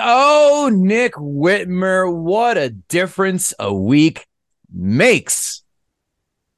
Oh, 0.00 0.70
Nick 0.72 1.14
Whitmer, 1.14 2.12
what 2.12 2.56
a 2.58 2.70
difference 2.70 3.54
a 3.58 3.72
week 3.72 4.26
makes. 4.72 5.62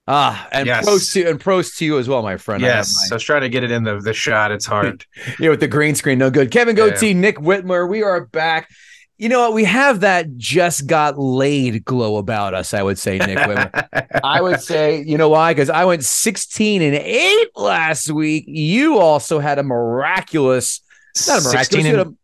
Ah, 0.06 0.46
and 0.52 0.66
Yes. 0.66 0.84
pros 0.84 1.12
to 1.12 1.24
and 1.30 1.40
pros 1.40 1.74
to 1.76 1.84
you 1.84 1.98
as 1.98 2.08
well, 2.08 2.22
my 2.22 2.36
friend. 2.36 2.62
I 2.64 2.68
have 2.68 2.76
Yes, 2.78 3.10
I 3.10 3.14
was 3.14 3.22
trying 3.22 3.40
to 3.40 3.48
get 3.48 3.64
it 3.64 3.70
in 3.70 3.84
the, 3.84 3.98
the 3.98 4.12
shot. 4.12 4.52
It's 4.52 4.66
hard. 4.66 5.06
yeah, 5.40 5.48
with 5.50 5.60
the 5.60 5.68
green 5.68 5.94
screen, 5.94 6.18
no 6.18 6.30
good. 6.30 6.50
Kevin 6.50 6.76
Yeah. 6.76 6.88
Gootee, 6.90 7.16
Nick 7.16 7.38
Whitmer, 7.38 7.88
we 7.88 8.02
are 8.02 8.26
back. 8.26 8.68
You 9.16 9.28
know 9.28 9.38
what? 9.40 9.54
We 9.54 9.64
have 9.64 10.00
that 10.00 10.36
just 10.36 10.86
got 10.86 11.16
laid 11.18 11.84
glow 11.84 12.16
about 12.16 12.52
us. 12.52 12.74
I 12.74 12.82
would 12.82 12.98
say, 12.98 13.16
Nick 13.16 13.38
Whitmer. 13.38 14.20
I 14.24 14.42
would 14.42 14.60
say, 14.60 15.02
you 15.06 15.16
know 15.16 15.28
why? 15.28 15.54
Because 15.54 15.70
I 15.70 15.84
went 15.84 16.04
16 16.04 16.82
and 16.82 16.96
8 16.96 17.48
last 17.56 18.10
week. 18.10 18.44
You 18.46 18.98
also 18.98 19.38
had 19.38 19.58
a 19.58 19.62
miraculous, 19.62 20.82
not 21.28 21.38
a 21.40 21.44
miraculous, 21.44 22.14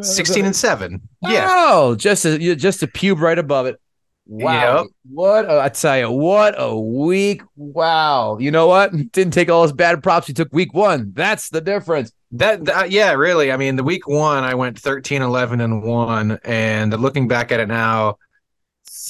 and, 0.00 0.04
a- 0.04 0.04
16 0.04 0.44
and 0.44 0.56
7. 0.56 1.08
Yeah. 1.22 1.46
Oh, 1.50 1.94
just 1.94 2.24
a 2.24 2.38
just 2.54 2.82
a 2.82 2.86
pube 2.86 3.20
right 3.20 3.38
above 3.38 3.66
it. 3.66 3.80
Wow. 4.28 4.82
Yep. 4.82 4.86
What 5.10 5.44
a, 5.46 5.60
I 5.62 5.68
tell 5.70 5.98
you, 5.98 6.10
what 6.10 6.54
a 6.58 6.78
week. 6.78 7.42
Wow. 7.56 8.36
You 8.38 8.50
know 8.50 8.66
what? 8.66 8.92
Didn't 9.12 9.32
take 9.32 9.48
all 9.48 9.62
his 9.62 9.72
bad 9.72 10.02
props. 10.02 10.26
He 10.26 10.34
took 10.34 10.52
week 10.52 10.74
one. 10.74 11.12
That's 11.14 11.48
the 11.48 11.62
difference. 11.62 12.12
That, 12.32 12.66
that 12.66 12.90
yeah, 12.90 13.12
really. 13.12 13.50
I 13.50 13.56
mean, 13.56 13.76
the 13.76 13.84
week 13.84 14.06
1 14.06 14.44
I 14.44 14.54
went 14.54 14.78
13 14.78 15.22
11 15.22 15.62
and 15.62 15.82
1 15.82 16.38
and 16.44 17.00
looking 17.00 17.26
back 17.26 17.50
at 17.50 17.58
it 17.58 17.68
now, 17.68 18.18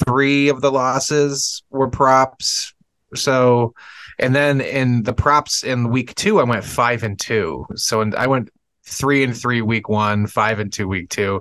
3 0.07 0.51
of 0.51 0.61
the 0.61 0.71
losses 0.71 1.65
were 1.71 1.89
props. 1.89 2.73
So 3.17 3.75
and 4.21 4.37
then 4.37 4.61
in 4.61 5.03
the 5.03 5.13
props 5.13 5.65
in 5.65 5.91
week 5.91 6.15
2 6.15 6.39
I 6.39 6.45
went 6.45 6.65
5 6.65 7.03
and 7.03 7.19
2. 7.19 7.67
So 7.75 8.03
in, 8.03 8.15
I 8.15 8.29
went 8.29 8.51
3 8.89 9.25
and 9.25 9.37
3 9.37 9.63
week 9.63 9.89
1, 9.89 10.27
5 10.27 10.59
and 10.61 10.73
2 10.73 10.89
week 10.89 11.09
2. 11.11 11.41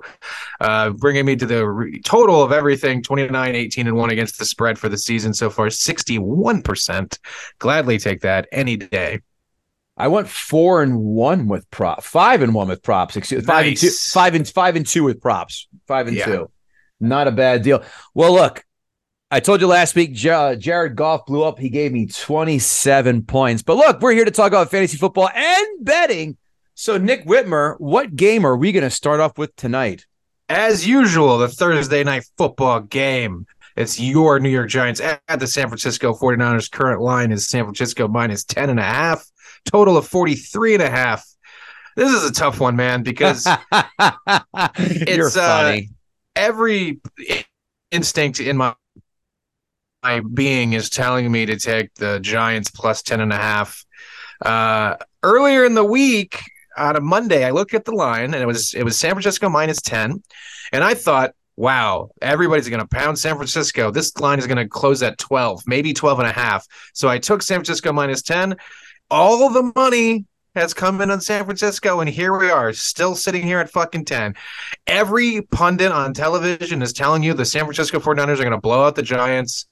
Uh 0.60 0.90
bringing 0.90 1.24
me 1.26 1.36
to 1.36 1.46
the 1.46 1.66
re- 1.68 2.00
total 2.02 2.42
of 2.42 2.52
everything 2.52 3.02
29 3.02 3.54
18 3.54 3.86
and 3.86 3.96
1 3.96 4.10
against 4.10 4.38
the 4.38 4.44
spread 4.44 4.78
for 4.78 4.88
the 4.88 4.98
season 4.98 5.32
so 5.34 5.50
far 5.50 5.66
61%. 5.68 7.18
Gladly 7.58 7.98
take 7.98 8.20
that 8.22 8.46
any 8.52 8.76
day. 8.76 9.20
I 9.96 10.06
went 10.08 10.28
four 10.28 10.82
and 10.82 11.00
one 11.00 11.48
with 11.48 11.68
prop, 11.72 12.04
five 12.04 12.40
and 12.42 12.54
one 12.54 12.68
with 12.68 12.82
props. 12.82 13.16
Excuse 13.16 13.44
five 13.44 13.66
and 13.66 13.76
two, 13.76 13.90
five 13.90 14.34
and 14.36 14.46
five 14.48 14.76
and 14.76 14.86
two 14.86 15.02
with 15.02 15.20
props. 15.20 15.66
Five 15.88 16.06
and 16.06 16.16
Yeah. 16.16 16.24
two. 16.26 16.50
Not 17.00 17.26
a 17.26 17.32
bad 17.32 17.62
deal. 17.62 17.82
Well, 18.14 18.32
look, 18.32 18.64
I 19.30 19.40
told 19.40 19.60
you 19.60 19.66
last 19.66 19.94
week, 19.94 20.14
Jared 20.14 20.96
Goff 20.96 21.26
blew 21.26 21.42
up. 21.42 21.58
He 21.58 21.68
gave 21.68 21.92
me 21.92 22.06
27 22.06 23.22
points. 23.24 23.62
But 23.62 23.76
look, 23.76 24.00
we're 24.00 24.12
here 24.12 24.24
to 24.24 24.30
talk 24.30 24.48
about 24.48 24.70
fantasy 24.70 24.96
football 24.96 25.28
and 25.34 25.66
betting. 25.84 26.36
So, 26.80 26.96
Nick 26.96 27.24
Whitmer, 27.24 27.74
what 27.80 28.14
game 28.14 28.46
are 28.46 28.56
we 28.56 28.70
going 28.70 28.84
to 28.84 28.90
start 28.90 29.18
off 29.18 29.36
with 29.36 29.54
tonight? 29.56 30.06
As 30.48 30.86
usual, 30.86 31.36
the 31.36 31.48
Thursday 31.48 32.04
night 32.04 32.22
football 32.38 32.78
game. 32.78 33.46
It's 33.74 33.98
your 33.98 34.38
New 34.38 34.48
York 34.48 34.68
Giants 34.68 35.00
at 35.00 35.40
the 35.40 35.48
San 35.48 35.66
Francisco 35.66 36.14
49ers. 36.14 36.70
Current 36.70 37.00
line 37.00 37.32
is 37.32 37.48
San 37.48 37.64
Francisco 37.64 38.06
minus 38.06 38.44
10 38.44 38.70
and 38.70 38.78
a 38.78 38.84
half. 38.84 39.26
Total 39.64 39.96
of 39.96 40.06
43 40.06 40.74
and 40.74 40.82
a 40.84 40.88
half. 40.88 41.26
This 41.96 42.12
is 42.12 42.30
a 42.30 42.32
tough 42.32 42.60
one, 42.60 42.76
man, 42.76 43.02
because 43.02 43.44
It's, 44.78 45.36
uh, 45.36 45.62
funny. 45.62 45.88
every 46.36 47.00
instinct 47.90 48.38
in 48.38 48.56
my 48.56 48.76
my 50.04 50.20
being 50.20 50.74
is 50.74 50.90
telling 50.90 51.28
me 51.32 51.44
to 51.44 51.56
take 51.56 51.92
the 51.94 52.20
Giants 52.20 52.70
plus 52.70 53.02
10 53.02 53.18
and 53.18 53.32
a 53.32 53.36
half. 53.36 53.84
Uh, 54.40 54.94
earlier 55.24 55.64
in 55.64 55.74
the 55.74 55.84
week 55.84 56.40
on 56.78 56.96
a 56.96 57.00
Monday, 57.00 57.44
I 57.44 57.50
looked 57.50 57.74
at 57.74 57.84
the 57.84 57.92
line 57.92 58.34
and 58.34 58.42
it 58.42 58.46
was 58.46 58.74
it 58.74 58.84
was 58.84 58.98
San 58.98 59.12
Francisco 59.12 59.48
minus 59.48 59.80
10. 59.82 60.22
And 60.72 60.84
I 60.84 60.94
thought, 60.94 61.34
wow, 61.56 62.10
everybody's 62.22 62.68
going 62.68 62.80
to 62.80 62.86
pound 62.86 63.18
San 63.18 63.36
Francisco. 63.36 63.90
This 63.90 64.18
line 64.18 64.38
is 64.38 64.46
going 64.46 64.58
to 64.58 64.68
close 64.68 65.02
at 65.02 65.18
12, 65.18 65.64
maybe 65.66 65.92
12 65.92 66.20
and 66.20 66.28
a 66.28 66.32
half. 66.32 66.66
So 66.94 67.08
I 67.08 67.18
took 67.18 67.42
San 67.42 67.56
Francisco 67.56 67.92
minus 67.92 68.22
10. 68.22 68.56
All 69.10 69.48
the 69.50 69.72
money 69.74 70.26
has 70.54 70.74
come 70.74 71.00
in 71.00 71.10
on 71.10 71.20
San 71.20 71.44
Francisco, 71.44 72.00
and 72.00 72.08
here 72.08 72.36
we 72.36 72.50
are, 72.50 72.72
still 72.72 73.14
sitting 73.14 73.42
here 73.42 73.60
at 73.60 73.70
fucking 73.70 74.04
10 74.04 74.34
every 74.88 75.42
pundit 75.42 75.92
on 75.92 76.14
television 76.14 76.82
is 76.82 76.92
telling 76.92 77.22
you 77.22 77.34
the 77.34 77.44
San 77.44 77.64
Francisco 77.64 78.00
49ers 78.00 78.34
are 78.34 78.44
going 78.44 78.50
to 78.50 78.58
blow 78.58 78.84
out 78.84 78.94
the 78.94 79.02
Giants. 79.02 79.66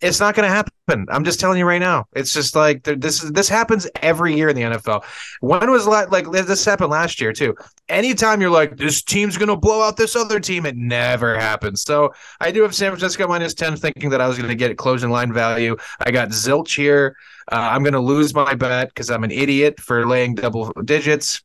It's 0.00 0.20
not 0.20 0.34
going 0.34 0.48
to 0.48 0.54
happen. 0.54 0.73
I'm 0.88 1.24
just 1.24 1.40
telling 1.40 1.58
you 1.58 1.64
right 1.64 1.78
now. 1.78 2.06
It's 2.14 2.34
just 2.34 2.54
like 2.54 2.82
th- 2.82 2.98
this. 3.00 3.20
This 3.20 3.48
happens 3.48 3.88
every 4.02 4.36
year 4.36 4.50
in 4.50 4.56
the 4.56 4.62
NFL. 4.62 5.04
When 5.40 5.70
was 5.70 5.86
la- 5.86 6.06
like 6.10 6.30
this 6.30 6.64
happened 6.64 6.90
last 6.90 7.20
year 7.20 7.32
too? 7.32 7.54
Anytime 7.88 8.42
you're 8.42 8.50
like 8.50 8.76
this 8.76 9.02
team's 9.02 9.38
to 9.38 9.56
blow 9.56 9.82
out 9.82 9.96
this 9.96 10.14
other 10.14 10.40
team, 10.40 10.66
it 10.66 10.76
never 10.76 11.38
happens. 11.38 11.82
So 11.82 12.12
I 12.40 12.50
do 12.50 12.62
have 12.62 12.74
San 12.74 12.90
Francisco 12.90 13.26
minus 13.26 13.54
ten, 13.54 13.76
thinking 13.76 14.10
that 14.10 14.20
I 14.20 14.28
was 14.28 14.36
going 14.36 14.50
to 14.50 14.54
get 14.54 14.76
closing 14.76 15.10
line 15.10 15.32
value. 15.32 15.76
I 16.00 16.10
got 16.10 16.28
zilch 16.28 16.76
here. 16.76 17.16
Uh, 17.50 17.56
I'm 17.56 17.82
going 17.82 17.94
to 17.94 18.00
lose 18.00 18.34
my 18.34 18.54
bet 18.54 18.88
because 18.88 19.10
I'm 19.10 19.24
an 19.24 19.30
idiot 19.30 19.80
for 19.80 20.06
laying 20.06 20.34
double 20.34 20.70
digits. 20.84 21.42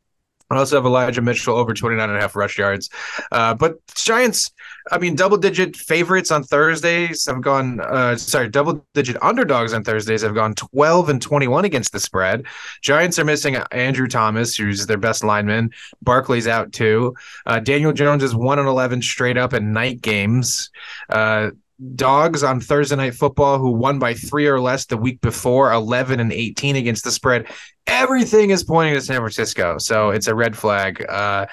I 0.51 0.57
also 0.57 0.77
have 0.77 0.85
Elijah 0.85 1.21
Mitchell 1.21 1.55
over 1.55 1.73
29 1.73 2.09
and 2.09 2.17
a 2.17 2.21
half 2.21 2.35
rush 2.35 2.57
yards. 2.57 2.89
Uh, 3.31 3.53
but 3.53 3.75
Giants, 3.93 4.51
I 4.91 4.97
mean, 4.97 5.15
double 5.15 5.37
digit 5.37 5.75
favorites 5.75 6.31
on 6.31 6.43
Thursdays 6.43 7.25
have 7.25 7.41
gone, 7.41 7.79
uh, 7.79 8.15
sorry, 8.15 8.49
double 8.49 8.85
digit 8.93 9.17
underdogs 9.21 9.73
on 9.73 9.83
Thursdays 9.83 10.21
have 10.21 10.33
gone 10.33 10.53
12 10.55 11.09
and 11.09 11.21
21 11.21 11.65
against 11.65 11.91
the 11.91 11.99
spread. 11.99 12.45
Giants 12.81 13.19
are 13.19 13.25
missing 13.25 13.57
Andrew 13.71 14.07
Thomas, 14.07 14.55
who's 14.55 14.85
their 14.85 14.97
best 14.97 15.23
lineman. 15.23 15.71
Barkley's 16.01 16.47
out 16.47 16.71
too. 16.71 17.13
Uh, 17.45 17.59
Daniel 17.59 17.93
Jones 17.93 18.23
is 18.23 18.35
1 18.35 18.59
and 18.59 18.67
11 18.67 19.01
straight 19.01 19.37
up 19.37 19.53
in 19.53 19.73
night 19.73 20.01
games. 20.01 20.69
Uh, 21.09 21.51
Dogs 21.95 22.43
on 22.43 22.59
Thursday 22.59 22.97
Night 22.97 23.15
Football, 23.15 23.57
who 23.57 23.71
won 23.71 23.99
by 23.99 24.13
three 24.13 24.47
or 24.47 24.59
less 24.59 24.85
the 24.85 24.97
week 24.97 25.21
before, 25.21 25.71
11 25.71 26.19
and 26.19 26.33
18 26.33 26.75
against 26.75 27.05
the 27.05 27.11
spread. 27.11 27.47
Everything 27.87 28.49
is 28.49 28.65
pointing 28.65 28.95
to 28.95 29.01
San 29.01 29.17
Francisco. 29.17 29.77
So 29.77 30.09
it's 30.09 30.27
a 30.27 30.35
red 30.35 30.57
flag. 30.57 31.05
Uh, 31.07 31.45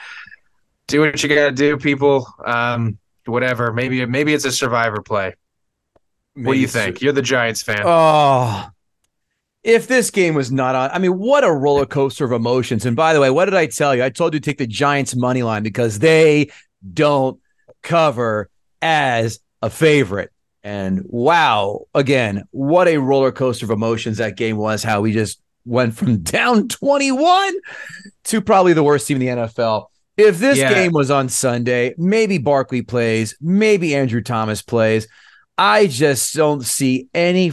do 0.89 1.01
what 1.01 1.23
you 1.23 1.29
got 1.29 1.47
to 1.47 1.53
do, 1.53 1.77
people. 1.77 2.27
Um, 2.45 2.99
whatever. 3.29 3.73
Maybe 3.73 4.05
maybe 4.07 4.35
it's 4.35 4.45
a 4.45 4.53
survivor 4.53 5.03
play. 5.03 5.35
what 6.35 6.55
do 6.55 6.59
you 6.59 6.69
think? 6.69 7.01
You're 7.01 7.13
the 7.13 7.23
Giants 7.23 7.63
fan. 7.63 7.83
Oh, 7.85 8.69
if 9.67 9.89
this 9.89 10.11
game 10.11 10.35
was 10.35 10.53
not 10.53 10.75
on, 10.77 10.91
I 10.93 10.99
mean, 10.99 11.19
what 11.19 11.43
a 11.43 11.51
roller 11.51 11.87
coaster 11.87 12.25
of 12.25 12.33
emotions. 12.33 12.87
And 12.87 12.95
by 12.95 13.13
the 13.13 13.21
way, 13.21 13.31
what 13.31 13.47
did 13.47 13.55
I 13.55 13.67
tell 13.67 13.95
you? 13.95 14.05
I 14.05 14.11
told 14.11 14.33
you 14.33 14.41
to 14.41 14.45
take 14.45 14.59
the 14.59 14.67
Giants 14.67 15.17
money 15.17 15.43
line 15.43 15.65
because 15.65 15.99
they 15.99 16.51
don't 16.95 17.41
cover 17.83 18.49
as 18.81 19.41
a 19.63 19.71
favorite. 19.71 20.31
And 20.63 21.03
wow, 21.07 21.87
again, 21.95 22.45
what 22.53 22.87
a 22.89 22.99
roller 22.99 23.33
coaster 23.33 23.67
of 23.67 23.71
emotions 23.71 24.19
that 24.19 24.37
game 24.37 24.57
was. 24.57 24.83
How 24.83 25.01
we 25.01 25.13
just 25.13 25.41
went 25.65 25.97
from 25.97 26.19
down 26.23 26.69
21 26.69 27.55
to 28.25 28.41
probably 28.41 28.73
the 28.73 28.83
worst 28.85 29.07
team 29.09 29.21
in 29.21 29.37
the 29.37 29.43
NFL. 29.43 29.87
If 30.17 30.39
this 30.39 30.59
Yeah. 30.59 30.73
game 30.73 30.93
was 30.93 31.11
on 31.11 31.29
Sunday, 31.29 31.95
maybe 31.99 32.39
Barkley 32.39 32.83
plays, 32.83 33.37
maybe 33.41 33.95
Andrew 33.95 34.23
Thomas 34.23 34.63
plays. 34.63 35.07
I 35.59 35.87
just 35.87 36.35
don't 36.35 36.65
see 36.65 37.09
any 37.15 37.53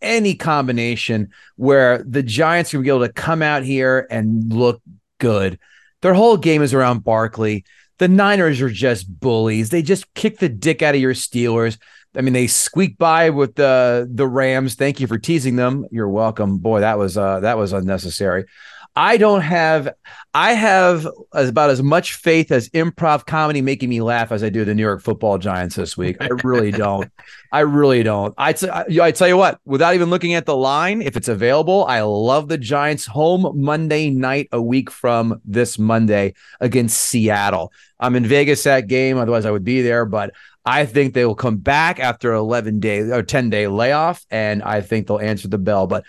any 0.00 0.34
combination 0.34 1.28
where 1.54 2.02
the 2.02 2.24
Giants 2.24 2.72
gonna 2.72 2.82
be 2.82 2.88
able 2.88 3.06
to 3.06 3.12
come 3.12 3.40
out 3.40 3.62
here 3.62 4.08
and 4.10 4.52
look 4.52 4.82
good. 5.20 5.60
Their 6.00 6.14
whole 6.14 6.36
game 6.36 6.60
is 6.62 6.74
around 6.74 7.04
Barkley. 7.04 7.64
The 7.98 8.08
Niners 8.08 8.60
are 8.60 8.68
just 8.68 9.06
bullies. 9.20 9.70
They 9.70 9.80
just 9.80 10.12
kick 10.14 10.38
the 10.40 10.48
dick 10.48 10.82
out 10.82 10.96
of 10.96 11.00
your 11.00 11.14
Steelers. 11.14 11.78
I 12.16 12.20
mean, 12.20 12.32
they 12.32 12.48
squeak 12.48 12.98
by 12.98 13.30
with 13.30 13.54
the 13.54 14.08
the 14.12 14.26
Rams. 14.26 14.74
Thank 14.74 14.98
you 14.98 15.06
for 15.06 15.18
teasing 15.18 15.54
them. 15.54 15.86
You're 15.92 16.08
welcome. 16.08 16.58
Boy, 16.58 16.80
that 16.80 16.98
was 16.98 17.16
uh 17.16 17.38
that 17.40 17.56
was 17.56 17.72
unnecessary. 17.72 18.46
I 18.94 19.16
don't 19.16 19.40
have 19.40 19.94
I 20.34 20.52
have 20.52 21.06
as, 21.34 21.48
about 21.48 21.70
as 21.70 21.82
much 21.82 22.14
faith 22.14 22.50
as 22.50 22.68
improv 22.70 23.26
comedy 23.26 23.60
making 23.62 23.88
me 23.88 24.00
laugh 24.00 24.32
as 24.32 24.42
I 24.42 24.48
do 24.48 24.64
the 24.64 24.74
New 24.74 24.82
York 24.82 25.02
Football 25.02 25.38
Giants 25.38 25.76
this 25.76 25.96
week. 25.96 26.16
I 26.20 26.28
really 26.44 26.70
don't. 26.70 27.10
I 27.52 27.60
really 27.60 28.02
don't. 28.02 28.34
I, 28.38 28.52
t- 28.52 28.68
I 28.68 28.84
I 29.00 29.10
tell 29.12 29.28
you 29.28 29.36
what, 29.36 29.60
without 29.64 29.94
even 29.94 30.10
looking 30.10 30.34
at 30.34 30.46
the 30.46 30.56
line, 30.56 31.02
if 31.02 31.16
it's 31.16 31.28
available, 31.28 31.84
I 31.86 32.00
love 32.02 32.48
the 32.48 32.58
Giants 32.58 33.06
home 33.06 33.50
Monday 33.54 34.10
night 34.10 34.48
a 34.52 34.60
week 34.60 34.90
from 34.90 35.40
this 35.44 35.78
Monday 35.78 36.34
against 36.60 36.98
Seattle. 36.98 37.72
I'm 38.00 38.16
in 38.16 38.26
Vegas 38.26 38.62
that 38.64 38.88
game, 38.88 39.18
otherwise 39.18 39.46
I 39.46 39.50
would 39.50 39.64
be 39.64 39.82
there, 39.82 40.04
but 40.04 40.32
I 40.64 40.86
think 40.86 41.12
they 41.12 41.24
will 41.24 41.34
come 41.34 41.56
back 41.56 41.98
after 41.98 42.32
11 42.32 42.80
day 42.80 43.00
or 43.00 43.22
10 43.22 43.50
day 43.50 43.66
layoff, 43.66 44.24
and 44.30 44.62
I 44.62 44.80
think 44.80 45.06
they'll 45.06 45.18
answer 45.18 45.48
the 45.48 45.58
bell. 45.58 45.86
But 45.86 46.04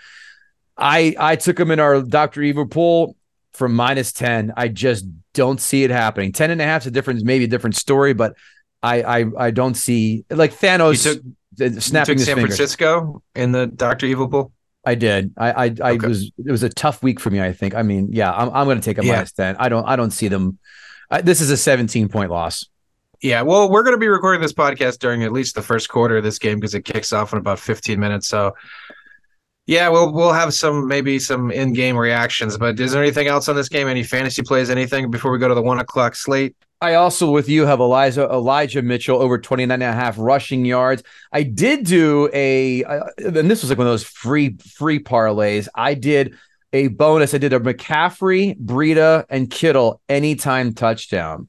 I 0.76 1.14
I 1.18 1.36
took 1.36 1.56
them 1.56 1.70
in 1.70 1.80
our 1.80 2.02
Dr. 2.02 2.42
Evil 2.42 2.66
pool 2.66 3.16
for 3.52 3.68
minus 3.68 4.12
10. 4.12 4.52
I 4.56 4.68
just 4.68 5.04
don't 5.32 5.60
see 5.60 5.84
it 5.84 5.90
happening. 5.90 6.32
10 6.32 6.50
and 6.50 6.60
a 6.60 6.64
half 6.64 6.82
is 6.82 6.86
a 6.88 6.90
different, 6.90 7.22
maybe 7.24 7.44
a 7.44 7.48
different 7.48 7.76
story, 7.76 8.12
but 8.14 8.34
I 8.82 9.02
I, 9.02 9.24
I 9.38 9.50
don't 9.50 9.74
see 9.74 10.24
like 10.30 10.52
Thanos 10.54 11.06
You 11.06 11.14
took- 11.14 11.80
snapping 11.82 12.18
you 12.18 12.24
took 12.24 12.26
San 12.26 12.36
fingers. 12.36 12.56
Francisco 12.56 13.22
in 13.34 13.52
the 13.52 13.66
Doctor 13.66 14.06
Evil 14.06 14.26
Bowl. 14.26 14.52
I 14.84 14.96
did. 14.96 15.32
I 15.38 15.50
I, 15.52 15.64
I 15.82 15.90
Okay. 15.92 16.06
was 16.08 16.30
it 16.44 16.50
was 16.50 16.62
a 16.62 16.68
tough 16.68 17.02
week 17.02 17.20
for 17.20 17.30
me. 17.30 17.40
I 17.40 17.52
think. 17.52 17.74
I 17.74 17.82
mean, 17.82 18.08
yeah, 18.12 18.32
I'm 18.32 18.50
I'm 18.50 18.66
going 18.66 18.78
to 18.80 18.84
take 18.84 18.98
a 18.98 19.04
Yeah. 19.04 19.14
minus 19.14 19.32
ten. 19.32 19.56
I 19.58 19.68
don't 19.68 19.84
I 19.88 19.96
don't 19.96 20.10
see 20.10 20.28
them. 20.28 20.58
Uh, 21.10 21.20
this 21.20 21.40
is 21.40 21.50
a 21.50 21.56
17 21.56 22.08
point 22.08 22.30
loss. 22.30 22.66
Yeah, 23.20 23.42
well, 23.42 23.70
we're 23.70 23.82
going 23.84 23.94
to 23.94 24.00
be 24.00 24.08
recording 24.08 24.42
this 24.42 24.52
podcast 24.52 24.98
during 24.98 25.22
at 25.22 25.32
least 25.32 25.54
the 25.54 25.62
first 25.62 25.88
quarter 25.88 26.16
of 26.18 26.24
this 26.24 26.38
game 26.38 26.58
because 26.60 26.74
it 26.74 26.82
kicks 26.84 27.12
off 27.12 27.32
in 27.32 27.38
about 27.38 27.58
15 27.58 27.98
minutes. 28.00 28.26
So, 28.28 28.54
yeah, 29.66 29.88
we'll 29.88 30.12
we'll 30.12 30.32
have 30.32 30.52
some 30.52 30.86
maybe 30.86 31.18
some 31.18 31.50
in 31.50 31.72
game 31.72 31.96
reactions. 31.96 32.58
But 32.58 32.78
is 32.78 32.92
there 32.92 33.02
anything 33.02 33.28
else 33.28 33.48
on 33.48 33.56
this 33.56 33.68
game? 33.68 33.88
Any 33.88 34.02
fantasy 34.02 34.42
plays? 34.42 34.68
Anything 34.68 35.10
before 35.10 35.30
we 35.30 35.38
go 35.38 35.48
to 35.48 35.54
the 35.54 35.62
one 35.62 35.78
o'clock 35.78 36.14
slate? 36.14 36.54
I 36.80 36.94
also 36.94 37.30
with 37.30 37.48
you 37.48 37.64
have 37.64 37.80
Elijah 37.80 38.24
Elijah 38.24 38.82
Mitchell 38.82 39.22
over 39.22 39.38
29 39.38 39.70
and 39.70 39.82
a 39.82 39.92
half 39.92 40.16
rushing 40.18 40.66
yards. 40.66 41.02
I 41.32 41.44
did 41.44 41.86
do 41.86 42.28
a 42.34 42.84
uh, 42.84 43.04
and 43.16 43.50
this 43.50 43.62
was 43.62 43.70
like 43.70 43.78
one 43.78 43.86
of 43.86 43.92
those 43.92 44.04
free 44.04 44.56
free 44.58 44.98
parlays. 44.98 45.66
I 45.74 45.94
did 45.94 46.34
a 46.74 46.88
bonus. 46.88 47.32
I 47.32 47.38
did 47.38 47.54
a 47.54 47.60
McCaffrey, 47.60 48.58
Breida, 48.58 49.24
and 49.30 49.50
Kittle 49.50 50.02
anytime 50.08 50.74
touchdown 50.74 51.48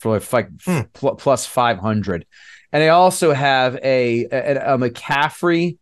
for 0.00 0.20
like 0.32 0.50
hmm. 0.64 0.80
pl- 0.92 1.14
plus 1.14 1.46
500. 1.46 2.26
And 2.72 2.82
I 2.82 2.88
also 2.88 3.32
have 3.32 3.76
a, 3.76 4.26
a, 4.30 4.74
a 4.74 4.78
McCaffrey 4.78 5.78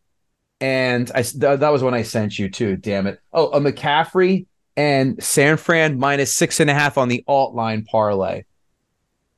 and 0.64 1.10
I 1.14 1.20
th- 1.20 1.60
that 1.60 1.68
was 1.68 1.82
when 1.82 1.92
I 1.92 2.00
sent 2.00 2.38
you 2.38 2.48
too. 2.48 2.76
Damn 2.76 3.06
it! 3.06 3.20
Oh, 3.34 3.48
a 3.48 3.60
McCaffrey 3.60 4.46
and 4.78 5.22
San 5.22 5.58
Fran 5.58 5.98
minus 5.98 6.34
six 6.34 6.58
and 6.58 6.70
a 6.70 6.74
half 6.74 6.96
on 6.96 7.08
the 7.08 7.22
alt 7.28 7.54
line 7.54 7.84
parlay. 7.84 8.44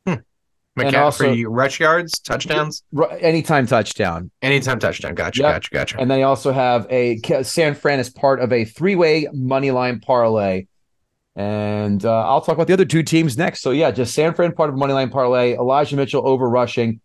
McCaffrey 0.06 0.94
also, 0.94 1.50
rush 1.50 1.80
yards, 1.80 2.20
touchdowns, 2.20 2.84
anytime 3.18 3.66
touchdown, 3.66 4.30
anytime 4.40 4.78
touchdown. 4.78 5.14
Gotcha, 5.14 5.40
yep. 5.42 5.54
gotcha, 5.54 5.70
gotcha. 5.70 5.98
And 5.98 6.08
they 6.08 6.22
also 6.22 6.52
have 6.52 6.86
a 6.90 7.18
San 7.42 7.74
Fran 7.74 7.98
is 7.98 8.08
part 8.08 8.40
of 8.40 8.52
a 8.52 8.64
three-way 8.64 9.26
money 9.32 9.72
line 9.72 9.98
parlay. 9.98 10.66
And 11.34 12.04
uh, 12.04 12.28
I'll 12.28 12.40
talk 12.40 12.54
about 12.54 12.68
the 12.68 12.72
other 12.72 12.84
two 12.84 13.02
teams 13.02 13.36
next. 13.36 13.62
So 13.62 13.72
yeah, 13.72 13.90
just 13.90 14.14
San 14.14 14.32
Fran 14.32 14.52
part 14.52 14.70
of 14.70 14.76
money 14.76 14.92
line 14.92 15.10
parlay. 15.10 15.54
Elijah 15.54 15.96
Mitchell 15.96 16.28
over 16.28 16.48
rushing, 16.48 17.00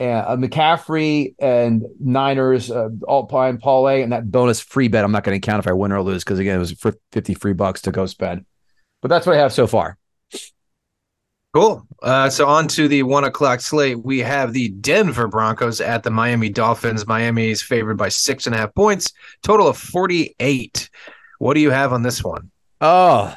uh, 0.00 0.36
McCaffrey 0.36 1.34
and 1.38 1.84
Niners 2.00 2.70
uh, 2.70 2.88
alt 3.06 3.32
line 3.32 3.58
parlay, 3.58 4.02
and 4.02 4.12
that 4.12 4.30
bonus 4.30 4.60
free 4.60 4.88
bet. 4.88 5.04
I'm 5.04 5.12
not 5.12 5.24
going 5.24 5.40
to 5.40 5.44
count 5.44 5.64
if 5.64 5.68
I 5.68 5.72
win 5.72 5.92
or 5.92 6.02
lose 6.02 6.22
because 6.24 6.38
again, 6.38 6.56
it 6.56 6.58
was 6.58 6.72
for 6.72 6.94
50 7.12 7.34
free 7.34 7.52
bucks 7.52 7.82
to 7.82 7.90
go 7.90 8.06
spend. 8.06 8.46
But 9.02 9.08
that's 9.08 9.26
what 9.26 9.36
I 9.36 9.40
have 9.40 9.52
so 9.52 9.66
far. 9.66 9.98
Cool. 11.54 11.86
Uh, 12.02 12.28
so 12.28 12.46
on 12.46 12.68
to 12.68 12.88
the 12.88 13.02
one 13.02 13.24
o'clock 13.24 13.60
slate. 13.60 14.04
We 14.04 14.18
have 14.20 14.52
the 14.52 14.68
Denver 14.68 15.26
Broncos 15.26 15.80
at 15.80 16.02
the 16.02 16.10
Miami 16.10 16.50
Dolphins. 16.50 17.06
Miami 17.06 17.48
is 17.48 17.62
favored 17.62 17.96
by 17.96 18.10
six 18.10 18.46
and 18.46 18.54
a 18.54 18.58
half 18.58 18.74
points, 18.74 19.12
total 19.42 19.66
of 19.66 19.78
48. 19.78 20.90
What 21.38 21.54
do 21.54 21.60
you 21.60 21.70
have 21.70 21.92
on 21.92 22.02
this 22.02 22.22
one? 22.22 22.50
Oh, 22.80 23.34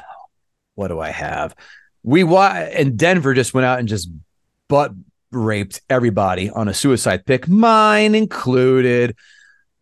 what 0.74 0.88
do 0.88 1.00
I 1.00 1.10
have? 1.10 1.54
We 2.02 2.22
wa- 2.22 2.52
and 2.52 2.96
Denver 2.96 3.34
just 3.34 3.54
went 3.54 3.64
out 3.64 3.78
and 3.78 3.88
just 3.88 4.10
butt 4.68 4.92
raped 5.32 5.80
everybody 5.88 6.50
on 6.50 6.68
a 6.68 6.74
suicide 6.74 7.26
pick, 7.26 7.48
mine 7.48 8.14
included. 8.14 9.16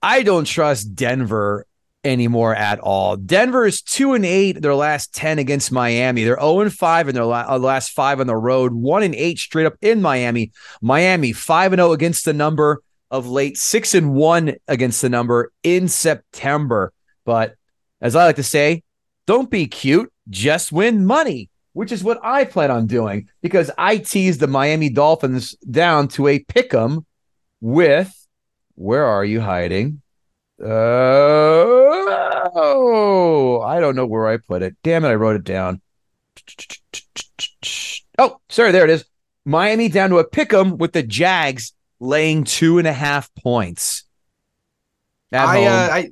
I 0.02 0.23
don't 0.23 0.47
trust 0.47 0.94
Denver 0.94 1.67
anymore 2.05 2.55
at 2.55 2.79
all. 2.79 3.17
Denver 3.17 3.67
is 3.67 3.82
two 3.82 4.14
and 4.14 4.25
eight 4.25 4.62
their 4.62 4.75
last 4.75 5.14
ten 5.14 5.38
against 5.38 5.70
Miami. 5.73 6.25
They're 6.25 6.41
zero 6.41 6.61
and 6.61 6.73
five 6.73 7.08
in 7.08 7.14
their 7.14 7.25
la- 7.25 7.47
uh, 7.49 7.58
last 7.58 7.91
five 7.91 8.20
on 8.20 8.26
the 8.26 8.37
road. 8.37 8.73
One 8.73 9.02
and 9.02 9.14
eight 9.14 9.38
straight 9.38 9.67
up 9.67 9.76
in 9.82 10.00
Miami. 10.00 10.52
Miami 10.81 11.32
five 11.32 11.73
and 11.73 11.81
zero 11.81 11.93
against 11.93 12.25
the 12.25 12.32
number 12.32 12.82
of 13.11 13.29
late. 13.29 13.58
Six 13.58 13.94
and 13.94 14.14
one 14.14 14.55
against 14.69 15.02
the 15.02 15.11
number 15.11 15.52
in 15.62 15.88
September. 15.88 16.93
But 17.25 17.55
as 18.00 18.17
I 18.17 18.25
like 18.25 18.37
to 18.37 18.43
say, 18.43 18.82
don't 19.26 19.50
be 19.50 19.67
cute. 19.67 20.11
Just 20.31 20.73
win 20.73 21.05
money. 21.05 21.50
Which 21.72 21.93
is 21.93 22.02
what 22.02 22.19
I 22.22 22.44
plan 22.44 22.70
on 22.70 22.87
doing 22.87 23.28
because 23.43 23.70
I 23.78 23.99
teased 23.99 24.40
the 24.40 24.46
Miami 24.49 24.90
Dolphins 24.90 25.52
down 25.58 26.08
to 26.08 26.26
a 26.26 26.40
pick 26.40 26.75
'em 26.75 27.06
with 27.61 28.12
where 28.75 29.05
are 29.05 29.25
you 29.25 29.40
hiding? 29.40 30.02
oh, 32.55 33.62
I 33.64 33.81
don't 33.81 33.96
know 33.96 34.06
where 34.06 34.26
I 34.26 34.37
put 34.37 34.62
it. 34.62 34.76
Damn 34.82 35.05
it, 35.05 35.08
I 35.08 35.14
wrote 35.14 35.37
it 35.37 35.44
down. 35.44 35.81
Oh, 38.19 38.40
sorry, 38.49 38.73
there 38.73 38.84
it 38.84 38.90
is. 38.90 39.05
Miami 39.44 39.88
down 39.88 40.11
to 40.11 40.19
a 40.19 40.28
pick 40.28 40.52
'em 40.52 40.76
with 40.76 40.93
the 40.93 41.02
Jags 41.02 41.73
laying 41.99 42.44
two 42.44 42.78
and 42.78 42.87
a 42.87 42.93
half 42.93 43.34
points. 43.34 44.05
I, 45.32 45.64
uh, 45.66 45.88
I 45.93 46.11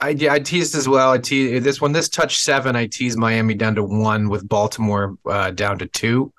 I 0.00 0.10
I 0.28 0.38
teased 0.38 0.74
as 0.74 0.88
well. 0.88 1.12
I 1.12 1.18
teased 1.18 1.64
this 1.64 1.80
one. 1.80 1.92
This 1.92 2.08
touch 2.08 2.38
seven. 2.38 2.76
I 2.76 2.86
teased 2.86 3.18
Miami 3.18 3.54
down 3.54 3.74
to 3.76 3.84
one 3.84 4.28
with 4.28 4.48
Baltimore 4.48 5.16
uh, 5.26 5.50
down 5.50 5.78
to 5.78 5.86
two. 5.86 6.32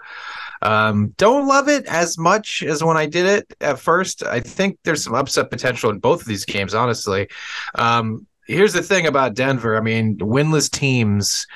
Um, 0.61 1.13
don't 1.17 1.47
love 1.47 1.69
it 1.69 1.85
as 1.85 2.17
much 2.17 2.63
as 2.63 2.83
when 2.83 2.97
I 2.97 3.05
did 3.05 3.25
it 3.25 3.55
at 3.61 3.79
first. 3.79 4.23
I 4.23 4.41
think 4.41 4.77
there's 4.83 5.03
some 5.03 5.15
upset 5.15 5.49
potential 5.49 5.89
in 5.89 5.99
both 5.99 6.21
of 6.21 6.27
these 6.27 6.45
games, 6.45 6.73
honestly. 6.73 7.29
Um, 7.75 8.27
here's 8.45 8.73
the 8.73 8.81
thing 8.81 9.07
about 9.07 9.35
Denver. 9.35 9.77
I 9.77 9.81
mean, 9.81 10.17
winless 10.17 10.69
teams 10.69 11.47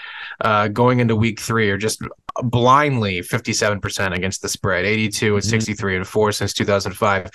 uh, 0.41 0.67
going 0.67 0.99
into 0.99 1.15
week 1.15 1.39
three 1.39 1.69
are 1.69 1.77
just 1.77 2.01
blindly 2.43 3.19
57% 3.19 4.15
against 4.15 4.41
the 4.41 4.49
spread, 4.49 4.85
82 4.85 5.35
and 5.35 5.43
mm-hmm. 5.43 5.49
63 5.49 5.95
and 5.97 6.07
4 6.07 6.31
since 6.31 6.53
2005. 6.53 7.29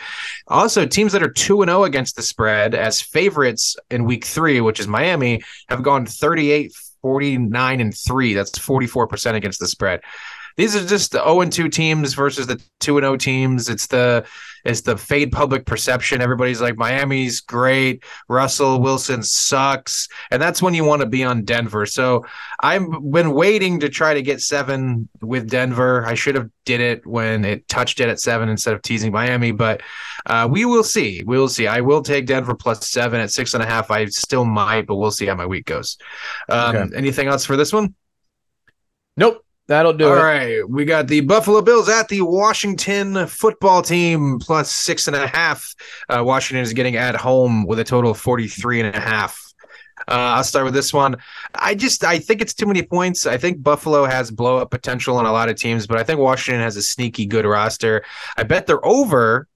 Also, 0.48 0.86
teams 0.86 1.12
that 1.12 1.22
are 1.22 1.30
2 1.30 1.62
and 1.62 1.68
0 1.68 1.84
against 1.84 2.16
the 2.16 2.22
spread 2.22 2.74
as 2.74 3.00
favorites 3.00 3.76
in 3.90 4.04
week 4.04 4.24
3, 4.24 4.60
which 4.60 4.80
is 4.80 4.88
Miami, 4.88 5.42
have 5.68 5.82
gone 5.82 6.06
38 6.06 6.72
49 7.02 7.80
and 7.80 7.96
3. 7.96 8.34
That's 8.34 8.58
44% 8.58 9.34
against 9.34 9.60
the 9.60 9.68
spread 9.68 10.00
these 10.58 10.74
are 10.74 10.84
just 10.84 11.12
the 11.12 11.22
0 11.22 11.40
and 11.40 11.52
2 11.52 11.68
teams 11.68 12.14
versus 12.14 12.48
the 12.48 12.60
2 12.80 12.98
and 12.98 13.04
0 13.04 13.16
teams. 13.16 13.68
It's 13.68 13.86
the 13.86 14.26
it's 14.64 14.82
the 14.82 14.96
fade 14.96 15.32
public 15.32 15.66
perception. 15.66 16.20
Everybody's 16.20 16.60
like 16.60 16.76
Miami's 16.76 17.40
great, 17.40 18.04
Russell 18.28 18.80
Wilson 18.80 19.22
sucks, 19.22 20.08
and 20.30 20.40
that's 20.40 20.62
when 20.62 20.74
you 20.74 20.84
want 20.84 21.00
to 21.00 21.06
be 21.06 21.24
on 21.24 21.44
Denver. 21.44 21.86
So 21.86 22.24
I've 22.60 22.86
been 23.10 23.32
waiting 23.32 23.80
to 23.80 23.88
try 23.88 24.14
to 24.14 24.22
get 24.22 24.40
seven 24.40 25.08
with 25.20 25.48
Denver. 25.48 26.06
I 26.06 26.14
should 26.14 26.34
have 26.34 26.50
did 26.64 26.80
it 26.80 27.06
when 27.06 27.44
it 27.44 27.68
touched 27.68 28.00
it 28.00 28.08
at 28.08 28.20
seven 28.20 28.48
instead 28.48 28.74
of 28.74 28.82
teasing 28.82 29.12
Miami, 29.12 29.52
but 29.52 29.82
uh, 30.26 30.48
we 30.50 30.64
will 30.64 30.84
see. 30.84 31.22
We 31.24 31.38
will 31.38 31.48
see. 31.48 31.66
I 31.66 31.80
will 31.80 32.02
take 32.02 32.26
Denver 32.26 32.54
plus 32.54 32.88
seven 32.88 33.20
at 33.20 33.30
six 33.30 33.54
and 33.54 33.62
a 33.62 33.66
half. 33.66 33.90
I 33.90 34.06
still 34.06 34.44
might, 34.44 34.86
but 34.86 34.96
we'll 34.96 35.10
see 35.10 35.26
how 35.26 35.34
my 35.34 35.46
week 35.46 35.66
goes. 35.66 35.98
Um, 36.48 36.76
okay. 36.76 36.96
Anything 36.96 37.28
else 37.28 37.44
for 37.44 37.56
this 37.56 37.72
one? 37.72 37.94
Nope. 39.16 39.44
That'll 39.68 39.92
do 39.92 40.08
All 40.08 40.14
it. 40.14 40.18
All 40.18 40.24
right. 40.24 40.68
We 40.68 40.86
got 40.86 41.08
the 41.08 41.20
Buffalo 41.20 41.60
Bills 41.60 41.90
at 41.90 42.08
the 42.08 42.22
Washington 42.22 43.26
football 43.26 43.82
team 43.82 44.38
plus 44.38 44.72
six 44.72 45.06
and 45.06 45.14
a 45.14 45.26
half. 45.26 45.74
Uh, 46.08 46.24
Washington 46.24 46.62
is 46.62 46.72
getting 46.72 46.96
at 46.96 47.14
home 47.14 47.66
with 47.66 47.78
a 47.78 47.84
total 47.84 48.10
of 48.10 48.18
43 48.18 48.80
and 48.80 48.96
a 48.96 49.00
half. 49.00 49.44
Uh, 50.06 50.36
I'll 50.36 50.44
start 50.44 50.64
with 50.64 50.72
this 50.74 50.94
one. 50.94 51.16
I 51.54 51.74
just 51.74 52.02
I 52.02 52.18
think 52.18 52.40
it's 52.40 52.54
too 52.54 52.66
many 52.66 52.82
points. 52.82 53.26
I 53.26 53.36
think 53.36 53.62
Buffalo 53.62 54.06
has 54.06 54.30
blow 54.30 54.56
up 54.56 54.70
potential 54.70 55.16
on 55.16 55.26
a 55.26 55.32
lot 55.32 55.50
of 55.50 55.56
teams, 55.56 55.86
but 55.86 55.98
I 55.98 56.02
think 56.02 56.18
Washington 56.18 56.62
has 56.62 56.76
a 56.76 56.82
sneaky 56.82 57.26
good 57.26 57.44
roster. 57.44 58.04
I 58.36 58.44
bet 58.44 58.66
they're 58.66 58.84
over 58.86 59.48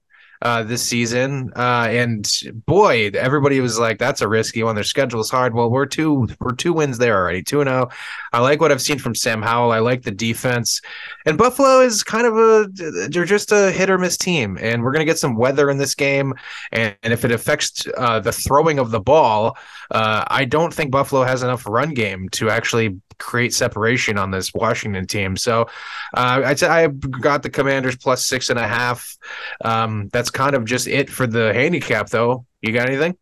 uh, 0.43 0.61
this 0.61 0.83
season. 0.83 1.51
Uh, 1.55 1.87
and 1.89 2.29
boy, 2.65 3.09
everybody 3.15 3.61
was 3.61 3.79
like, 3.79 3.97
"That's 3.97 4.21
a 4.21 4.27
risky 4.27 4.61
one." 4.61 4.75
Their 4.75 4.83
schedule 4.83 5.21
is 5.21 5.29
hard. 5.29 5.55
Well, 5.55 5.71
we're 5.71 5.85
two 5.85 6.27
we're 6.39 6.53
two 6.53 6.73
wins 6.73 6.97
there 6.97 7.17
already, 7.17 7.41
two 7.41 7.61
and 7.61 7.69
zero. 7.69 7.87
Oh. 7.89 7.95
I 8.33 8.39
like 8.41 8.59
what 8.59 8.71
I've 8.71 8.81
seen 8.81 8.99
from 8.99 9.15
Sam 9.15 9.41
Howell. 9.41 9.71
I 9.71 9.79
like 9.79 10.03
the 10.03 10.11
defense, 10.11 10.81
and 11.25 11.37
Buffalo 11.37 11.79
is 11.79 12.03
kind 12.03 12.27
of 12.27 12.37
a 12.37 12.67
they're 13.09 13.25
just 13.25 13.51
a 13.51 13.71
hit 13.71 13.89
or 13.89 13.97
miss 13.97 14.17
team, 14.17 14.57
and 14.61 14.83
we're 14.83 14.91
gonna 14.91 15.05
get 15.05 15.17
some 15.17 15.35
weather 15.35 15.69
in 15.69 15.77
this 15.77 15.95
game, 15.95 16.33
and, 16.73 16.95
and 17.03 17.13
if 17.13 17.23
it 17.23 17.31
affects 17.31 17.87
uh, 17.97 18.19
the 18.19 18.33
throwing 18.33 18.79
of 18.79 18.91
the 18.91 18.99
ball, 18.99 19.57
uh, 19.91 20.25
I 20.27 20.43
don't 20.43 20.73
think 20.73 20.91
Buffalo 20.91 21.23
has 21.23 21.41
enough 21.41 21.65
run 21.65 21.93
game 21.93 22.27
to 22.29 22.49
actually 22.49 22.99
create 23.19 23.53
separation 23.53 24.17
on 24.17 24.31
this 24.31 24.53
Washington 24.53 25.07
team. 25.07 25.37
So 25.37 25.67
uh, 26.13 26.55
I 26.61 26.87
got 26.87 27.43
the 27.43 27.49
Commanders 27.49 27.95
plus 27.95 28.25
six 28.25 28.49
and 28.49 28.59
a 28.59 28.67
half. 28.67 29.15
Um, 29.63 30.09
that's 30.11 30.29
kind 30.33 30.55
of 30.55 30.65
just 30.65 30.87
it 30.87 31.09
for 31.09 31.27
the 31.27 31.53
handicap, 31.53 32.09
though. 32.09 32.45
You 32.61 32.73
got 32.73 32.87
anything? 32.87 33.17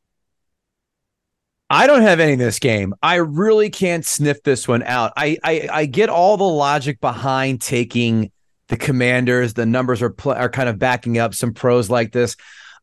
I 1.70 1.88
don't 1.88 2.02
have 2.02 2.20
any 2.20 2.34
in 2.34 2.40
this 2.40 2.60
game. 2.60 2.94
I 3.02 3.16
really 3.16 3.70
can't 3.70 4.06
sniff 4.06 4.44
this 4.44 4.68
one 4.68 4.84
out. 4.84 5.14
I 5.16 5.38
I, 5.44 5.70
I 5.72 5.86
get 5.86 6.10
all 6.10 6.36
the 6.36 6.44
logic 6.44 7.00
behind 7.00 7.62
taking 7.62 8.32
the 8.68 8.76
Commanders. 8.76 9.54
The 9.54 9.66
numbers 9.66 10.02
are 10.02 10.10
pl- 10.10 10.34
are 10.34 10.50
kind 10.50 10.68
of 10.68 10.78
backing 10.80 11.18
up 11.18 11.34
some 11.34 11.54
pros 11.54 11.90
like 11.90 12.12
this. 12.12 12.36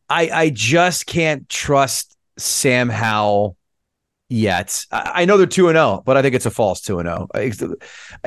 I 0.09 0.31
I 0.31 0.51
just 0.51 1.07
can't 1.07 1.47
trust 1.51 2.17
Sam 2.39 2.89
Howell 2.89 3.57
yet. 4.31 4.87
I, 4.91 5.13
I 5.17 5.25
know 5.27 5.37
they're 5.37 5.47
2 5.47 5.69
and 5.69 5.77
0, 5.77 6.03
but 6.07 6.17
I 6.17 6.23
think 6.23 6.35
it's 6.35 6.47
a 6.47 6.51
false 6.51 6.81
2 6.81 7.01
and 7.01 7.09
0. 7.09 7.77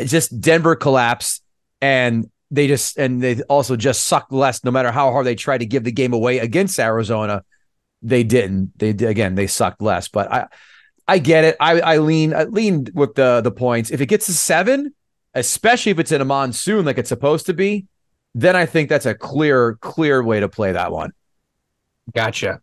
Just 0.05 0.39
Denver 0.39 0.75
collapsed 0.75 1.43
and 1.81 2.29
they 2.51 2.67
just 2.67 2.97
and 2.97 3.23
they 3.23 3.41
also 3.43 3.75
just 3.75 4.03
sucked 4.03 4.31
less 4.31 4.63
no 4.63 4.71
matter 4.71 4.91
how 4.91 5.11
hard 5.11 5.25
they 5.25 5.35
tried 5.35 5.59
to 5.59 5.65
give 5.65 5.83
the 5.83 5.91
game 5.91 6.13
away 6.13 6.39
against 6.39 6.79
Arizona. 6.79 7.43
They 8.01 8.23
didn't. 8.23 8.77
They 8.77 8.89
again, 8.89 9.35
they 9.35 9.47
sucked 9.47 9.81
less, 9.81 10.07
but 10.09 10.31
I 10.31 10.47
I 11.07 11.17
get 11.17 11.45
it. 11.45 11.55
I 11.59 11.79
I 11.79 11.97
lean 11.97 12.33
I 12.33 12.43
lean 12.43 12.87
with 12.93 13.15
the 13.15 13.41
the 13.41 13.51
points. 13.51 13.89
If 13.89 14.01
it 14.01 14.07
gets 14.07 14.25
to 14.27 14.33
7, 14.33 14.93
especially 15.33 15.91
if 15.91 15.99
it's 15.99 16.11
in 16.11 16.21
a 16.21 16.25
monsoon 16.25 16.85
like 16.85 16.97
it's 16.97 17.09
supposed 17.09 17.45
to 17.47 17.53
be, 17.53 17.87
then 18.35 18.55
I 18.55 18.65
think 18.65 18.89
that's 18.89 19.05
a 19.05 19.15
clear, 19.15 19.75
clear 19.81 20.23
way 20.23 20.39
to 20.39 20.49
play 20.49 20.71
that 20.71 20.91
one. 20.91 21.11
Gotcha. 22.13 22.61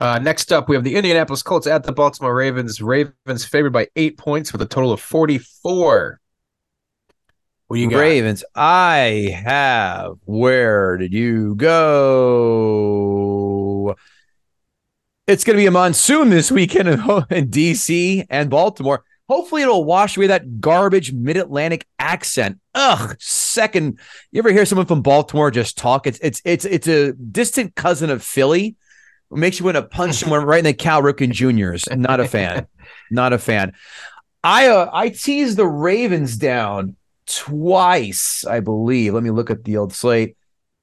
Uh, 0.00 0.18
next 0.18 0.52
up, 0.52 0.68
we 0.68 0.74
have 0.74 0.84
the 0.84 0.96
Indianapolis 0.96 1.42
Colts 1.42 1.66
at 1.66 1.84
the 1.84 1.92
Baltimore 1.92 2.34
Ravens. 2.34 2.82
Ravens 2.82 3.44
favored 3.44 3.72
by 3.72 3.88
eight 3.96 4.18
points 4.18 4.52
with 4.52 4.60
a 4.60 4.66
total 4.66 4.92
of 4.92 5.00
44. 5.00 6.20
What 7.74 7.80
you 7.80 7.90
got? 7.90 7.98
Ravens. 7.98 8.44
I 8.54 9.42
have. 9.44 10.18
Where 10.26 10.96
did 10.96 11.12
you 11.12 11.56
go? 11.56 12.46
It's 15.26 15.42
going 15.42 15.56
to 15.56 15.60
be 15.60 15.66
a 15.66 15.72
monsoon 15.72 16.30
this 16.30 16.52
weekend 16.52 16.88
in, 16.88 17.00
in 17.00 17.48
DC 17.48 18.26
and 18.30 18.48
Baltimore. 18.48 19.02
Hopefully, 19.28 19.62
it'll 19.62 19.82
wash 19.84 20.16
away 20.16 20.28
that 20.28 20.60
garbage 20.60 21.12
mid 21.12 21.36
Atlantic 21.36 21.84
accent. 21.98 22.60
Ugh, 22.76 23.16
second. 23.18 23.98
You 24.30 24.38
ever 24.38 24.52
hear 24.52 24.66
someone 24.66 24.86
from 24.86 25.02
Baltimore 25.02 25.50
just 25.50 25.76
talk? 25.76 26.06
It's 26.06 26.20
it's 26.20 26.40
it's 26.44 26.64
it's 26.64 26.86
a 26.86 27.14
distant 27.14 27.74
cousin 27.74 28.08
of 28.08 28.22
Philly. 28.22 28.76
It 29.32 29.36
makes 29.36 29.58
you 29.58 29.64
want 29.64 29.78
to 29.78 29.82
punch 29.82 30.14
someone 30.14 30.44
right 30.44 30.60
in 30.60 30.64
the 30.64 30.74
Cal 30.74 31.02
Ripken 31.02 31.32
Juniors. 31.32 31.86
Not 31.90 32.20
a 32.20 32.28
fan. 32.28 32.68
Not 33.10 33.32
a 33.32 33.38
fan. 33.38 33.72
I 34.44 34.68
uh, 34.68 34.90
I 34.92 35.08
teased 35.08 35.56
the 35.56 35.66
Ravens 35.66 36.36
down 36.36 36.94
twice, 37.26 38.44
I 38.44 38.60
believe. 38.60 39.14
Let 39.14 39.22
me 39.22 39.30
look 39.30 39.50
at 39.50 39.64
the 39.64 39.76
old 39.76 39.92
slate. 39.92 40.36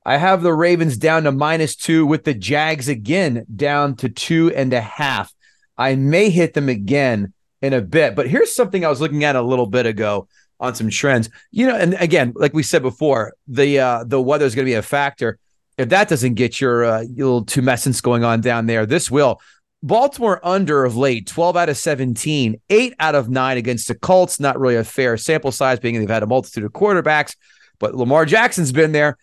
I 0.05 0.17
have 0.17 0.41
the 0.41 0.53
Ravens 0.53 0.97
down 0.97 1.23
to 1.23 1.31
minus 1.31 1.75
two 1.75 2.05
with 2.05 2.23
the 2.23 2.33
Jags 2.33 2.87
again 2.87 3.45
down 3.55 3.95
to 3.97 4.09
two 4.09 4.51
and 4.55 4.73
a 4.73 4.81
half. 4.81 5.33
I 5.77 5.95
may 5.95 6.29
hit 6.29 6.53
them 6.53 6.69
again 6.69 7.33
in 7.61 7.73
a 7.73 7.81
bit. 7.81 8.15
But 8.15 8.27
here's 8.27 8.53
something 8.53 8.83
I 8.83 8.89
was 8.89 9.01
looking 9.01 9.23
at 9.23 9.35
a 9.35 9.41
little 9.41 9.67
bit 9.67 9.85
ago 9.85 10.27
on 10.59 10.75
some 10.75 10.89
trends. 10.89 11.29
You 11.51 11.67
know, 11.67 11.75
and 11.75 11.95
again, 11.95 12.33
like 12.35 12.53
we 12.53 12.63
said 12.63 12.81
before, 12.81 13.33
the 13.47 13.79
uh, 13.79 14.03
the 14.05 14.21
weather 14.21 14.45
is 14.45 14.55
going 14.55 14.65
to 14.65 14.71
be 14.71 14.75
a 14.75 14.81
factor. 14.81 15.37
If 15.77 15.89
that 15.89 16.09
doesn't 16.09 16.35
get 16.35 16.59
your, 16.59 16.83
uh, 16.83 17.01
your 17.01 17.27
little 17.27 17.45
tumescence 17.45 18.01
going 18.01 18.23
on 18.23 18.41
down 18.41 18.65
there, 18.65 18.85
this 18.85 19.09
will. 19.09 19.41
Baltimore 19.83 20.39
under 20.43 20.85
of 20.85 20.95
late, 20.95 21.25
12 21.27 21.57
out 21.57 21.69
of 21.69 21.77
17, 21.77 22.61
eight 22.69 22.93
out 22.99 23.15
of 23.15 23.29
nine 23.29 23.57
against 23.57 23.87
the 23.87 23.95
Colts. 23.95 24.39
Not 24.39 24.59
really 24.59 24.75
a 24.75 24.83
fair 24.83 25.17
sample 25.17 25.51
size, 25.51 25.79
being 25.79 25.99
they've 25.99 26.09
had 26.09 26.23
a 26.23 26.27
multitude 26.27 26.63
of 26.63 26.71
quarterbacks, 26.71 27.35
but 27.79 27.95
Lamar 27.95 28.25
Jackson's 28.25 28.71
been 28.71 28.91
there. 28.91 29.17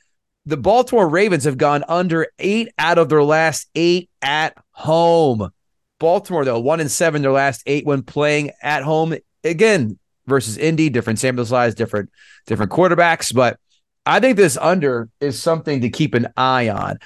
The 0.46 0.56
Baltimore 0.56 1.08
Ravens 1.08 1.44
have 1.44 1.58
gone 1.58 1.84
under 1.88 2.28
eight 2.38 2.70
out 2.78 2.98
of 2.98 3.08
their 3.08 3.22
last 3.22 3.68
eight 3.74 4.10
at 4.22 4.54
home. 4.72 5.50
Baltimore, 6.00 6.44
though, 6.44 6.60
one 6.60 6.80
and 6.80 6.90
seven 6.90 7.22
their 7.22 7.32
last 7.32 7.62
eight 7.66 7.84
when 7.84 8.02
playing 8.02 8.52
at 8.62 8.82
home 8.82 9.14
again 9.44 9.98
versus 10.26 10.56
Indy, 10.56 10.90
different 10.90 11.18
sample 11.18 11.44
size, 11.44 11.74
different 11.74 12.10
different 12.46 12.72
quarterbacks. 12.72 13.34
But 13.34 13.58
I 14.06 14.20
think 14.20 14.36
this 14.36 14.56
under 14.56 15.08
is 15.20 15.40
something 15.40 15.82
to 15.82 15.90
keep 15.90 16.14
an 16.14 16.28
eye 16.36 16.68
on. 16.70 16.98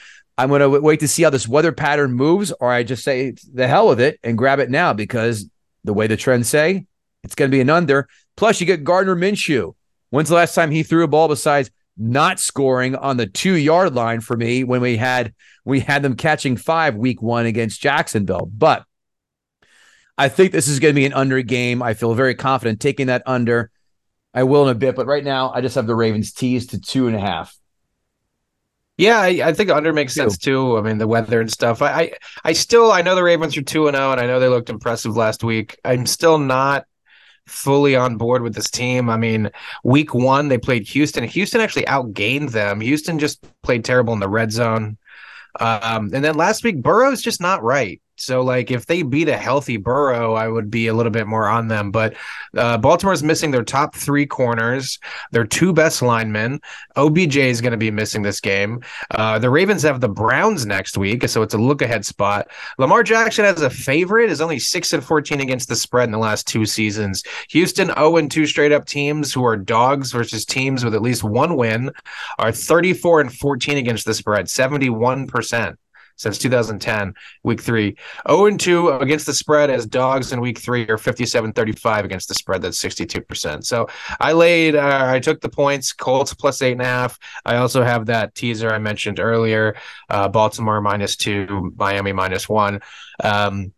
I'm 0.42 0.48
going 0.48 0.60
to 0.60 0.80
wait 0.80 0.98
to 1.00 1.08
see 1.08 1.22
how 1.22 1.30
this 1.30 1.46
weather 1.46 1.70
pattern 1.70 2.14
moves, 2.14 2.50
or 2.58 2.68
I 2.68 2.82
just 2.82 3.04
say 3.04 3.34
the 3.52 3.68
hell 3.68 3.86
with 3.86 4.00
it 4.00 4.18
and 4.24 4.36
grab 4.36 4.58
it 4.58 4.70
now 4.70 4.92
because 4.92 5.48
the 5.84 5.92
way 5.92 6.08
the 6.08 6.16
trends 6.16 6.48
say 6.48 6.84
it's 7.22 7.36
going 7.36 7.48
to 7.48 7.54
be 7.54 7.60
an 7.60 7.70
under. 7.70 8.08
Plus, 8.36 8.60
you 8.60 8.66
get 8.66 8.82
Gardner 8.82 9.14
Minshew. 9.14 9.76
When's 10.10 10.30
the 10.30 10.34
last 10.34 10.56
time 10.56 10.72
he 10.72 10.82
threw 10.82 11.04
a 11.04 11.08
ball 11.08 11.28
besides 11.28 11.70
not 11.96 12.40
scoring 12.40 12.96
on 12.96 13.18
the 13.18 13.26
two 13.26 13.54
yard 13.54 13.94
line 13.94 14.20
for 14.20 14.36
me 14.36 14.64
when 14.64 14.80
we 14.80 14.96
had 14.96 15.32
we 15.64 15.78
had 15.78 16.02
them 16.02 16.16
catching 16.16 16.56
five 16.56 16.96
week 16.96 17.22
one 17.22 17.46
against 17.46 17.80
Jacksonville. 17.80 18.50
But 18.52 18.84
I 20.18 20.28
think 20.28 20.50
this 20.50 20.66
is 20.66 20.80
going 20.80 20.92
to 20.92 21.00
be 21.00 21.06
an 21.06 21.12
under 21.12 21.40
game. 21.42 21.84
I 21.84 21.94
feel 21.94 22.14
very 22.14 22.34
confident 22.34 22.80
taking 22.80 23.06
that 23.06 23.22
under. 23.26 23.70
I 24.34 24.42
will 24.42 24.68
in 24.68 24.74
a 24.74 24.78
bit, 24.78 24.96
but 24.96 25.06
right 25.06 25.22
now 25.22 25.52
I 25.52 25.60
just 25.60 25.76
have 25.76 25.86
the 25.86 25.94
Ravens 25.94 26.32
teased 26.32 26.70
to 26.70 26.80
two 26.80 27.06
and 27.06 27.14
a 27.14 27.20
half. 27.20 27.56
Yeah, 28.98 29.20
I, 29.20 29.40
I 29.44 29.52
think 29.52 29.70
under 29.70 29.92
makes 29.92 30.14
sense 30.14 30.36
too. 30.36 30.76
I 30.76 30.82
mean, 30.82 30.98
the 30.98 31.08
weather 31.08 31.40
and 31.40 31.50
stuff. 31.50 31.80
I, 31.82 31.92
I, 31.92 32.12
I 32.44 32.52
still 32.52 32.92
I 32.92 33.02
know 33.02 33.14
the 33.14 33.22
Ravens 33.22 33.56
are 33.56 33.62
two 33.62 33.88
and 33.88 33.96
zero, 33.96 34.08
oh, 34.08 34.12
and 34.12 34.20
I 34.20 34.26
know 34.26 34.38
they 34.38 34.48
looked 34.48 34.70
impressive 34.70 35.16
last 35.16 35.42
week. 35.42 35.78
I'm 35.84 36.06
still 36.06 36.38
not 36.38 36.86
fully 37.46 37.96
on 37.96 38.16
board 38.16 38.42
with 38.42 38.54
this 38.54 38.70
team. 38.70 39.08
I 39.08 39.16
mean, 39.16 39.50
week 39.82 40.14
one 40.14 40.48
they 40.48 40.58
played 40.58 40.86
Houston. 40.88 41.24
Houston 41.24 41.60
actually 41.60 41.84
outgained 41.86 42.52
them. 42.52 42.80
Houston 42.80 43.18
just 43.18 43.44
played 43.62 43.84
terrible 43.84 44.12
in 44.12 44.20
the 44.20 44.28
red 44.28 44.52
zone. 44.52 44.98
Um, 45.58 46.10
and 46.14 46.24
then 46.24 46.34
last 46.34 46.64
week, 46.64 46.82
Burrow's 46.82 47.22
just 47.22 47.40
not 47.40 47.62
right. 47.62 48.00
So, 48.22 48.42
like, 48.42 48.70
if 48.70 48.86
they 48.86 49.02
beat 49.02 49.28
a 49.28 49.36
healthy 49.36 49.76
Burrow, 49.76 50.34
I 50.34 50.48
would 50.48 50.70
be 50.70 50.86
a 50.86 50.94
little 50.94 51.12
bit 51.12 51.26
more 51.26 51.48
on 51.48 51.68
them. 51.68 51.90
But 51.90 52.14
uh, 52.56 52.78
Baltimore's 52.78 53.22
missing 53.22 53.50
their 53.50 53.64
top 53.64 53.94
three 53.94 54.26
corners, 54.26 54.98
their 55.32 55.44
two 55.44 55.72
best 55.72 56.02
linemen. 56.02 56.60
OBJ 56.96 57.36
is 57.36 57.60
going 57.60 57.72
to 57.72 57.76
be 57.76 57.90
missing 57.90 58.22
this 58.22 58.40
game. 58.40 58.80
Uh, 59.10 59.38
the 59.38 59.50
Ravens 59.50 59.82
have 59.82 60.00
the 60.00 60.08
Browns 60.08 60.66
next 60.66 60.96
week, 60.96 61.28
so 61.28 61.42
it's 61.42 61.54
a 61.54 61.58
look 61.58 61.82
ahead 61.82 62.04
spot. 62.04 62.48
Lamar 62.78 63.02
Jackson 63.02 63.44
as 63.44 63.60
a 63.62 63.70
favorite 63.70 64.30
is 64.30 64.40
only 64.40 64.58
six 64.58 64.92
and 64.92 65.04
fourteen 65.04 65.40
against 65.40 65.68
the 65.68 65.76
spread 65.76 66.04
in 66.08 66.12
the 66.12 66.18
last 66.18 66.46
two 66.46 66.64
seasons. 66.64 67.22
Houston 67.50 67.86
zero 67.86 67.98
oh 67.98 68.16
and 68.16 68.30
two 68.30 68.46
straight 68.46 68.72
up 68.72 68.86
teams 68.86 69.32
who 69.32 69.44
are 69.44 69.56
dogs 69.56 70.12
versus 70.12 70.44
teams 70.44 70.84
with 70.84 70.94
at 70.94 71.02
least 71.02 71.24
one 71.24 71.56
win 71.56 71.90
are 72.38 72.52
thirty 72.52 72.92
four 72.92 73.20
and 73.20 73.32
fourteen 73.32 73.78
against 73.78 74.06
the 74.06 74.14
spread, 74.14 74.48
seventy 74.48 74.90
one 74.90 75.26
percent 75.26 75.78
since 76.16 76.38
2010, 76.38 77.14
week 77.42 77.60
three. 77.60 77.96
0 78.28 78.46
and 78.46 78.60
2 78.60 78.90
against 78.90 79.26
the 79.26 79.34
spread 79.34 79.70
as 79.70 79.86
dogs 79.86 80.32
in 80.32 80.40
week 80.40 80.58
three 80.58 80.88
are 80.88 80.98
57 80.98 81.52
35 81.52 82.04
against 82.04 82.28
the 82.28 82.34
spread. 82.34 82.62
That's 82.62 82.82
62%. 82.82 83.64
So 83.64 83.88
I 84.20 84.32
laid, 84.32 84.74
uh, 84.76 85.06
I 85.06 85.18
took 85.20 85.40
the 85.40 85.48
points, 85.48 85.92
Colts 85.92 86.34
plus 86.34 86.62
eight 86.62 86.72
and 86.72 86.82
a 86.82 86.86
half. 86.86 87.18
I 87.44 87.56
also 87.56 87.82
have 87.82 88.06
that 88.06 88.34
teaser 88.34 88.72
I 88.72 88.78
mentioned 88.78 89.20
earlier 89.20 89.76
uh, 90.08 90.28
Baltimore 90.28 90.80
minus 90.80 91.16
two, 91.16 91.72
Miami 91.76 92.12
minus 92.12 92.48
one. 92.48 92.80
Um, 93.22 93.72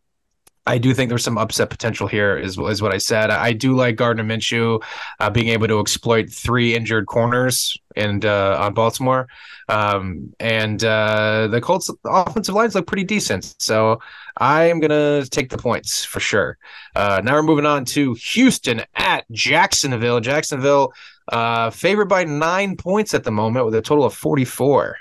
I 0.67 0.79
do 0.79 0.95
think 0.95 1.11
there's 1.11 1.25
some 1.25 1.37
upset 1.37 1.69
potential 1.69 2.07
here, 2.07 2.39
is, 2.39 2.57
is 2.59 2.81
what 2.81 2.95
I 2.95 2.99
said. 2.99 3.31
I 3.31 3.53
do 3.53 3.77
like 3.77 3.97
Gardner 3.97 4.25
Minshew 4.25 4.83
uh, 5.21 5.29
being 5.29 5.49
able 5.49 5.69
to 5.69 5.79
exploit 5.79 6.31
three 6.31 6.75
injured 6.75 7.07
corners 7.07 7.77
and 7.97 8.25
uh, 8.25 8.57
on 8.61 8.73
Baltimore, 8.73 9.29
um, 9.69 10.33
and 10.41 10.83
uh, 10.83 11.49
the 11.49 11.61
Colts' 11.61 11.91
offensive 12.07 12.55
lines 12.55 12.75
look 12.75 12.87
pretty 12.87 13.05
decent. 13.05 13.55
So 13.59 14.01
I 14.39 14.65
am 14.65 14.81
gonna 14.81 15.27
take 15.27 15.51
the 15.51 15.59
points 15.59 16.05
for 16.05 16.19
sure. 16.19 16.57
Uh, 16.97 17.21
now 17.23 17.35
we're 17.35 17.43
moving 17.43 17.67
on 17.67 17.85
to 17.87 18.15
Houston 18.15 18.83
at 18.95 19.31
Jacksonville. 19.31 20.21
Jacksonville 20.21 20.95
uh, 21.31 21.71
favored 21.71 22.09
by 22.09 22.25
nine 22.25 22.77
points 22.77 23.13
at 23.15 23.25
the 23.25 23.31
moment 23.31 23.67
with 23.67 23.75
a 23.75 23.83
total 23.83 24.05
of 24.05 24.15
44. 24.15 24.97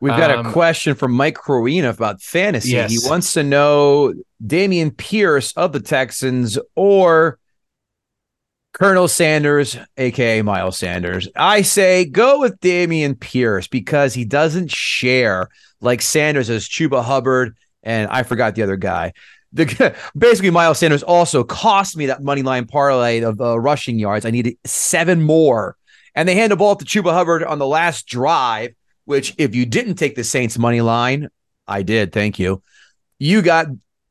We've 0.00 0.16
got 0.16 0.30
um, 0.30 0.46
a 0.46 0.52
question 0.52 0.94
from 0.94 1.12
Mike 1.12 1.36
Crowena 1.36 1.90
about 1.90 2.22
fantasy. 2.22 2.70
Yes. 2.70 2.90
He 2.90 3.08
wants 3.08 3.34
to 3.34 3.42
know 3.42 4.14
Dameon 4.44 4.96
Pierce 4.96 5.52
of 5.52 5.72
the 5.72 5.80
Texans 5.80 6.58
or 6.74 7.38
Colonel 8.72 9.08
Sanders, 9.08 9.76
aka 9.98 10.40
Miles 10.40 10.78
Sanders. 10.78 11.28
I 11.36 11.60
say 11.62 12.06
go 12.06 12.40
with 12.40 12.58
Dameon 12.60 13.20
Pierce 13.20 13.66
because 13.66 14.14
he 14.14 14.24
doesn't 14.24 14.70
share 14.70 15.48
like 15.82 16.00
Sanders 16.00 16.48
as 16.48 16.66
Chuba 16.66 17.04
Hubbard 17.04 17.56
and 17.82 18.08
I 18.10 18.22
forgot 18.22 18.54
the 18.54 18.62
other 18.62 18.76
guy. 18.76 19.12
The, 19.52 19.94
basically, 20.16 20.50
Miles 20.50 20.78
Sanders 20.78 21.02
also 21.02 21.44
cost 21.44 21.96
me 21.96 22.06
that 22.06 22.22
money 22.22 22.42
line 22.42 22.66
parlay 22.66 23.20
of 23.20 23.40
uh, 23.40 23.58
rushing 23.58 23.98
yards. 23.98 24.24
I 24.24 24.30
needed 24.30 24.56
seven 24.64 25.20
more, 25.22 25.76
and 26.14 26.26
they 26.26 26.34
hand 26.34 26.52
the 26.52 26.56
ball 26.56 26.76
to 26.76 26.84
Chuba 26.84 27.12
Hubbard 27.12 27.42
on 27.44 27.58
the 27.58 27.66
last 27.66 28.06
drive 28.06 28.74
which 29.10 29.34
if 29.38 29.56
you 29.56 29.66
didn't 29.66 29.96
take 29.96 30.14
the 30.14 30.22
Saints 30.22 30.56
money 30.56 30.80
line, 30.80 31.30
I 31.66 31.82
did, 31.82 32.12
thank 32.12 32.38
you. 32.38 32.62
You 33.18 33.42
got 33.42 33.66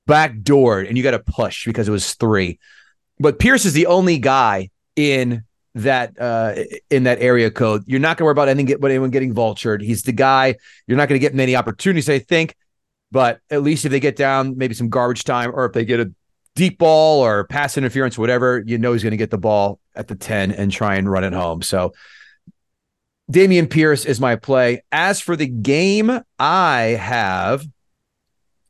backdoored 0.05 0.89
and 0.89 0.97
you 0.97 1.03
got 1.03 1.13
a 1.13 1.19
push 1.19 1.65
because 1.65 1.87
it 1.87 1.91
was 1.91 2.15
three. 2.15 2.59
But 3.17 3.39
Pierce 3.39 3.63
is 3.63 3.71
the 3.71 3.85
only 3.85 4.17
guy 4.17 4.71
in 4.97 5.45
that 5.75 6.19
uh 6.19 6.53
in 6.89 7.03
that 7.03 7.21
area 7.21 7.49
code. 7.49 7.83
You're 7.85 8.01
not 8.01 8.17
gonna 8.17 8.25
worry 8.25 8.33
about 8.33 8.49
anything 8.49 8.75
about 8.75 8.91
anyone 8.91 9.09
getting 9.09 9.33
vultured. 9.33 9.81
He's 9.81 10.03
the 10.03 10.11
guy. 10.11 10.55
You're 10.85 10.97
not 10.97 11.07
gonna 11.07 11.19
get 11.19 11.33
many 11.33 11.55
opportunities, 11.55 12.09
I 12.09 12.19
think. 12.19 12.57
But 13.09 13.39
at 13.49 13.63
least 13.63 13.85
if 13.85 13.91
they 13.91 14.01
get 14.01 14.17
down 14.17 14.57
maybe 14.57 14.73
some 14.73 14.89
garbage 14.89 15.23
time 15.23 15.51
or 15.53 15.63
if 15.63 15.71
they 15.71 15.85
get 15.85 16.01
a 16.01 16.11
deep 16.55 16.77
ball 16.77 17.23
or 17.23 17.45
pass 17.45 17.77
interference, 17.77 18.17
whatever, 18.17 18.61
you 18.65 18.77
know 18.77 18.91
he's 18.91 19.03
gonna 19.03 19.15
get 19.15 19.31
the 19.31 19.37
ball 19.37 19.79
at 19.95 20.09
the 20.09 20.15
10 20.15 20.51
and 20.51 20.73
try 20.73 20.95
and 20.95 21.09
run 21.09 21.23
it 21.23 21.31
home. 21.31 21.61
So 21.61 21.93
Dameon 23.31 23.69
Pierce 23.69 24.05
is 24.05 24.19
my 24.19 24.35
play. 24.35 24.81
As 24.91 25.21
for 25.21 25.35
the 25.35 25.47
game, 25.47 26.21
I 26.39 26.79
have. 26.99 27.65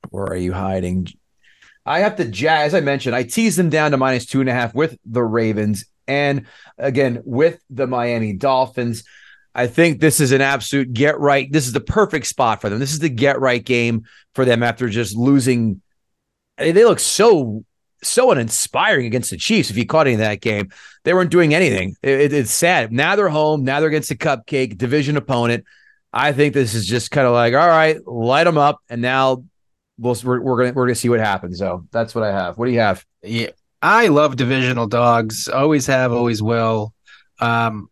Where 0.09 0.25
are 0.25 0.35
you 0.35 0.53
hiding? 0.53 1.07
I 1.85 1.99
have 1.99 2.17
the 2.17 2.25
Jags. 2.25 2.73
As 2.73 2.81
I 2.81 2.81
mentioned, 2.81 3.15
I 3.15 3.23
teased 3.23 3.57
them 3.57 3.69
down 3.69 3.91
to 3.91 3.97
minus 3.97 4.25
two 4.25 4.41
and 4.41 4.49
a 4.49 4.53
half 4.53 4.75
with 4.75 4.97
the 5.05 5.23
Ravens, 5.23 5.85
and 6.07 6.45
again 6.77 7.21
with 7.23 7.61
the 7.69 7.87
Miami 7.87 8.33
Dolphins. 8.33 9.03
I 9.55 9.67
think 9.67 9.99
this 9.99 10.19
is 10.19 10.31
an 10.31 10.41
absolute 10.41 10.93
get 10.93 11.19
right. 11.19 11.51
This 11.51 11.65
is 11.65 11.73
the 11.73 11.79
perfect 11.79 12.27
spot 12.27 12.61
for 12.61 12.69
them. 12.69 12.79
This 12.79 12.91
is 12.91 12.99
the 12.99 13.09
get 13.09 13.39
right 13.39 13.63
game 13.63 14.03
for 14.35 14.45
them 14.45 14.61
after 14.61 14.89
just 14.89 15.15
losing. 15.15 15.81
They 16.57 16.85
look 16.85 16.99
so 16.99 17.63
so 18.03 18.31
uninspiring 18.31 19.05
against 19.05 19.29
the 19.29 19.37
Chiefs. 19.37 19.69
If 19.69 19.77
you 19.77 19.85
caught 19.85 20.07
any 20.07 20.13
of 20.13 20.19
that 20.19 20.41
game, 20.41 20.69
they 21.03 21.13
weren't 21.13 21.31
doing 21.31 21.53
anything. 21.53 21.95
It, 22.01 22.21
it, 22.21 22.33
it's 22.33 22.51
sad. 22.51 22.91
Now 22.91 23.15
they're 23.15 23.29
home. 23.29 23.63
Now 23.63 23.79
they're 23.79 23.89
against 23.89 24.11
a 24.11 24.15
cupcake 24.15 24.77
division 24.77 25.17
opponent. 25.17 25.65
I 26.11 26.31
think 26.33 26.53
this 26.53 26.73
is 26.73 26.87
just 26.87 27.11
kind 27.11 27.27
of 27.27 27.33
like, 27.33 27.53
all 27.53 27.67
right, 27.67 28.05
light 28.07 28.45
them 28.45 28.57
up, 28.57 28.79
and 28.89 29.01
now 29.01 29.43
we'll 29.97 30.17
we're, 30.23 30.41
we're 30.41 30.57
gonna 30.57 30.73
we're 30.73 30.85
gonna 30.85 30.95
see 30.95 31.09
what 31.09 31.19
happens. 31.19 31.59
So 31.59 31.85
that's 31.91 32.15
what 32.15 32.23
I 32.23 32.31
have. 32.31 32.57
What 32.57 32.65
do 32.65 32.71
you 32.71 32.79
have? 32.79 33.05
Yeah, 33.21 33.49
I 33.81 34.07
love 34.07 34.35
divisional 34.35 34.87
dogs. 34.87 35.47
Always 35.47 35.85
have, 35.87 36.11
always 36.11 36.41
will. 36.41 36.93
Um, 37.39 37.89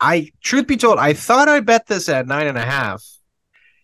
I 0.00 0.30
truth 0.42 0.66
be 0.66 0.76
told, 0.76 0.98
I 0.98 1.14
thought 1.14 1.48
I 1.48 1.60
bet 1.60 1.86
this 1.86 2.08
at 2.08 2.26
nine 2.26 2.46
and 2.46 2.58
a 2.58 2.64
half 2.64 3.02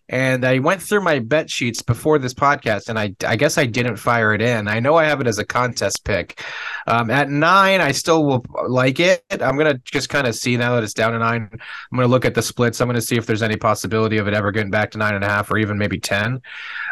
and 0.09 0.44
I 0.44 0.59
went 0.59 0.82
through 0.82 1.02
my 1.02 1.18
bet 1.18 1.49
sheets 1.49 1.82
before 1.82 2.18
this 2.18 2.35
podcast, 2.35 2.88
and 2.88 2.99
I 2.99 3.14
I 3.26 3.37
guess 3.37 3.59
I 3.59 3.66
didn't 3.66 3.97
fire 3.97 4.35
it 4.35 4.42
in. 4.42 4.68
I 4.68 4.80
know 4.80 4.97
I 4.97 5.04
have 5.04 5.21
it 5.21 5.26
as 5.26 5.38
a 5.38 5.44
contest 5.44 6.04
pick. 6.04 6.42
Um, 6.87 7.11
at 7.11 7.30
nine, 7.30 7.80
I 7.80 7.92
still 7.92 8.25
will 8.25 8.44
like 8.68 9.00
it. 9.00 9.25
I'm 9.30 9.56
gonna 9.56 9.78
just 9.85 10.09
kind 10.09 10.26
of 10.26 10.35
see 10.35 10.56
now 10.56 10.75
that 10.75 10.85
it's 10.85 10.94
down 10.94 11.12
to 11.12 11.18
nine. 11.18 11.49
I'm 11.52 11.97
gonna 11.97 12.09
look 12.09 12.25
at 12.25 12.35
the 12.35 12.42
splits. 12.42 12.80
I'm 12.80 12.88
gonna 12.88 13.00
see 13.00 13.16
if 13.16 13.26
there's 13.26 13.42
any 13.42 13.56
possibility 13.56 14.18
of 14.18 14.28
it 14.28 14.35
ever 14.35 14.52
getting 14.52 14.71
back 14.71 14.90
to 14.92 14.99
nine 14.99 15.14
and 15.14 15.25
a 15.25 15.28
half 15.28 15.50
or 15.50 15.59
even 15.59 15.78
maybe 15.78 15.99
ten. 15.99 16.42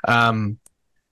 Um, 0.06 0.58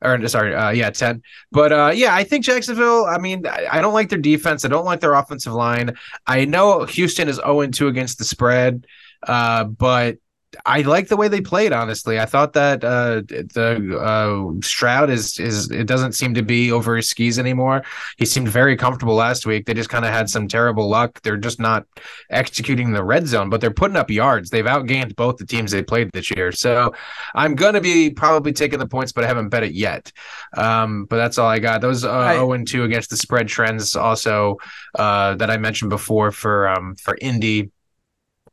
or 0.00 0.28
sorry, 0.28 0.54
uh, 0.54 0.70
yeah, 0.70 0.90
ten. 0.90 1.22
But 1.50 1.72
uh, 1.72 1.92
yeah, 1.94 2.14
I 2.14 2.24
think 2.24 2.44
Jacksonville. 2.44 3.06
I 3.06 3.18
mean, 3.18 3.46
I, 3.46 3.66
I, 3.72 3.80
don't 3.80 3.94
like 3.94 4.08
their 4.08 4.18
defense. 4.18 4.64
I 4.64 4.68
don't 4.68 4.84
like 4.84 5.00
their 5.00 5.14
offensive 5.14 5.52
line. 5.52 5.96
I 6.26 6.44
know 6.44 6.84
Houston 6.84 7.28
is 7.28 7.36
zero 7.36 7.62
oh 7.62 7.66
two 7.66 7.88
against 7.88 8.18
the 8.18 8.24
spread, 8.24 8.86
uh, 9.26 9.64
but 9.64 10.18
I 10.64 10.80
like 10.80 11.08
the 11.08 11.16
way 11.16 11.28
they 11.28 11.42
played. 11.42 11.72
Honestly, 11.72 12.18
I 12.18 12.24
thought 12.24 12.54
that 12.54 12.82
uh, 12.82 13.20
the 13.28 13.98
uh, 14.00 14.60
Stroud 14.62 15.10
is 15.10 15.38
is 15.38 15.70
it 15.70 15.86
doesn't 15.86 16.12
seem 16.12 16.32
to 16.34 16.42
be 16.42 16.72
over 16.72 16.96
his 16.96 17.08
skis 17.08 17.38
anymore. 17.38 17.84
He 18.16 18.24
seemed 18.24 18.48
very 18.48 18.74
comfortable 18.74 19.14
last 19.14 19.44
week. 19.44 19.66
They 19.66 19.74
just 19.74 19.90
kind 19.90 20.06
of 20.06 20.10
had 20.10 20.30
some 20.30 20.48
terrible 20.48 20.88
luck. 20.88 21.20
They're 21.20 21.36
just 21.36 21.60
not 21.60 21.86
executing 22.30 22.92
the 22.92 23.04
red 23.04 23.26
zone, 23.26 23.50
but 23.50 23.60
they're 23.60 23.70
putting 23.70 23.96
up 23.96 24.10
yards. 24.10 24.48
They've 24.48 24.64
outgained 24.64 25.16
both 25.16 25.36
the 25.36 25.44
teams 25.44 25.70
they 25.70 25.82
played 25.82 26.10
this 26.12 26.30
year. 26.30 26.50
So 26.52 26.94
I'm 27.34 27.54
gonna 27.54 27.82
be 27.82 28.08
probably 28.08 28.54
taking 28.54 28.78
the 28.78 28.88
points, 28.88 29.12
but 29.12 29.24
I 29.24 29.26
haven't 29.26 29.50
bet 29.50 29.64
it 29.64 29.72
yet. 29.72 30.10
Um, 30.56 31.04
but 31.04 31.16
that's 31.16 31.36
all 31.36 31.48
I 31.48 31.58
got. 31.58 31.82
Those 31.82 32.04
uh, 32.04 32.32
0 32.32 32.52
and 32.52 32.66
2 32.66 32.84
against 32.84 33.10
the 33.10 33.18
spread 33.18 33.48
trends 33.48 33.96
also 33.96 34.56
uh, 34.98 35.34
that 35.34 35.50
I 35.50 35.58
mentioned 35.58 35.90
before 35.90 36.32
for 36.32 36.68
um, 36.68 36.96
for 36.96 37.18
Indy 37.20 37.70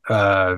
uh 0.07 0.57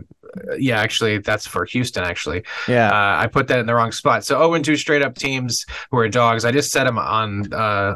yeah 0.57 0.79
actually 0.79 1.17
that's 1.19 1.47
for 1.47 1.65
houston 1.65 2.03
actually. 2.03 2.43
Yeah. 2.67 2.89
Uh, 2.89 3.21
i 3.21 3.27
put 3.27 3.47
that 3.47 3.59
in 3.59 3.65
the 3.65 3.75
wrong 3.75 3.91
spot. 3.91 4.25
So 4.25 4.37
0 4.37 4.53
and 4.55 4.65
2 4.65 4.75
straight 4.77 5.01
up 5.01 5.15
teams 5.15 5.65
who 5.91 5.97
are 5.97 6.09
dogs. 6.09 6.45
I 6.45 6.51
just 6.51 6.71
set 6.71 6.85
them 6.85 6.97
on 6.97 7.53
uh 7.53 7.95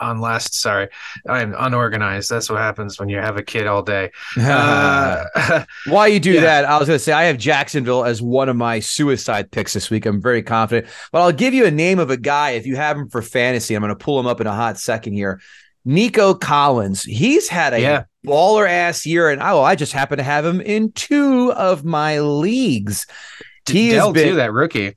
on 0.00 0.20
last 0.20 0.54
sorry 0.54 0.88
i'm 1.28 1.54
unorganized. 1.58 2.30
That's 2.30 2.48
what 2.48 2.60
happens 2.60 3.00
when 3.00 3.08
you 3.08 3.18
have 3.18 3.36
a 3.36 3.42
kid 3.42 3.66
all 3.66 3.82
day. 3.82 4.10
Uh, 4.38 5.64
why 5.86 6.06
you 6.06 6.20
do 6.20 6.32
yeah. 6.32 6.40
that 6.40 6.64
i 6.64 6.78
was 6.78 6.88
going 6.88 6.98
to 6.98 7.02
say 7.02 7.12
i 7.12 7.24
have 7.24 7.36
jacksonville 7.36 8.04
as 8.04 8.22
one 8.22 8.48
of 8.48 8.56
my 8.56 8.80
suicide 8.80 9.50
picks 9.50 9.72
this 9.72 9.90
week. 9.90 10.06
I'm 10.06 10.20
very 10.20 10.42
confident. 10.42 10.86
But 11.12 11.22
i'll 11.22 11.32
give 11.32 11.54
you 11.54 11.66
a 11.66 11.70
name 11.70 11.98
of 11.98 12.10
a 12.10 12.16
guy 12.16 12.50
if 12.50 12.66
you 12.66 12.76
have 12.76 12.96
him 12.96 13.08
for 13.08 13.22
fantasy 13.22 13.74
i'm 13.74 13.82
going 13.82 13.90
to 13.90 13.96
pull 13.96 14.18
him 14.18 14.26
up 14.26 14.40
in 14.40 14.46
a 14.46 14.54
hot 14.54 14.78
second 14.78 15.14
here 15.14 15.40
Nico 15.84 16.34
Collins, 16.34 17.02
he's 17.02 17.48
had 17.48 17.72
a 17.72 17.80
yeah. 17.80 18.04
baller 18.26 18.68
ass 18.68 19.06
year, 19.06 19.30
and 19.30 19.42
oh, 19.42 19.62
I 19.62 19.74
just 19.74 19.92
happen 19.92 20.18
to 20.18 20.24
have 20.24 20.44
him 20.44 20.60
in 20.60 20.92
two 20.92 21.52
of 21.52 21.84
my 21.84 22.20
leagues. 22.20 23.06
He 23.68 23.90
has 23.90 24.12
been 24.12 24.36
that 24.36 24.52
rookie. 24.52 24.96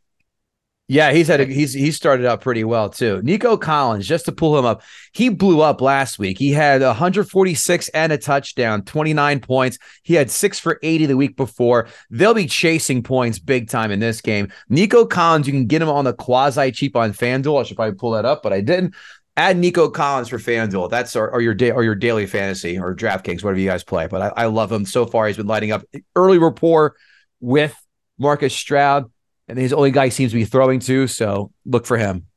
Yeah, 0.92 1.14
he's 1.14 1.30
had 1.30 1.40
a, 1.40 1.46
he's 1.46 1.72
he 1.72 1.90
started 1.94 2.26
out 2.26 2.42
pretty 2.42 2.66
well 2.66 2.90
too. 2.90 3.22
Nico 3.24 3.56
Collins, 3.56 4.06
just 4.06 4.26
to 4.26 4.34
pull 4.34 4.60
him 4.60 4.66
up, 4.66 4.82
he 5.14 5.30
blew 5.30 5.62
up 5.62 5.80
last 5.80 6.20
week. 6.20 6.38
He 6.38 6.52
had 6.52 6.82
146 6.82 7.88
and 7.90 8.12
a 8.12 8.18
touchdown, 8.18 8.84
29 8.84 9.40
points. 9.40 9.78
He 10.04 10.16
had 10.16 10.30
six 10.30 10.60
for 10.60 10.80
80 10.84 11.06
the 11.06 11.16
week 11.16 11.38
before. 11.38 11.88
They'll 12.10 12.34
be 12.34 12.46
chasing 12.46 13.04
points 13.04 13.40
big 13.40 13.70
time 13.70 13.92
in 13.92 14.02
this 14.02 14.20
game. 14.20 14.52
Nico 14.68 15.06
Collins, 15.06 15.48
you 15.48 15.54
can 15.54 15.66
get 15.66 15.82
him 15.82 15.88
on 15.88 16.04
the 16.04 16.12
quasi 16.12 16.74
cheap 16.74 16.98
on 16.98 17.14
FanDuel. 17.14 17.62
I 17.62 17.64
should 17.64 17.78
probably 17.78 17.96
pull 17.96 18.12
that 18.12 18.26
up, 18.26 18.44
but 18.44 18.52
I 18.52 18.60
didn't 18.60 18.94
add 19.42 19.58
Nico 19.58 19.90
Collins 19.90 20.30
for 20.30 20.38
FanDuel. 20.38 20.90
That's 20.90 21.16
or 21.16 21.42
your 21.42 21.54
day 21.54 21.72
or 21.72 21.84
your 21.84 21.96
daily 21.96 22.28
fantasy 22.28 22.78
or 22.78 22.96
DraftKings, 22.96 23.44
whatever 23.44 23.60
you 23.60 23.68
guys 23.68 23.84
play. 23.84 24.08
But 24.08 24.22
I, 24.22 24.44
I 24.44 24.46
love 24.46 24.72
him 24.72 24.86
so 24.86 25.06
far. 25.06 25.28
He's 25.28 25.38
been 25.38 25.48
lighting 25.48 25.72
up 25.72 25.84
early 26.16 26.38
rapport 26.38 26.96
with 27.40 27.76
Marcus 28.20 28.56
Stroud, 28.56 29.12
and 29.48 29.58
he's 29.58 29.72
the 29.72 29.78
only 29.78 29.92
guy 29.92 30.06
he 30.06 30.12
seems 30.12 30.32
to 30.32 30.38
be 30.38 30.46
throwing 30.46 30.80
to. 30.82 31.08
So 31.08 31.52
look 31.66 31.86
for 31.86 31.98
him. 31.98 32.28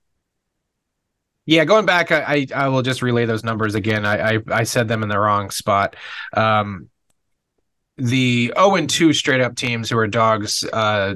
Yeah, 1.46 1.66
going 1.66 1.84
back, 1.84 2.10
I, 2.10 2.22
I, 2.22 2.46
I 2.64 2.68
will 2.68 2.80
just 2.80 3.02
relay 3.02 3.26
those 3.26 3.44
numbers 3.44 3.74
again. 3.74 4.06
I, 4.06 4.36
I 4.36 4.38
I 4.50 4.62
said 4.64 4.88
them 4.88 5.02
in 5.02 5.10
the 5.10 5.18
wrong 5.18 5.50
spot. 5.50 5.96
Um, 6.32 6.88
the 7.98 8.52
0 8.56 8.74
and 8.76 8.90
2 8.90 9.12
straight 9.12 9.42
up 9.42 9.54
teams 9.54 9.90
who 9.90 9.98
are 9.98 10.06
dogs 10.06 10.64
uh, 10.72 11.14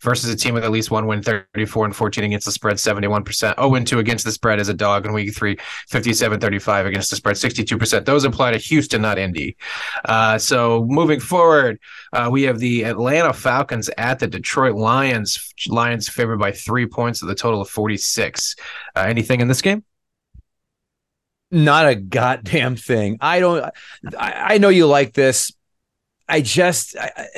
versus 0.00 0.30
a 0.30 0.36
team 0.36 0.54
with 0.54 0.64
at 0.64 0.70
least 0.70 0.90
one 0.90 1.06
win, 1.06 1.22
34 1.22 1.86
and 1.86 1.96
14 1.96 2.24
against 2.24 2.46
the 2.46 2.52
spread, 2.52 2.76
71%. 2.76 3.56
0 3.56 3.74
and 3.74 3.86
2 3.86 3.98
against 3.98 4.24
the 4.24 4.32
spread 4.32 4.60
as 4.60 4.68
a 4.68 4.74
dog 4.74 5.06
in 5.06 5.12
week 5.12 5.34
three, 5.34 5.56
57 5.88 6.40
35 6.40 6.86
against 6.86 7.10
the 7.10 7.16
spread, 7.16 7.36
62%. 7.36 8.04
Those 8.04 8.24
apply 8.24 8.52
to 8.52 8.58
Houston, 8.58 9.02
not 9.02 9.18
Indy. 9.18 9.56
Uh, 10.04 10.38
so 10.38 10.84
moving 10.88 11.20
forward, 11.20 11.78
uh, 12.12 12.28
we 12.30 12.42
have 12.42 12.58
the 12.58 12.84
Atlanta 12.84 13.32
Falcons 13.32 13.90
at 13.98 14.18
the 14.18 14.26
Detroit 14.26 14.74
Lions. 14.74 15.52
Lions 15.68 16.08
favored 16.08 16.38
by 16.38 16.52
three 16.52 16.86
points 16.86 17.22
at 17.22 17.28
the 17.28 17.34
total 17.34 17.60
of 17.60 17.68
46. 17.68 18.56
Uh, 18.94 19.00
anything 19.00 19.40
in 19.40 19.48
this 19.48 19.62
game? 19.62 19.84
Not 21.50 21.86
a 21.86 21.94
goddamn 21.94 22.76
thing. 22.76 23.18
I 23.20 23.40
don't. 23.40 23.64
I, 24.18 24.54
I 24.54 24.58
know 24.58 24.68
you 24.68 24.86
like 24.86 25.14
this. 25.14 25.52
I 26.28 26.40
just 26.40 26.96
I, 26.98 27.28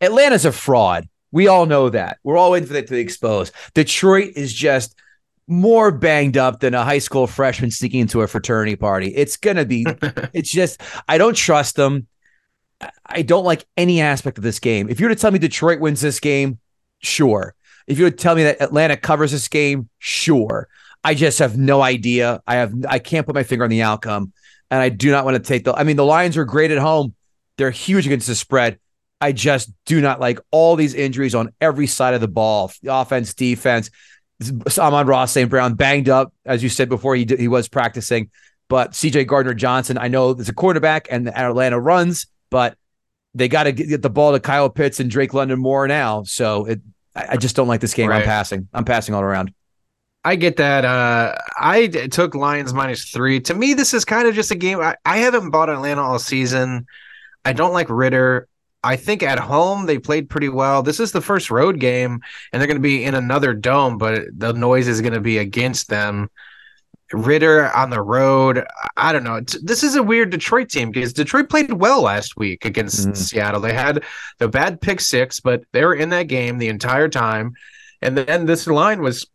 Atlanta's 0.00 0.44
a 0.44 0.52
fraud. 0.52 1.08
We 1.32 1.48
all 1.48 1.66
know 1.66 1.88
that. 1.88 2.18
We're 2.22 2.36
all 2.36 2.52
waiting 2.52 2.66
for 2.66 2.74
that 2.74 2.86
to 2.86 2.92
be 2.92 3.00
exposed. 3.00 3.52
Detroit 3.74 4.32
is 4.36 4.52
just 4.52 4.94
more 5.48 5.90
banged 5.90 6.36
up 6.36 6.60
than 6.60 6.74
a 6.74 6.84
high 6.84 6.98
school 6.98 7.26
freshman 7.26 7.70
sneaking 7.70 8.00
into 8.00 8.22
a 8.22 8.26
fraternity 8.26 8.76
party. 8.76 9.08
It's 9.08 9.36
gonna 9.36 9.64
be. 9.64 9.86
it's 10.32 10.50
just 10.50 10.80
I 11.08 11.18
don't 11.18 11.36
trust 11.36 11.76
them. 11.76 12.06
I 13.06 13.22
don't 13.22 13.44
like 13.44 13.64
any 13.76 14.00
aspect 14.00 14.38
of 14.38 14.44
this 14.44 14.58
game. 14.58 14.88
If 14.88 15.00
you 15.00 15.06
were 15.06 15.14
to 15.14 15.20
tell 15.20 15.30
me 15.30 15.38
Detroit 15.38 15.80
wins 15.80 16.00
this 16.00 16.20
game, 16.20 16.58
sure. 17.00 17.54
If 17.86 17.98
you 17.98 18.04
would 18.04 18.18
tell 18.18 18.34
me 18.34 18.44
that 18.44 18.60
Atlanta 18.60 18.96
covers 18.96 19.32
this 19.32 19.48
game, 19.48 19.88
sure. 19.98 20.68
I 21.04 21.14
just 21.14 21.38
have 21.40 21.56
no 21.58 21.82
idea. 21.82 22.42
I 22.46 22.56
have 22.56 22.74
I 22.88 22.98
can't 22.98 23.26
put 23.26 23.34
my 23.34 23.42
finger 23.42 23.64
on 23.64 23.70
the 23.70 23.82
outcome, 23.82 24.32
and 24.70 24.80
I 24.80 24.88
do 24.88 25.10
not 25.10 25.24
want 25.24 25.36
to 25.36 25.42
take 25.42 25.64
the. 25.64 25.74
I 25.74 25.84
mean, 25.84 25.96
the 25.96 26.04
Lions 26.04 26.36
are 26.36 26.44
great 26.44 26.70
at 26.70 26.78
home. 26.78 27.14
They're 27.58 27.70
huge 27.70 28.06
against 28.06 28.26
the 28.26 28.34
spread. 28.34 28.78
I 29.22 29.30
just 29.30 29.70
do 29.86 30.00
not 30.00 30.18
like 30.18 30.40
all 30.50 30.74
these 30.74 30.94
injuries 30.94 31.36
on 31.36 31.52
every 31.60 31.86
side 31.86 32.12
of 32.14 32.20
the 32.20 32.28
ball, 32.28 32.72
the 32.82 32.92
offense, 32.92 33.34
defense. 33.34 33.88
Amon-Ra, 34.76 35.26
St. 35.26 35.48
Brown 35.48 35.74
banged 35.74 36.08
up, 36.08 36.34
as 36.44 36.60
you 36.64 36.68
said 36.68 36.88
before, 36.88 37.14
he 37.14 37.24
he 37.38 37.46
was 37.46 37.68
practicing. 37.68 38.30
But 38.68 38.90
CJ 38.90 39.28
Gardner 39.28 39.54
Johnson, 39.54 39.96
I 39.96 40.08
know 40.08 40.34
there's 40.34 40.48
a 40.48 40.54
quarterback 40.54 41.06
and 41.08 41.28
Atlanta 41.28 41.78
runs, 41.78 42.26
but 42.50 42.76
they 43.32 43.46
got 43.46 43.64
to 43.64 43.72
get 43.72 44.02
the 44.02 44.10
ball 44.10 44.32
to 44.32 44.40
Kyle 44.40 44.68
Pitts 44.68 44.98
and 44.98 45.08
Drake 45.08 45.34
London 45.34 45.60
more 45.60 45.86
now. 45.86 46.24
So 46.24 46.64
it, 46.64 46.80
I 47.14 47.36
just 47.36 47.54
don't 47.54 47.68
like 47.68 47.80
this 47.80 47.94
game. 47.94 48.08
Right. 48.08 48.22
I'm 48.22 48.24
passing. 48.24 48.66
I'm 48.74 48.84
passing 48.84 49.14
all 49.14 49.22
around. 49.22 49.54
I 50.24 50.34
get 50.34 50.56
that. 50.56 50.84
Uh, 50.84 51.36
I 51.60 51.86
took 51.86 52.34
Lions 52.34 52.74
minus 52.74 53.08
three. 53.10 53.38
To 53.42 53.54
me, 53.54 53.74
this 53.74 53.94
is 53.94 54.04
kind 54.04 54.26
of 54.26 54.34
just 54.34 54.50
a 54.50 54.56
game. 54.56 54.80
I, 54.80 54.96
I 55.04 55.18
haven't 55.18 55.50
bought 55.50 55.70
Atlanta 55.70 56.02
all 56.02 56.18
season. 56.18 56.86
I 57.44 57.52
don't 57.52 57.72
like 57.72 57.88
Ridder. 57.88 58.48
I 58.84 58.96
think 58.96 59.22
at 59.22 59.38
home 59.38 59.86
they 59.86 59.98
played 59.98 60.28
pretty 60.28 60.48
well. 60.48 60.82
This 60.82 61.00
is 61.00 61.12
the 61.12 61.20
first 61.20 61.50
road 61.50 61.78
game, 61.78 62.20
and 62.52 62.60
they're 62.60 62.66
going 62.66 62.76
to 62.76 62.80
be 62.80 63.04
in 63.04 63.14
another 63.14 63.54
dome, 63.54 63.98
but 63.98 64.22
the 64.36 64.52
noise 64.52 64.88
is 64.88 65.00
going 65.00 65.12
to 65.12 65.20
be 65.20 65.38
against 65.38 65.88
them. 65.88 66.30
Ridder 67.12 67.70
on 67.74 67.90
the 67.90 68.00
road. 68.00 68.64
I 68.96 69.12
don't 69.12 69.24
know. 69.24 69.40
This 69.62 69.82
is 69.82 69.96
a 69.96 70.02
weird 70.02 70.30
Detroit 70.30 70.70
team 70.70 70.90
because 70.90 71.12
Detroit 71.12 71.50
played 71.50 71.70
well 71.70 72.00
last 72.00 72.38
week 72.38 72.64
against 72.64 73.06
mm. 73.06 73.16
Seattle. 73.16 73.60
They 73.60 73.74
had 73.74 74.02
the 74.38 74.48
bad 74.48 74.80
pick 74.80 74.98
six, 75.00 75.38
but 75.38 75.62
they 75.72 75.84
were 75.84 75.94
in 75.94 76.08
that 76.08 76.28
game 76.28 76.56
the 76.56 76.68
entire 76.68 77.10
time. 77.10 77.52
And 78.00 78.16
then 78.16 78.46
this 78.46 78.66
line 78.66 79.02
was 79.02 79.26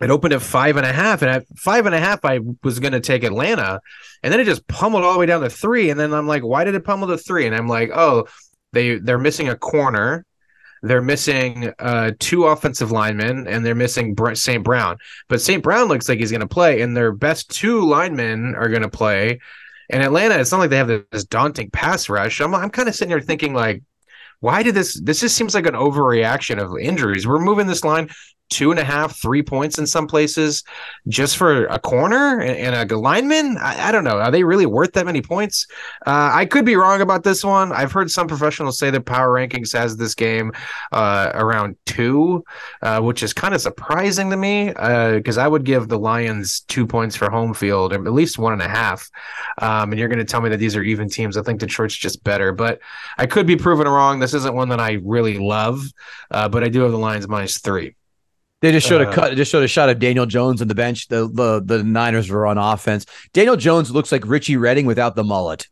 it 0.00 0.10
opened 0.10 0.34
at 0.34 0.42
five 0.42 0.76
and 0.76 0.84
a 0.84 0.92
half, 0.92 1.22
and 1.22 1.30
at 1.30 1.46
five 1.56 1.86
and 1.86 1.94
a 1.94 2.00
half, 2.00 2.24
I 2.24 2.40
was 2.62 2.80
going 2.80 2.92
to 2.92 3.00
take 3.00 3.22
Atlanta, 3.22 3.80
and 4.22 4.32
then 4.32 4.40
it 4.40 4.44
just 4.44 4.66
pummeled 4.66 5.04
all 5.04 5.14
the 5.14 5.18
way 5.18 5.26
down 5.26 5.40
to 5.40 5.48
three. 5.48 5.88
And 5.90 5.98
then 5.98 6.12
I'm 6.12 6.26
like, 6.26 6.42
why 6.42 6.64
did 6.64 6.74
it 6.74 6.84
pummel 6.84 7.08
to 7.08 7.16
three? 7.16 7.46
And 7.46 7.54
I'm 7.54 7.68
like, 7.68 7.90
oh, 7.94 8.26
they 8.72 8.98
they're 8.98 9.18
missing 9.18 9.48
a 9.48 9.56
corner. 9.56 10.24
They're 10.82 11.02
missing 11.02 11.72
uh, 11.78 12.12
two 12.18 12.44
offensive 12.44 12.92
linemen, 12.92 13.48
and 13.48 13.64
they're 13.64 13.74
missing 13.74 14.14
St. 14.34 14.62
Brown. 14.62 14.98
But 15.28 15.40
St. 15.40 15.62
Brown 15.62 15.88
looks 15.88 16.08
like 16.08 16.18
he's 16.18 16.30
going 16.30 16.42
to 16.42 16.46
play, 16.46 16.82
and 16.82 16.96
their 16.96 17.12
best 17.12 17.50
two 17.50 17.84
linemen 17.84 18.54
are 18.54 18.68
going 18.68 18.82
to 18.82 18.88
play. 18.88 19.40
And 19.90 20.02
Atlanta, 20.02 20.38
it's 20.38 20.52
not 20.52 20.58
like 20.58 20.70
they 20.70 20.76
have 20.76 21.06
this 21.10 21.24
daunting 21.24 21.70
pass 21.70 22.08
rush. 22.08 22.40
I'm, 22.40 22.54
I'm 22.54 22.70
kind 22.70 22.88
of 22.88 22.94
sitting 22.94 23.10
here 23.10 23.20
thinking 23.20 23.54
like, 23.54 23.82
why 24.40 24.62
did 24.62 24.74
this? 24.74 25.00
This 25.00 25.20
just 25.20 25.36
seems 25.36 25.54
like 25.54 25.66
an 25.66 25.74
overreaction 25.74 26.62
of 26.62 26.78
injuries. 26.78 27.26
We're 27.26 27.38
moving 27.38 27.66
this 27.66 27.84
line 27.84 28.10
two 28.48 28.70
and 28.70 28.78
a 28.78 28.84
half, 28.84 29.16
three 29.16 29.42
points 29.42 29.78
in 29.78 29.86
some 29.86 30.06
places 30.06 30.62
just 31.08 31.36
for 31.36 31.66
a 31.66 31.78
corner 31.78 32.40
and, 32.40 32.90
a 32.90 32.96
lineman. 32.96 33.56
I, 33.58 33.88
I, 33.88 33.92
don't 33.92 34.04
know. 34.04 34.18
Are 34.18 34.30
they 34.30 34.44
really 34.44 34.66
worth 34.66 34.92
that 34.92 35.06
many 35.06 35.20
points? 35.20 35.66
Uh, 36.06 36.30
I 36.32 36.46
could 36.46 36.64
be 36.64 36.76
wrong 36.76 37.00
about 37.00 37.24
this 37.24 37.44
one. 37.44 37.72
I've 37.72 37.92
heard 37.92 38.10
some 38.10 38.28
professionals 38.28 38.78
say 38.78 38.90
that 38.90 39.04
Power 39.04 39.34
Rankings 39.34 39.72
has 39.72 39.96
this 39.96 40.14
game 40.14 40.52
uh, 40.92 41.32
around 41.34 41.76
two, 41.86 42.44
uh, 42.82 43.00
which 43.00 43.22
is 43.22 43.32
kind 43.32 43.54
of 43.54 43.60
surprising 43.60 44.30
to 44.30 44.36
me 44.36 44.68
because 44.68 45.38
uh, 45.38 45.42
I 45.42 45.48
would 45.48 45.64
give 45.64 45.88
the 45.88 45.98
Lions 45.98 46.60
two 46.60 46.86
points 46.86 47.16
for 47.16 47.30
home 47.30 47.52
field, 47.52 47.92
or 47.92 48.06
at 48.06 48.12
least 48.12 48.38
one 48.38 48.52
and 48.52 48.62
a 48.62 48.68
half. 48.68 49.10
Um, 49.58 49.90
and 49.90 49.98
you're 49.98 50.08
going 50.08 50.18
to 50.18 50.24
tell 50.24 50.40
me 50.40 50.50
that 50.50 50.58
these 50.58 50.76
are 50.76 50.82
even 50.82 51.08
teams. 51.08 51.36
I 51.36 51.42
think 51.42 51.60
Detroit's 51.60 51.96
just 51.96 52.22
better, 52.22 52.52
but 52.52 52.80
I 53.18 53.26
could 53.26 53.46
be 53.46 53.56
proven 53.56 53.88
wrong. 53.88 54.20
This 54.20 54.34
isn't 54.34 54.54
one 54.54 54.68
that 54.68 54.80
I 54.80 54.98
really 55.02 55.38
love, 55.38 55.82
uh, 56.30 56.48
but 56.48 56.62
I 56.62 56.68
do 56.68 56.82
have 56.82 56.92
the 56.92 56.98
Lions 56.98 57.26
minus 57.28 57.58
three. 57.58 57.94
They 58.62 58.72
just 58.72 58.86
showed 58.86 59.02
a 59.02 59.08
uh, 59.08 59.12
cut. 59.12 59.36
Just 59.36 59.50
showed 59.52 59.64
a 59.64 59.68
shot 59.68 59.90
of 59.90 59.98
Daniel 59.98 60.24
Jones 60.26 60.62
on 60.62 60.68
the 60.68 60.74
bench. 60.74 61.08
The, 61.08 61.28
the 61.28 61.62
the 61.64 61.82
Niners 61.82 62.30
were 62.30 62.46
on 62.46 62.56
offense. 62.56 63.04
Daniel 63.32 63.56
Jones 63.56 63.90
looks 63.90 64.10
like 64.10 64.26
Richie 64.26 64.56
Redding 64.56 64.86
without 64.86 65.14
the 65.14 65.24
mullet. 65.24 65.68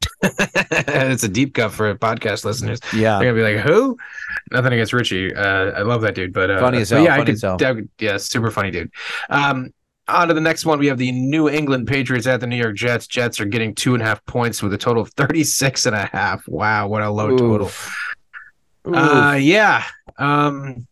it's 0.22 1.22
a 1.22 1.28
deep 1.28 1.54
cut 1.54 1.70
for 1.70 1.94
podcast 1.96 2.44
listeners. 2.44 2.80
Yeah, 2.94 3.18
they're 3.18 3.32
gonna 3.32 3.34
be 3.34 3.56
like, 3.56 3.66
"Who?" 3.66 3.98
Nothing 4.50 4.72
against 4.72 4.92
Richie. 4.92 5.34
Uh, 5.34 5.70
I 5.72 5.82
love 5.82 6.00
that 6.02 6.14
dude, 6.14 6.32
but 6.32 6.50
uh, 6.50 6.60
funny 6.60 6.78
as 6.78 6.90
hell. 6.90 7.02
Yeah, 7.04 7.16
funny 7.16 7.32
I 7.32 7.56
could, 7.56 7.62
hell. 7.62 7.82
yeah, 7.98 8.16
super 8.16 8.50
funny 8.50 8.70
dude. 8.70 8.90
Um, 9.28 9.72
on 10.08 10.28
to 10.28 10.34
the 10.34 10.40
next 10.40 10.64
one. 10.64 10.78
We 10.78 10.86
have 10.86 10.98
the 10.98 11.12
New 11.12 11.48
England 11.48 11.86
Patriots 11.86 12.26
at 12.26 12.40
the 12.40 12.46
New 12.46 12.56
York 12.56 12.76
Jets. 12.76 13.06
Jets 13.06 13.40
are 13.40 13.44
getting 13.44 13.74
two 13.74 13.94
and 13.94 14.02
a 14.02 14.06
half 14.06 14.24
points 14.24 14.62
with 14.62 14.72
a 14.72 14.78
total 14.78 15.02
of 15.02 15.10
36 15.10 15.86
and 15.86 15.94
a 15.94 16.06
half. 16.06 16.46
Wow, 16.48 16.88
what 16.88 17.02
a 17.02 17.10
low 17.10 17.32
Oof. 17.32 17.38
total. 17.38 17.66
Oof. 17.66 17.94
Uh, 18.86 19.36
yeah. 19.38 19.84
Um, 20.16 20.86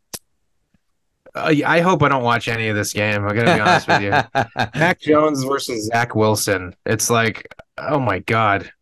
Uh, 1.36 1.54
I 1.66 1.80
hope 1.80 2.02
I 2.02 2.08
don't 2.08 2.22
watch 2.22 2.48
any 2.48 2.68
of 2.68 2.76
this 2.76 2.92
game. 2.92 3.24
I'm 3.24 3.36
gonna 3.36 3.54
be 3.54 3.60
honest 3.60 3.88
with 3.88 4.02
you. 4.02 4.10
Mac 4.74 5.00
Jones 5.00 5.44
versus 5.44 5.86
Zach 5.86 6.14
Wilson. 6.14 6.74
It's 6.86 7.10
like, 7.10 7.54
oh 7.78 8.00
my 8.00 8.20
god. 8.20 8.72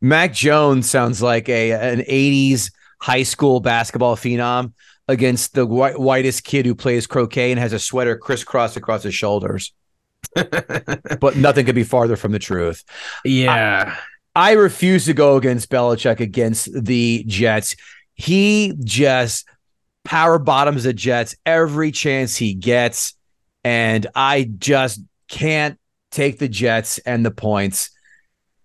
Mac 0.00 0.32
Jones 0.32 0.88
sounds 0.88 1.20
like 1.20 1.48
a 1.48 1.72
an 1.72 2.00
'80s 2.00 2.70
high 3.00 3.24
school 3.24 3.60
basketball 3.60 4.16
phenom 4.16 4.74
against 5.08 5.54
the 5.54 5.66
white, 5.66 5.98
whitest 5.98 6.44
kid 6.44 6.66
who 6.66 6.74
plays 6.74 7.06
croquet 7.06 7.50
and 7.50 7.58
has 7.58 7.72
a 7.72 7.78
sweater 7.78 8.16
crisscrossed 8.16 8.76
across 8.76 9.02
his 9.02 9.14
shoulders. 9.14 9.72
but 10.34 11.36
nothing 11.36 11.66
could 11.66 11.74
be 11.74 11.84
farther 11.84 12.16
from 12.16 12.32
the 12.32 12.38
truth. 12.38 12.84
Yeah. 13.24 13.96
I, 14.34 14.50
I 14.50 14.52
refuse 14.52 15.04
to 15.06 15.14
go 15.14 15.36
against 15.36 15.68
Belichick 15.68 16.20
against 16.20 16.70
the 16.72 17.24
Jets. 17.26 17.76
He 18.14 18.74
just 18.82 19.46
power 20.04 20.38
bottoms 20.38 20.84
the 20.84 20.92
Jets 20.92 21.34
every 21.46 21.92
chance 21.92 22.36
he 22.36 22.54
gets. 22.54 23.14
And 23.64 24.06
I 24.14 24.50
just 24.58 25.00
can't 25.28 25.78
take 26.10 26.38
the 26.38 26.48
Jets 26.48 26.98
and 26.98 27.24
the 27.24 27.30
points. 27.30 27.90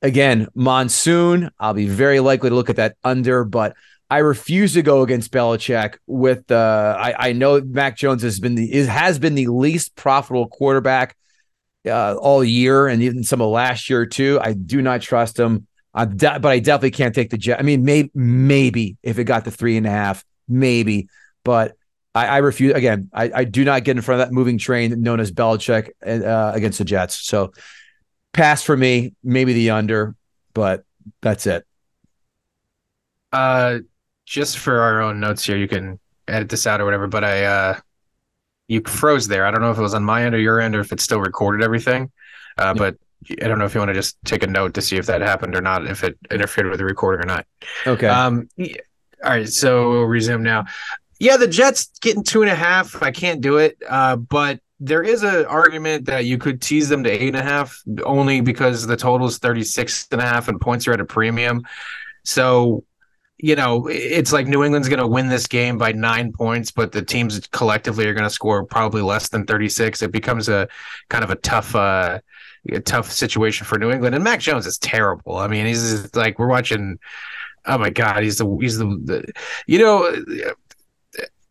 Again, 0.02 0.48
monsoon, 0.54 1.50
I'll 1.60 1.74
be 1.74 1.88
very 1.88 2.20
likely 2.20 2.50
to 2.50 2.56
look 2.56 2.70
at 2.70 2.76
that 2.76 2.96
under, 3.04 3.44
but 3.44 3.76
I 4.10 4.20
refuse 4.20 4.74
to 4.74 4.82
go 4.82 5.02
against 5.02 5.32
Belichick 5.32 5.98
with 6.08 6.48
the 6.48 6.96
I, 6.98 7.30
I 7.30 7.34
know 7.34 7.60
Mac 7.62 7.98
Jones 7.98 8.24
has 8.24 8.40
been 8.40 8.56
the 8.56 8.72
is, 8.72 8.88
has 8.88 9.20
been 9.20 9.36
the 9.36 9.48
least 9.48 9.96
profitable 9.96 10.48
quarterback 10.48 11.18
uh, 11.86 12.16
all 12.16 12.44
year 12.44 12.88
and 12.88 13.02
even 13.02 13.24
some 13.24 13.42
of 13.42 13.50
last 13.50 13.90
year 13.90 14.06
too. 14.06 14.40
I 14.42 14.54
do 14.54 14.82
not 14.82 15.02
trust 15.02 15.38
him. 15.38 15.68
I 15.94 16.06
de- 16.06 16.40
but 16.40 16.50
I 16.50 16.60
definitely 16.60 16.92
can't 16.92 17.14
take 17.14 17.32
the 17.32 17.38
jet. 17.38 17.60
I 17.60 17.64
mean, 17.64 17.84
maybe 17.84 18.12
maybe 18.14 18.98
if 19.04 19.20
it 19.20 19.26
got 19.26 19.46
to 19.46 19.52
three 19.52 19.78
and 19.78 19.88
a 19.88 19.92
half, 19.92 20.24
maybe 20.48 21.10
but 21.48 21.78
I, 22.14 22.28
I 22.28 22.38
refuse 22.40 22.74
again. 22.74 23.10
I, 23.14 23.32
I, 23.34 23.44
do 23.46 23.64
not 23.64 23.86
get 23.86 23.96
in 23.96 24.02
front 24.02 24.20
of 24.20 24.28
that 24.28 24.34
moving 24.34 24.58
train 24.58 25.02
known 25.02 25.22
as 25.22 25.32
Belichick 25.32 25.92
uh, 26.06 26.52
against 26.54 26.80
the 26.80 26.84
Jets. 26.84 27.16
So 27.26 27.54
pass 28.34 28.64
for 28.64 28.76
me, 28.76 29.14
maybe 29.24 29.54
the 29.54 29.70
under, 29.70 30.14
but 30.54 30.84
that's 31.22 31.48
it. 31.48 31.66
Uh, 33.32 33.80
just 34.26 34.58
for 34.58 34.82
our 34.82 35.02
own 35.02 35.22
notes 35.22 35.46
here, 35.46 35.56
you 35.56 35.70
can 35.70 36.02
edit 36.28 36.50
this 36.50 36.68
out 36.68 36.82
or 36.82 36.86
whatever. 36.86 37.08
But 37.08 37.24
I, 37.24 37.46
uh, 37.46 37.80
you 38.68 38.82
froze 38.82 39.30
there. 39.30 39.46
I 39.46 39.52
don't 39.52 39.62
know 39.62 39.72
if 39.72 39.78
it 39.78 39.82
was 39.82 39.94
on 39.94 40.04
my 40.04 40.26
end 40.26 40.36
or 40.36 40.40
your 40.40 40.60
end, 40.60 40.76
or 40.76 40.82
if 40.82 40.92
it 40.92 41.00
still 41.00 41.22
recorded 41.22 41.64
everything. 41.64 42.12
Uh, 42.58 42.66
yeah. 42.66 42.74
but 42.74 42.98
I 43.42 43.48
don't 43.48 43.58
know 43.58 43.64
if 43.66 43.74
you 43.74 43.80
want 43.80 43.90
to 43.90 43.96
just 43.96 44.18
take 44.26 44.44
a 44.44 44.48
note 44.48 44.74
to 44.74 44.82
see 44.82 44.98
if 44.98 45.06
that 45.06 45.22
happened 45.22 45.56
or 45.56 45.62
not, 45.62 45.88
if 45.88 46.04
it 46.04 46.18
interfered 46.30 46.66
with 46.66 46.80
the 46.80 46.86
recording 46.86 47.24
or 47.24 47.28
not. 47.28 47.46
Okay. 47.86 48.08
Um. 48.08 48.50
All 48.60 49.30
right. 49.30 49.48
So 49.48 49.92
we'll 49.92 50.04
resume 50.04 50.44
now. 50.44 50.66
Yeah, 51.20 51.38
the 51.38 51.48
Jets 51.48 51.90
getting 52.00 52.24
two 52.24 52.42
and 52.42 52.52
a 52.52 52.56
half. 52.56 53.02
I 53.02 53.12
can't 53.12 53.42
do 53.42 53.58
it. 53.58 53.78
Uh, 53.88 54.16
but 54.18 54.60
there 54.80 55.02
is 55.02 55.24
an 55.24 55.46
argument 55.46 56.06
that 56.06 56.26
you 56.26 56.38
could 56.38 56.62
tease 56.62 56.90
them 56.90 57.04
to 57.04 57.10
eight 57.10 57.30
and 57.30 57.38
a 57.38 57.44
half 57.44 57.82
only 58.04 58.42
because 58.42 58.86
the 58.86 58.98
total 58.98 59.28
is 59.28 59.40
36 59.40 60.08
and 60.12 60.22
a 60.22 60.26
half 60.26 60.48
and 60.48 60.62
points 60.62 60.88
are 60.88 60.94
at 60.94 61.00
a 61.00 61.06
premium. 61.06 61.64
So, 62.24 62.84
you 63.40 63.56
know, 63.56 63.88
it's 63.88 64.32
like 64.32 64.48
New 64.48 64.64
England's 64.64 64.90
going 64.90 65.00
to 65.00 65.08
win 65.08 65.30
this 65.30 65.48
game 65.48 65.78
by 65.78 65.94
nine 65.94 66.32
points, 66.32 66.70
but 66.70 66.92
the 66.92 67.02
teams 67.02 67.48
collectively 67.48 68.06
are 68.06 68.14
going 68.14 68.24
to 68.24 68.30
score 68.30 68.64
probably 68.66 69.02
less 69.02 69.30
than 69.30 69.46
36. 69.46 70.04
It 70.04 70.12
becomes 70.12 70.48
a 70.48 70.68
kind 71.10 71.24
of 71.24 71.32
a 71.32 71.36
tough, 71.36 71.76
uh, 71.76 72.20
a 72.70 72.80
tough 72.80 73.12
situation 73.12 73.66
for 73.66 73.80
New 73.80 73.92
England. 73.92 74.14
And 74.14 74.24
Mac 74.24 74.40
Jones 74.40 74.68
is 74.68 74.78
terrible. 74.78 75.38
I 75.38 75.48
mean, 75.48 75.66
he's 75.66 76.14
like, 76.16 76.38
we're 76.38 76.48
watching. 76.48 77.00
Oh 77.70 77.78
my 77.78 77.90
God, 77.90 78.24
he's 78.24 78.38
the 78.38 78.48
he's 78.62 78.78
the, 78.78 78.86
the 78.86 79.26
you 79.66 79.78
know 79.78 80.10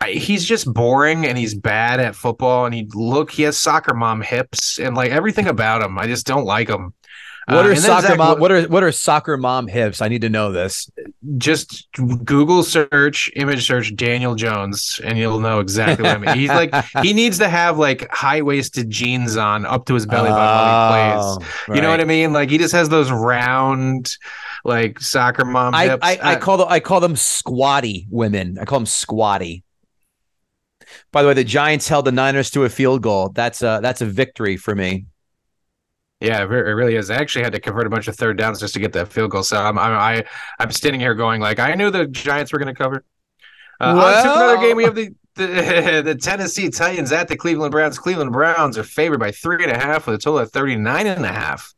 he's 0.09 0.45
just 0.45 0.73
boring 0.73 1.27
and 1.27 1.37
he's 1.38 1.55
bad 1.55 2.01
at 2.01 2.14
football 2.14 2.66
and 2.66 2.75
he 2.75 2.88
look 2.95 3.31
he 3.31 3.42
has 3.42 3.57
soccer 3.57 3.95
mom 3.95 4.21
hips 4.21 4.79
and 4.79 4.97
like 4.97 5.11
everything 5.11 5.47
about 5.47 5.83
him 5.83 5.99
I 5.99 6.07
just 6.07 6.27
don't 6.27 6.45
like 6.45 6.69
him. 6.69 6.92
What 7.49 7.64
uh, 7.64 7.69
are 7.69 7.77
soccer 7.77 8.09
Zach, 8.09 8.19
mom? 8.19 8.40
What 8.40 8.51
are 8.51 8.62
what 8.62 8.83
are 8.83 8.90
soccer 8.90 9.37
mom 9.37 9.69
hips? 9.69 10.03
I 10.03 10.09
need 10.09 10.23
to 10.23 10.29
know 10.29 10.51
this. 10.51 10.90
Just 11.38 11.87
Google 11.92 12.64
search, 12.64 13.31
image 13.37 13.64
search 13.64 13.95
Daniel 13.95 14.35
Jones, 14.35 15.01
and 15.05 15.16
you'll 15.16 15.38
know 15.38 15.61
exactly 15.61 16.03
what 16.03 16.16
I 16.16 16.19
mean. 16.19 16.37
He's 16.37 16.49
like 16.49 16.75
he 17.03 17.12
needs 17.12 17.38
to 17.38 17.49
have 17.49 17.79
like 17.79 18.11
high 18.11 18.42
waisted 18.42 18.90
jeans 18.90 19.37
on 19.37 19.64
up 19.64 19.87
to 19.87 19.95
his 19.95 20.07
belly 20.07 20.29
button 20.29 20.42
while 20.42 21.37
he 21.37 21.38
plays. 21.38 21.53
Right. 21.69 21.77
You 21.77 21.83
know 21.83 21.90
what 21.90 22.01
I 22.01 22.05
mean? 22.05 22.33
Like 22.33 22.51
he 22.51 22.59
just 22.59 22.75
has 22.75 22.88
those 22.88 23.12
round, 23.12 24.16
like 24.64 24.99
soccer 24.99 25.45
mom 25.45 25.73
I, 25.73 25.85
hips. 25.85 26.01
I, 26.03 26.16
I, 26.16 26.19
I 26.33 26.35
uh, 26.35 26.38
call 26.40 26.57
them 26.57 26.66
I 26.69 26.81
call 26.81 26.99
them 26.99 27.14
squatty 27.14 28.09
women. 28.11 28.59
I 28.59 28.64
call 28.64 28.81
them 28.81 28.87
squatty. 28.87 29.62
By 31.12 31.23
the 31.23 31.29
way, 31.29 31.35
the 31.35 31.45
Giants 31.45 31.88
held 31.88 32.05
the 32.05 32.12
Niners 32.12 32.51
to 32.51 32.64
a 32.64 32.69
field 32.69 33.03
goal. 33.03 33.31
That's 33.31 33.62
a 33.62 33.81
that's 33.83 34.01
a 34.01 34.07
victory 34.07 34.57
for 34.57 34.75
me. 34.75 35.07
Yeah, 36.21 36.42
it 36.42 36.47
really 36.47 36.97
is. 36.97 37.11
I 37.11 37.16
actually 37.16 37.45
had 37.45 37.53
to 37.53 37.61
convert 37.61 37.87
a 37.87 37.90
bunch 37.90 38.09
of 38.09 38.16
third 38.16 38.38
downs 38.38 38.61
just 38.61 38.73
to 38.75 38.81
get 38.81 38.95
that 38.95 39.09
field 39.09 39.31
goal. 39.31 39.42
So 39.42 39.59
I'm 39.59 39.79
I'm 39.79 39.92
I, 39.92 40.25
I'm 40.59 40.71
standing 40.71 41.01
here 41.01 41.14
going 41.14 41.40
like 41.40 41.59
I 41.59 41.75
knew 41.75 41.90
the 41.90 42.07
Giants 42.07 42.53
were 42.53 42.59
going 42.59 42.75
to 42.75 42.79
cover. 42.79 43.05
Uh, 43.81 43.92
well... 43.97 44.16
On 44.16 44.25
to 44.25 44.45
another 44.45 44.66
game. 44.66 44.77
We 44.77 44.85
have 44.85 44.95
the, 44.95 45.11
the 45.35 46.03
the 46.05 46.14
Tennessee 46.14 46.71
Titans 46.71 47.12
at 47.12 47.29
the 47.29 47.37
Cleveland 47.37 47.73
Browns. 47.73 47.99
Cleveland 47.99 48.33
Browns 48.33 48.79
are 48.79 48.85
favored 48.85 49.21
by 49.21 49.31
three 49.31 49.62
and 49.62 49.73
a 49.73 49.79
half 49.79 50.07
with 50.07 50.16
a 50.16 50.19
total 50.19 50.38
of 50.38 50.51
39 50.51 51.07
and 51.07 51.25
a 51.25 51.33
half. 51.33 51.75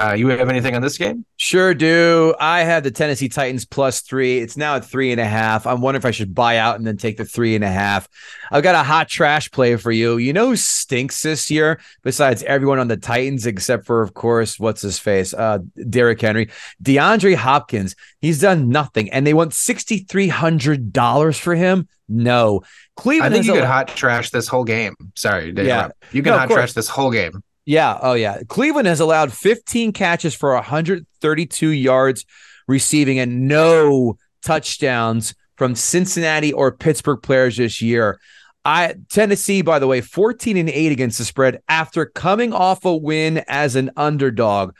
Uh, 0.00 0.14
you 0.14 0.28
have 0.28 0.48
anything 0.48 0.74
on 0.74 0.80
this 0.80 0.96
game? 0.96 1.26
Sure 1.36 1.74
do. 1.74 2.34
I 2.40 2.62
have 2.62 2.84
the 2.84 2.90
Tennessee 2.90 3.28
Titans 3.28 3.66
plus 3.66 4.00
three. 4.00 4.38
It's 4.38 4.56
now 4.56 4.76
at 4.76 4.84
three 4.84 5.12
and 5.12 5.20
a 5.20 5.26
half. 5.26 5.66
I'm 5.66 5.82
wondering 5.82 6.00
if 6.00 6.06
I 6.06 6.10
should 6.10 6.34
buy 6.34 6.56
out 6.56 6.76
and 6.76 6.86
then 6.86 6.96
take 6.96 7.18
the 7.18 7.26
three 7.26 7.54
and 7.54 7.62
a 7.62 7.68
half. 7.68 8.08
I've 8.50 8.62
got 8.62 8.74
a 8.74 8.82
hot 8.82 9.08
trash 9.08 9.50
play 9.50 9.76
for 9.76 9.92
you. 9.92 10.16
You 10.16 10.32
know 10.32 10.48
who 10.48 10.56
stinks 10.56 11.22
this 11.22 11.50
year 11.50 11.80
besides 12.02 12.42
everyone 12.44 12.78
on 12.78 12.88
the 12.88 12.96
Titans, 12.96 13.44
except 13.46 13.84
for, 13.84 14.00
of 14.00 14.14
course, 14.14 14.58
what's 14.58 14.80
his 14.80 14.98
face? 14.98 15.34
Uh, 15.34 15.58
Derrick 15.90 16.22
Henry. 16.22 16.48
DeAndre 16.82 17.34
Hopkins. 17.34 17.94
He's 18.22 18.40
done 18.40 18.70
nothing. 18.70 19.10
And 19.10 19.26
they 19.26 19.34
want 19.34 19.52
$6,300 19.52 21.38
for 21.38 21.54
him. 21.54 21.88
No. 22.08 22.62
Cleveland. 22.96 23.34
I 23.34 23.36
think 23.36 23.46
you 23.46 23.52
could 23.52 23.64
hot 23.64 23.88
trash 23.88 24.30
this 24.30 24.48
whole 24.48 24.64
game. 24.64 24.94
Sorry. 25.14 25.52
Yeah. 25.54 25.90
You 26.10 26.22
can 26.22 26.32
no, 26.32 26.38
hot 26.38 26.48
trash 26.48 26.72
this 26.72 26.88
whole 26.88 27.10
game. 27.10 27.42
Yeah. 27.64 27.98
Oh, 28.00 28.14
yeah. 28.14 28.42
Cleveland 28.48 28.88
has 28.88 29.00
allowed 29.00 29.32
15 29.32 29.92
catches 29.92 30.34
for 30.34 30.54
132 30.54 31.68
yards 31.68 32.24
receiving 32.66 33.18
and 33.18 33.48
no 33.48 34.16
touchdowns 34.44 35.34
from 35.56 35.74
Cincinnati 35.74 36.52
or 36.52 36.72
Pittsburgh 36.72 37.20
players 37.22 37.58
this 37.58 37.82
year. 37.82 38.18
I 38.64 38.94
Tennessee, 39.08 39.62
by 39.62 39.78
the 39.78 39.86
way, 39.86 40.00
14 40.00 40.56
and 40.56 40.68
8 40.68 40.92
against 40.92 41.18
the 41.18 41.24
spread 41.24 41.62
after 41.68 42.06
coming 42.06 42.52
off 42.52 42.84
a 42.84 42.96
win 42.96 43.42
as 43.48 43.76
an 43.76 43.90
underdog. 43.96 44.74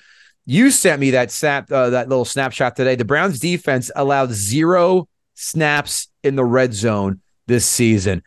You 0.46 0.70
sent 0.70 1.00
me 1.00 1.12
that 1.12 1.30
snap, 1.30 1.70
uh, 1.70 1.90
that 1.90 2.08
little 2.08 2.24
snapshot 2.24 2.76
today. 2.76 2.96
The 2.96 3.04
Browns 3.04 3.40
defense 3.40 3.90
allowed 3.94 4.30
zero 4.30 5.08
snaps 5.34 6.08
in 6.22 6.36
the 6.36 6.44
red 6.44 6.74
zone 6.74 7.20
this 7.46 7.64
season. 7.64 8.22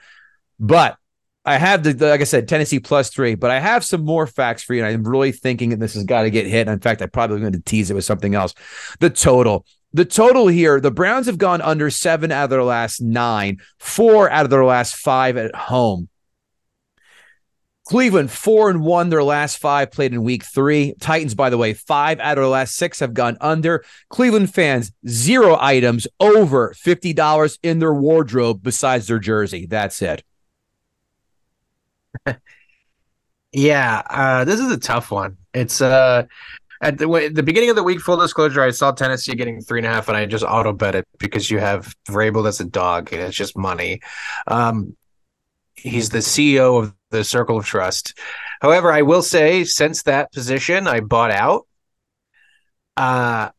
But 0.60 0.98
I 1.46 1.58
have 1.58 1.84
the, 1.84 1.94
like 1.94 2.22
I 2.22 2.26
said, 2.26 2.48
Tennessee 2.48 2.80
plus 2.80 3.10
three, 3.10 3.36
but 3.36 3.52
I 3.52 3.60
have 3.60 3.84
some 3.84 4.06
more 4.06 4.28
facts 4.28 4.64
for 4.64 4.74
you. 4.74 4.84
And 4.84 4.94
I'm 4.94 5.08
really 5.08 5.32
thinking 5.32 5.72
that 5.72 5.80
this 5.80 5.94
has 5.96 6.04
got 6.04 6.24
to 6.24 6.30
get 6.30 6.48
hit. 6.48 6.68
In 6.68 6.80
fact, 6.80 7.02
I 7.02 7.06
probably 7.06 7.40
going 7.40 7.54
to 7.54 7.60
tease 7.60 7.92
it 7.92 7.96
with 7.96 8.06
something 8.06 8.34
else. 8.34 8.54
The 9.00 9.10
total 9.10 9.66
The 9.94 10.06
total 10.06 10.48
here, 10.48 10.80
the 10.80 10.90
Browns 10.90 11.28
have 11.28 11.38
gone 11.38 11.62
under 11.62 11.90
seven 11.92 12.32
out 12.32 12.46
of 12.46 12.50
their 12.50 12.64
last 12.64 13.00
nine, 13.00 13.60
four 13.78 14.28
out 14.32 14.46
of 14.46 14.50
their 14.50 14.66
last 14.66 14.96
five 14.96 15.38
at 15.38 15.54
home. 15.54 16.10
Cleveland 17.86 18.32
four 18.32 18.70
and 18.70 18.82
one 18.82 19.10
their 19.10 19.24
last 19.24 19.58
five 19.58 19.92
played 19.92 20.14
in 20.14 20.24
week 20.24 20.46
three. 20.46 20.96
Titans, 21.00 21.36
by 21.36 21.50
the 21.50 21.58
way, 21.58 21.74
five 21.74 22.20
out 22.22 22.38
of 22.38 22.44
the 22.44 22.50
last 22.50 22.76
six 22.76 23.02
have 23.02 23.14
gone 23.14 23.38
under. 23.42 23.84
Cleveland 24.10 24.54
fans 24.54 24.94
zero 25.06 25.58
items 25.60 26.08
over 26.20 26.74
fifty 26.76 27.12
dollars 27.12 27.60
in 27.62 27.80
their 27.80 27.94
wardrobe 27.94 28.64
besides 28.64 29.08
their 29.08 29.20
jersey. 29.20 29.68
That's 29.68 30.02
it. 30.02 30.24
Yeah, 33.52 34.02
uh, 34.10 34.46
this 34.46 34.60
is 34.60 34.72
a 34.72 34.78
tough 34.78 35.12
one. 35.12 35.38
It's 35.54 35.82
uh 35.82 36.26
at 36.84 36.98
the, 36.98 37.32
the 37.34 37.44
beginning 37.44 37.70
of 37.70 37.78
the 37.78 37.84
week, 37.84 38.02
full 38.02 38.18
disclosure, 38.18 38.62
I 38.62 38.72
saw 38.72 38.92
Tennessee 38.92 39.36
getting 39.36 39.62
three 39.62 39.80
and 39.80 39.88
a 39.88 39.90
half, 39.90 40.10
and 40.10 40.18
I 40.18 40.26
just 40.26 40.44
auto 40.44 40.74
bet 40.74 40.96
it 40.96 41.08
because 41.18 41.50
you 41.50 41.60
have 41.60 41.96
Vrabel 42.10 42.46
as 42.46 42.60
a 42.60 42.66
dog, 42.66 43.14
and 43.14 43.22
it's 43.22 43.38
just 43.38 43.58
money. 43.58 44.02
Um, 44.48 44.98
he's 45.76 46.10
the 46.10 46.18
CEO 46.18 46.84
of 46.84 46.94
the 47.10 47.24
Circle 47.24 47.58
of 47.58 47.66
Trust. 47.66 48.20
However, 48.62 48.92
I 48.92 49.02
will 49.02 49.22
say, 49.22 49.64
since 49.64 50.04
that 50.04 50.34
position, 50.34 50.88
I 50.88 51.00
bought 51.00 51.32
out. 51.32 51.68
Uh, 52.98 53.50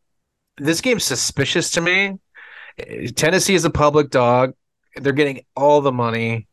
this 0.58 0.82
game's 0.82 1.04
suspicious 1.04 1.70
to 1.72 1.80
me. 1.80 2.18
Tennessee 3.14 3.54
is 3.54 3.64
a 3.64 3.70
public 3.70 4.10
dog. 4.10 4.52
They're 4.96 5.12
getting 5.12 5.44
all 5.56 5.80
the 5.80 5.92
money. 5.92 6.46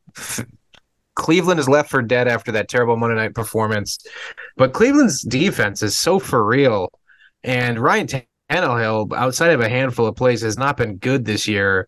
Cleveland 1.15 1.59
is 1.59 1.69
left 1.69 1.89
for 1.89 2.01
dead 2.01 2.27
after 2.27 2.51
that 2.53 2.69
terrible 2.69 2.97
Monday 2.97 3.15
night 3.15 3.35
performance. 3.35 3.99
But 4.57 4.73
Cleveland's 4.73 5.21
defense 5.21 5.83
is 5.83 5.97
so 5.97 6.19
for 6.19 6.45
real. 6.45 6.89
And 7.43 7.79
Ryan 7.79 8.07
Tannehill, 8.49 9.13
outside 9.13 9.51
of 9.51 9.61
a 9.61 9.69
handful 9.69 10.05
of 10.07 10.15
plays, 10.15 10.41
has 10.41 10.57
not 10.57 10.77
been 10.77 10.97
good 10.97 11.25
this 11.25 11.47
year 11.47 11.87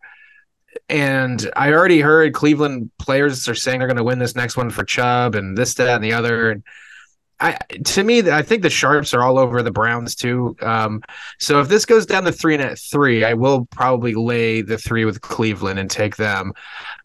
and 0.89 1.49
I 1.55 1.71
already 1.71 2.01
heard 2.01 2.33
Cleveland 2.33 2.91
players 2.99 3.47
are 3.47 3.55
saying 3.55 3.79
they're 3.79 3.87
going 3.87 3.97
to 3.97 4.03
win 4.03 4.19
this 4.19 4.35
next 4.35 4.57
one 4.57 4.69
for 4.69 4.83
Chubb 4.83 5.35
and 5.35 5.57
this, 5.57 5.73
that, 5.75 5.95
and 5.95 6.03
the 6.03 6.13
other. 6.13 6.51
And 6.51 6.63
I, 7.39 7.57
to 7.85 8.03
me, 8.03 8.31
I 8.31 8.41
think 8.41 8.61
the 8.61 8.69
sharps 8.69 9.13
are 9.13 9.21
all 9.21 9.37
over 9.37 9.61
the 9.61 9.71
Browns 9.71 10.15
too. 10.15 10.55
Um, 10.61 11.01
so 11.39 11.59
if 11.59 11.67
this 11.67 11.85
goes 11.85 12.05
down 12.05 12.23
to 12.23 12.31
three 12.31 12.53
and 12.53 12.63
at 12.63 12.79
three, 12.79 13.25
I 13.25 13.33
will 13.33 13.65
probably 13.65 14.13
lay 14.13 14.61
the 14.61 14.77
three 14.77 15.03
with 15.03 15.21
Cleveland 15.21 15.79
and 15.79 15.89
take 15.89 16.15
them. 16.15 16.53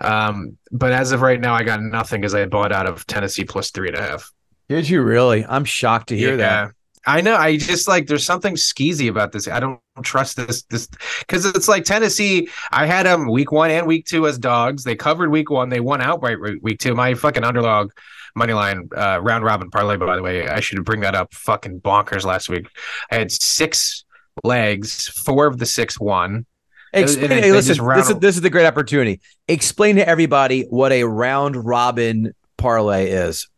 Um, 0.01 0.57
but 0.71 0.93
as 0.93 1.13
of 1.13 1.23
right 1.23 1.41
now, 1.41 1.55
I 1.55 1.65
got 1.65 1.83
nothing 1.83 2.21
because 2.21 2.35
I 2.35 2.47
bought 2.47 2.73
out 2.73 2.87
of 2.87 3.07
Tennessee 3.07 3.45
plus 3.45 3.71
three 3.71 3.89
and 3.89 3.97
a 3.97 4.03
half. 4.03 4.31
Did 4.69 4.89
you 4.89 5.03
really? 5.03 5.45
I'm 5.47 5.65
shocked 5.65 6.09
to 6.11 6.17
hear 6.17 6.31
yeah. 6.31 6.37
that. 6.37 6.73
I 7.07 7.23
know. 7.23 7.37
I 7.37 7.57
just 7.57 7.89
like 7.89 8.07
there's 8.07 8.27
something 8.27 8.55
skeezy 8.55 9.09
about 9.09 9.33
this. 9.33 9.49
I 9.49 9.61
don't 9.61 9.81
trust 10.03 10.37
this 10.37 10.63
this 10.65 10.89
because 11.21 11.47
it's 11.47 11.67
like 11.67 11.85
Tennessee. 11.85 12.51
I 12.71 12.85
had 12.85 13.07
them 13.07 13.31
week 13.31 13.51
one 13.51 13.71
and 13.71 13.87
week 13.87 14.05
two 14.05 14.27
as 14.27 14.39
dogs. 14.39 14.85
They 14.85 14.95
covered 14.95 15.31
week 15.31 15.51
one. 15.51 15.71
They 15.71 15.81
won 15.81 16.03
outright 16.03 16.37
week 16.61 16.81
two. 16.81 16.95
My 16.95 17.15
fucking 17.15 17.45
underdog 17.45 17.93
money 18.35 18.53
line 18.53 18.89
uh, 18.97 19.21
round 19.23 19.45
robin 19.45 19.71
parlay. 19.71 19.97
By 19.97 20.17
the 20.17 20.23
way, 20.23 20.49
I 20.49 20.61
should 20.61 20.85
bring 20.85 21.01
that 21.01 21.15
up. 21.15 21.33
Fucking 21.35 21.81
bonkers 21.81 22.25
last 22.25 22.49
week. 22.49 22.67
I 23.11 23.17
had 23.17 23.31
six 23.33 24.05
legs. 24.45 25.09
Four 25.09 25.47
of 25.47 25.59
the 25.59 25.67
six 25.67 25.99
won. 25.99 26.47
Explain, 26.93 27.31
hey, 27.31 27.53
listen, 27.53 27.85
round- 27.85 28.01
this 28.01 28.11
is 28.11 28.19
this 28.19 28.35
is 28.37 28.41
the 28.43 28.51
great 28.51 28.67
opportunity. 28.67 29.21
Explain 29.47 29.97
to 29.97 30.09
everybody 30.09 30.63
what 30.63 30.93
a 30.93 31.05
round 31.05 31.57
robin 31.67 32.33
parlay 32.57 33.11
is. 33.11 33.49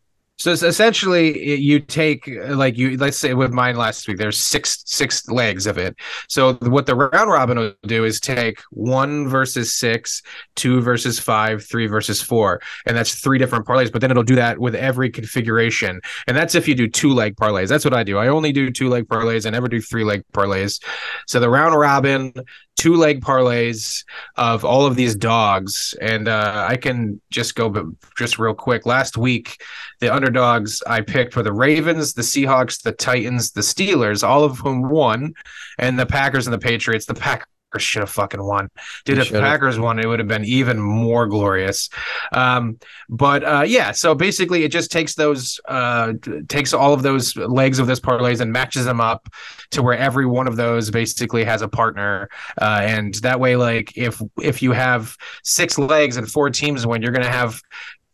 So 0.41 0.53
essentially, 0.53 1.61
you 1.61 1.81
take 1.81 2.27
uh, 2.27 2.57
like 2.57 2.79
you 2.79 2.97
let's 2.97 3.19
say 3.19 3.35
with 3.35 3.53
mine 3.53 3.77
last 3.77 4.09
week. 4.09 4.17
There's 4.17 4.39
six 4.39 4.83
six 4.87 5.29
legs 5.29 5.67
of 5.67 5.77
it. 5.77 5.95
So 6.31 6.55
what 6.55 6.87
the 6.87 6.95
round 6.95 7.31
robin 7.31 7.59
will 7.59 7.75
do 7.83 8.07
is 8.07 8.21
take 8.21 8.59
one 8.71 9.29
versus 9.29 9.75
six, 9.75 10.23
two 10.57 10.81
versus 10.81 11.21
five, 11.21 11.63
three 11.63 11.87
versus 11.87 12.23
four, 12.23 12.63
and 12.87 12.97
that's 12.97 13.17
three 13.17 13.37
different 13.37 13.67
parlays. 13.67 13.93
But 13.93 14.01
then 14.01 14.11
it'll 14.11 14.23
do 14.23 14.37
that 14.37 14.59
with 14.59 14.75
every 14.75 15.11
configuration, 15.11 16.01
and 16.27 16.35
that's 16.35 16.55
if 16.55 16.67
you 16.67 16.75
do 16.75 16.89
two 16.89 17.13
leg 17.13 17.37
parlays. 17.37 17.69
That's 17.69 17.85
what 17.85 17.93
I 17.93 18.03
do. 18.03 18.17
I 18.17 18.29
only 18.29 18.51
do 18.51 18.71
two 18.71 18.89
leg 18.89 19.09
parlays. 19.09 19.45
I 19.45 19.51
never 19.51 19.69
do 19.69 19.83
three 19.83 20.05
leg 20.05 20.25
parlays. 20.33 20.83
So 21.27 21.39
the 21.39 21.51
round 21.51 21.79
robin 21.79 22.33
two 22.81 22.95
leg 22.95 23.21
parlays 23.21 24.05
of 24.37 24.65
all 24.65 24.87
of 24.87 24.97
these 24.97 25.15
dogs, 25.15 25.95
and 26.01 26.29
uh, 26.29 26.65
I 26.67 26.77
can 26.77 27.21
just 27.29 27.55
go 27.55 27.69
but 27.69 27.85
just 28.17 28.39
real 28.39 28.55
quick. 28.55 28.87
Last 28.87 29.19
week, 29.19 29.63
the 30.01 30.13
underdogs 30.13 30.83
I 30.87 31.03
picked 31.03 31.37
were 31.37 31.43
the 31.43 31.53
Ravens, 31.53 32.15
the 32.15 32.23
Seahawks, 32.23 32.81
the 32.81 32.93
Titans, 32.93 33.51
the 33.51 33.61
Steelers, 33.61 34.27
all 34.27 34.45
of 34.45 34.57
whom 34.61 34.89
won, 34.89 35.35
and 35.79 35.99
the 35.99 36.07
Packers 36.07 36.47
and 36.47 36.55
the 36.55 36.59
Patriots. 36.59 37.05
The 37.05 37.13
Pack 37.13 37.47
should 37.79 38.01
have 38.01 38.11
fucking 38.11 38.43
won. 38.43 38.69
Dude, 39.05 39.19
if 39.19 39.31
the 39.31 39.41
Packers 39.41 39.79
won, 39.79 39.99
it 39.99 40.07
would 40.07 40.19
have 40.19 40.29
been 40.29 40.45
even 40.45 40.81
more 40.81 41.27
glorious. 41.27 41.89
Um, 42.33 42.79
but 43.09 43.45
uh, 43.45 43.65
yeah, 43.67 43.93
so 43.93 44.15
basically, 44.15 44.65
it 44.65 44.73
just 44.73 44.91
takes 44.91 45.15
those, 45.15 45.61
uh, 45.67 46.15
takes 46.49 46.73
all 46.73 46.93
of 46.93 47.03
those 47.03 47.37
legs 47.37 47.79
of 47.79 47.87
this 47.87 48.01
parlays 48.01 48.41
and 48.41 48.53
matches 48.53 48.85
them 48.85 49.01
up 49.01 49.29
to 49.71 49.83
where 49.83 49.97
every 49.97 50.27
one 50.27 50.49
of 50.49 50.57
those 50.57 50.91
basically 50.91 51.45
has 51.45 51.63
a 51.63 51.69
partner. 51.69 52.29
Uh, 52.61 52.81
and 52.83 53.15
that 53.17 53.39
way, 53.39 53.57
like 53.57 53.97
if 53.97 54.21
if 54.43 54.63
you 54.63 54.73
have 54.73 55.17
six 55.45 55.79
legs 55.79 56.17
and 56.17 56.31
four 56.31 56.51
teams 56.51 56.87
win, 56.87 57.03
you're 57.03 57.13
gonna 57.13 57.31
have 57.31 57.61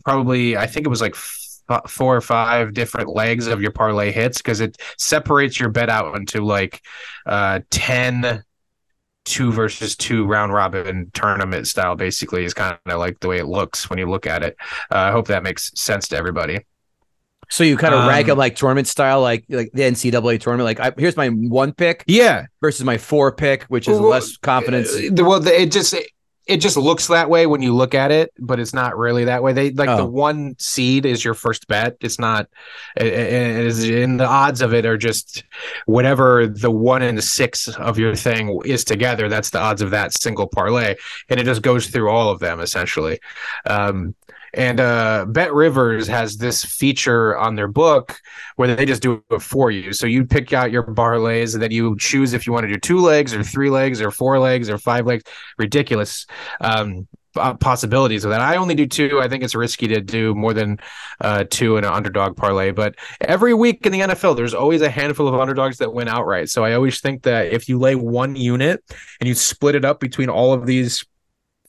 probably, 0.05 0.57
I 0.57 0.67
think 0.67 0.87
it 0.87 0.91
was 0.91 1.01
like 1.01 1.17
four 1.89 2.17
or 2.17 2.21
five 2.21 2.75
different 2.75 3.09
legs 3.09 3.47
of 3.47 3.61
your 3.61 3.73
parlay 3.73 4.13
hits 4.13 4.39
because 4.39 4.61
it 4.61 4.77
separates 4.99 5.59
your 5.59 5.69
bet 5.69 5.89
out 5.89 6.17
into 6.17 6.45
like 6.45 6.81
uh 7.27 7.61
10 7.71 8.45
two 9.27 9.53
versus 9.53 9.95
two 9.95 10.25
round 10.25 10.53
robin 10.53 11.11
tournament 11.13 11.67
style 11.67 11.95
basically 11.95 12.45
is 12.45 12.55
kind 12.55 12.79
of 12.87 12.99
like 12.99 13.21
the 13.21 13.29
way 13.29 13.39
it 13.39 13.47
looks 13.47 13.91
when 13.91 13.99
you 13.99 14.09
look 14.09 14.27
at 14.27 14.43
it 14.43 14.57
uh, 14.91 14.97
i 14.97 15.11
hope 15.11 15.27
that 15.27 15.43
makes 15.43 15.71
sense 15.75 16.09
to 16.09 16.17
everybody 16.17 16.61
so 17.49 17.65
you 17.65 17.77
kind 17.77 17.95
of 17.95 18.01
um, 18.01 18.09
rank 18.09 18.27
them 18.27 18.39
like 18.39 18.57
tournament 18.57 18.89
style, 18.89 19.21
like 19.21 19.45
like 19.49 19.71
the 19.73 19.83
NCAA 19.83 20.41
tournament. 20.41 20.65
Like 20.65 20.81
I, 20.81 20.93
here's 20.99 21.17
my 21.17 21.29
one 21.29 21.73
pick, 21.73 22.03
yeah, 22.07 22.47
versus 22.61 22.85
my 22.85 22.99
four 22.99 23.33
pick, 23.33 23.65
which 23.65 23.87
is 23.87 24.01
well, 24.01 24.09
less 24.09 24.37
confidence. 24.37 24.93
Uh, 24.93 25.25
well, 25.25 25.47
it 25.47 25.71
just 25.71 25.95
it 26.47 26.59
just 26.59 26.77
looks 26.77 27.09
that 27.09 27.29
way 27.29 27.47
when 27.47 27.61
you 27.61 27.75
look 27.75 27.95
at 27.95 28.13
it, 28.13 28.33
but 28.39 28.61
it's 28.61 28.73
not 28.73 28.97
really 28.97 29.25
that 29.25 29.43
way. 29.43 29.53
They 29.53 29.71
like 29.73 29.89
oh. 29.89 29.97
the 29.97 30.07
one 30.07 30.55
seed 30.59 31.05
is 31.05 31.25
your 31.25 31.35
first 31.35 31.67
bet. 31.67 31.97
It's 32.01 32.21
not, 32.21 32.49
it, 32.97 33.07
it 33.07 33.67
is 33.67 33.89
in 33.89 34.17
the 34.17 34.27
odds 34.27 34.61
of 34.61 34.73
it 34.73 34.87
are 34.87 34.97
just 34.97 35.43
whatever 35.87 36.47
the 36.47 36.71
one 36.71 37.03
and 37.03 37.19
the 37.19 37.23
six 37.23 37.67
of 37.69 37.99
your 37.99 38.15
thing 38.15 38.61
is 38.65 38.85
together. 38.85 39.29
That's 39.29 39.51
the 39.51 39.59
odds 39.59 39.83
of 39.83 39.91
that 39.91 40.13
single 40.13 40.47
parlay, 40.47 40.95
and 41.29 41.41
it 41.41 41.45
just 41.45 41.63
goes 41.63 41.89
through 41.89 42.11
all 42.11 42.31
of 42.31 42.39
them 42.39 42.61
essentially. 42.61 43.19
Um, 43.67 44.15
and 44.57 44.81
uh, 44.81 45.27
Bet 45.29 45.53
Rivers 45.53 46.09
has 46.09 46.39
this 46.39 46.65
feature 46.65 47.37
on 47.37 47.57
their 47.57 47.69
book 47.69 48.19
where 48.57 48.75
they 48.75 48.87
just 48.87 49.03
do 49.03 49.23
it 49.31 49.43
for 49.43 49.71
you. 49.71 49.93
So 49.93 50.07
you 50.07 50.25
pick 50.25 50.55
out 50.55 50.73
your 50.73 50.83
parlays 50.83 51.53
and 51.53 51.63
then 51.63 51.71
you 51.71 51.95
choose 51.99 52.33
if 52.33 52.47
you 52.47 52.55
want 52.55 52.65
to 52.65 52.73
do 52.73 52.79
two 52.81 52.99
legs 53.01 53.35
or 53.35 53.45
three 53.45 53.69
legs 53.69 54.01
or 54.01 54.11
four 54.11 54.39
legs 54.39 54.71
or 54.71 54.79
five 54.79 55.07
legs. 55.07 55.25
Ridiculous. 55.59 56.27
Um, 56.61 57.07
possibilities 57.61 58.25
of 58.25 58.31
that. 58.31 58.41
I 58.41 58.57
only 58.57 58.75
do 58.75 58.87
two. 58.87 59.21
I 59.21 59.29
think 59.29 59.45
it's 59.45 59.55
risky 59.55 59.87
to 59.89 60.01
do 60.01 60.35
more 60.35 60.55
than 60.55 60.79
uh, 61.21 61.45
two 61.51 61.77
in 61.77 61.85
an 61.85 61.93
underdog 61.93 62.35
parlay. 62.35 62.71
But 62.71 62.95
every 63.21 63.53
week 63.53 63.85
in 63.85 63.93
the 63.93 64.01
NFL, 64.01 64.37
there's 64.37 64.55
always 64.55 64.81
a 64.81 64.89
handful 64.89 65.29
of 65.29 65.35
underdogs 65.35 65.77
that 65.79 65.93
win 65.93 66.09
outright. 66.09 66.49
So 66.49 66.65
I 66.65 66.73
always 66.73 66.99
think 66.99 67.25
that 67.25 67.53
if 67.53 67.69
you 67.69 67.79
lay 67.79 67.95
one 67.95 68.37
unit 68.37 68.83
and 69.21 69.29
you 69.29 69.35
split 69.35 69.75
it 69.75 69.85
up 69.85 70.01
between 70.01 70.31
all 70.31 70.55
of 70.55 70.65
these 70.65 71.05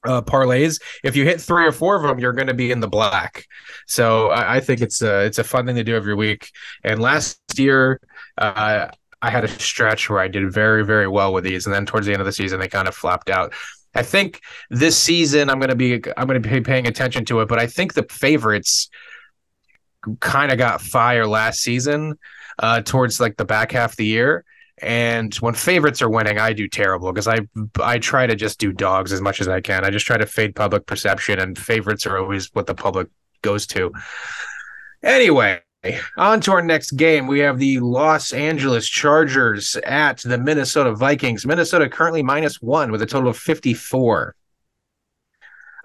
uh, 0.08 0.22
parlays. 0.22 0.82
If 1.04 1.15
you 1.15 1.26
hit 1.26 1.39
three 1.41 1.65
or 1.65 1.72
four 1.72 1.96
of 1.96 2.04
them, 2.04 2.20
you're 2.20 2.34
going 2.34 2.48
to 2.48 2.54
be 2.54 2.72
in 2.72 2.80
the 2.80 2.88
black. 2.88 3.46
So 3.88 4.30
I, 4.30 4.56
I, 4.56 4.60
think 4.60 4.82
it's 4.82 5.02
a 5.02 5.26
it's 5.26 5.39
a 5.39 5.43
fun 5.43 5.65
thing 5.65 5.76
to 5.76 5.84
do 5.84 5.96
every 5.96 6.15
week. 6.15 6.50
And 6.84 7.00
last 7.00 7.39
year, 7.58 8.00
uh, 8.38 8.88
I 9.22 9.30
had 9.30 9.43
a 9.43 9.48
stretch 9.48 10.10
where 10.10 10.20
I 10.20 10.28
did 10.28 10.52
very 10.52 10.86
very 10.86 11.08
well 11.08 11.34
with 11.34 11.43
these, 11.43 11.65
and 11.65 11.74
then 11.74 11.86
towards 11.86 12.08
the 12.08 12.13
end 12.13 12.22
of 12.22 12.26
the 12.26 12.32
season, 12.32 12.60
they 12.60 12.67
kind 12.67 12.88
of 12.88 12.96
flopped 12.96 13.30
out. 13.30 13.54
I 13.96 14.04
think 14.04 14.41
this 14.70 14.98
season 14.98 15.50
I'm 15.50 15.60
going 15.60 15.70
to 15.70 15.76
be 15.76 15.96
I'm 16.15 16.28
going 16.28 16.41
to 16.41 16.50
be 16.50 16.62
paying 16.62 16.88
attention 16.88 17.26
to 17.26 17.41
it, 17.41 17.48
but 17.48 17.60
I 17.60 17.67
think 17.67 17.93
the 17.93 18.04
favorites 18.10 18.89
kind 20.20 20.52
of 20.52 20.58
got 20.58 20.82
fire 20.82 21.28
last 21.28 21.62
season 21.62 22.17
uh, 22.60 22.82
towards 22.82 23.20
like 23.20 23.38
the 23.38 23.46
back 23.46 23.72
half 23.72 23.91
of 23.91 23.98
the 23.98 24.06
year 24.06 24.46
and 24.80 25.34
when 25.36 25.56
favorites 25.56 26.02
are 26.02 26.10
winning, 26.10 26.38
I 26.38 26.54
do 26.54 26.68
terrible 26.68 27.12
because 27.12 27.28
I 27.28 27.40
I 27.82 27.98
try 27.98 28.28
to 28.28 28.36
just 28.36 28.60
do 28.60 28.72
dogs 28.72 29.12
as 29.12 29.22
much 29.22 29.42
as 29.42 29.48
I 29.48 29.60
can. 29.60 29.84
I 29.84 29.90
just 29.90 30.06
try 30.06 30.18
to 30.18 30.26
fade 30.26 30.56
public 30.56 30.86
perception, 30.86 31.40
and 31.40 31.58
favorites 31.58 32.06
are 32.06 32.18
always 32.18 32.54
what 32.54 32.68
the 32.68 32.76
public 32.76 33.08
goes 33.42 33.66
to. 33.68 33.92
Anyway, 35.04 35.62
on 36.18 36.42
to 36.42 36.52
our 36.52 36.62
next 36.62 36.92
game. 36.92 37.28
We 37.28 37.40
have 37.40 37.58
the 37.58 37.80
Los 37.80 38.34
Angeles 38.34 38.88
Chargers 38.88 39.76
at 39.78 40.20
the 40.20 40.38
Minnesota 40.38 40.94
Vikings. 40.94 41.46
Minnesota 41.46 41.90
currently 41.90 42.22
minus 42.22 42.62
one 42.62 42.92
with 42.92 43.02
a 43.02 43.06
total 43.06 43.30
of 43.30 43.38
54. 43.38 44.36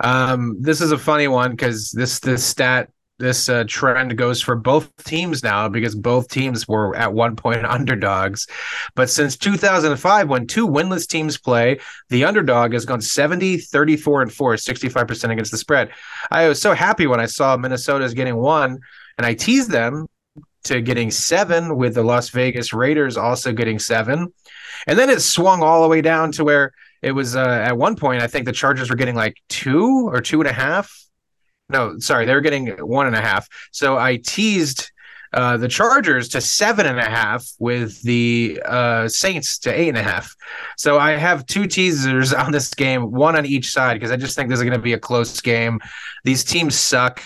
Um, 0.00 0.56
this 0.60 0.80
is 0.80 0.92
a 0.92 0.98
funny 0.98 1.28
one 1.28 1.52
because 1.52 1.92
this 1.92 2.20
this 2.20 2.44
stat 2.44 2.90
this 3.22 3.48
uh, 3.48 3.62
trend 3.68 4.18
goes 4.18 4.42
for 4.42 4.56
both 4.56 4.90
teams 5.04 5.44
now 5.44 5.68
because 5.68 5.94
both 5.94 6.28
teams 6.28 6.66
were 6.66 6.94
at 6.96 7.14
one 7.14 7.36
point 7.36 7.64
underdogs. 7.64 8.48
But 8.96 9.08
since 9.08 9.36
2005, 9.36 10.28
when 10.28 10.48
two 10.48 10.66
winless 10.66 11.06
teams 11.06 11.38
play, 11.38 11.78
the 12.08 12.24
underdog 12.24 12.72
has 12.72 12.84
gone 12.84 13.00
70, 13.00 13.58
34, 13.58 14.22
and 14.22 14.32
4, 14.32 14.54
65% 14.54 15.30
against 15.30 15.52
the 15.52 15.56
spread. 15.56 15.90
I 16.32 16.48
was 16.48 16.60
so 16.60 16.74
happy 16.74 17.06
when 17.06 17.20
I 17.20 17.26
saw 17.26 17.56
Minnesota's 17.56 18.12
getting 18.12 18.36
one, 18.36 18.80
and 19.16 19.24
I 19.24 19.34
teased 19.34 19.70
them 19.70 20.08
to 20.64 20.80
getting 20.80 21.12
seven, 21.12 21.76
with 21.76 21.94
the 21.94 22.02
Las 22.02 22.30
Vegas 22.30 22.72
Raiders 22.72 23.16
also 23.16 23.52
getting 23.52 23.78
seven. 23.78 24.32
And 24.88 24.98
then 24.98 25.10
it 25.10 25.22
swung 25.22 25.62
all 25.62 25.82
the 25.82 25.88
way 25.88 26.02
down 26.02 26.32
to 26.32 26.44
where 26.44 26.72
it 27.02 27.12
was 27.12 27.36
uh, 27.36 27.40
at 27.40 27.76
one 27.76 27.94
point, 27.94 28.20
I 28.20 28.26
think 28.26 28.46
the 28.46 28.52
Chargers 28.52 28.90
were 28.90 28.96
getting 28.96 29.14
like 29.14 29.36
two 29.48 30.08
or 30.08 30.20
two 30.20 30.40
and 30.40 30.48
a 30.50 30.52
half. 30.52 30.92
No, 31.72 31.98
sorry, 31.98 32.26
they 32.26 32.34
were 32.34 32.40
getting 32.40 32.68
one 32.86 33.06
and 33.06 33.16
a 33.16 33.20
half. 33.20 33.48
So 33.70 33.96
I 33.98 34.16
teased 34.16 34.90
uh, 35.32 35.56
the 35.56 35.68
Chargers 35.68 36.28
to 36.28 36.40
seven 36.42 36.84
and 36.84 36.98
a 36.98 37.08
half 37.08 37.50
with 37.58 38.00
the 38.02 38.60
uh, 38.66 39.08
Saints 39.08 39.58
to 39.60 39.72
eight 39.72 39.88
and 39.88 39.96
a 39.96 40.02
half. 40.02 40.36
So 40.76 40.98
I 40.98 41.12
have 41.12 41.46
two 41.46 41.66
teasers 41.66 42.34
on 42.34 42.52
this 42.52 42.72
game, 42.74 43.10
one 43.10 43.36
on 43.36 43.46
each 43.46 43.72
side, 43.72 43.94
because 43.94 44.10
I 44.10 44.16
just 44.16 44.36
think 44.36 44.50
this 44.50 44.58
is 44.58 44.64
going 44.64 44.76
to 44.76 44.78
be 44.78 44.92
a 44.92 44.98
close 44.98 45.40
game. 45.40 45.80
These 46.24 46.44
teams 46.44 46.74
suck 46.74 47.22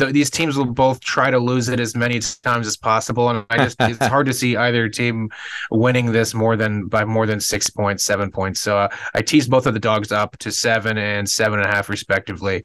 th- 0.00 0.12
these 0.12 0.30
teams 0.30 0.56
will 0.56 0.66
both 0.66 1.00
try 1.00 1.30
to 1.30 1.38
lose 1.38 1.68
it 1.68 1.78
as 1.78 1.94
many 1.94 2.20
times 2.42 2.66
as 2.66 2.76
possible, 2.76 3.28
and 3.28 3.44
I 3.50 3.58
just 3.58 3.76
it's 3.80 4.06
hard 4.06 4.26
to 4.26 4.32
see 4.40 4.56
either 4.56 4.88
team 4.88 5.30
winning 5.70 6.12
this 6.12 6.34
more 6.34 6.56
than 6.56 6.86
by 6.86 7.04
more 7.04 7.26
than 7.26 7.40
six 7.40 7.70
points, 7.70 8.04
seven 8.04 8.30
points. 8.30 8.60
So 8.60 8.78
uh, 8.78 8.88
I 9.14 9.22
teased 9.22 9.50
both 9.50 9.66
of 9.66 9.74
the 9.74 9.80
dogs 9.80 10.10
up 10.12 10.36
to 10.38 10.50
seven 10.50 10.98
and 10.98 11.28
seven 11.28 11.60
and 11.60 11.68
a 11.68 11.72
half 11.72 11.88
respectively. 11.88 12.64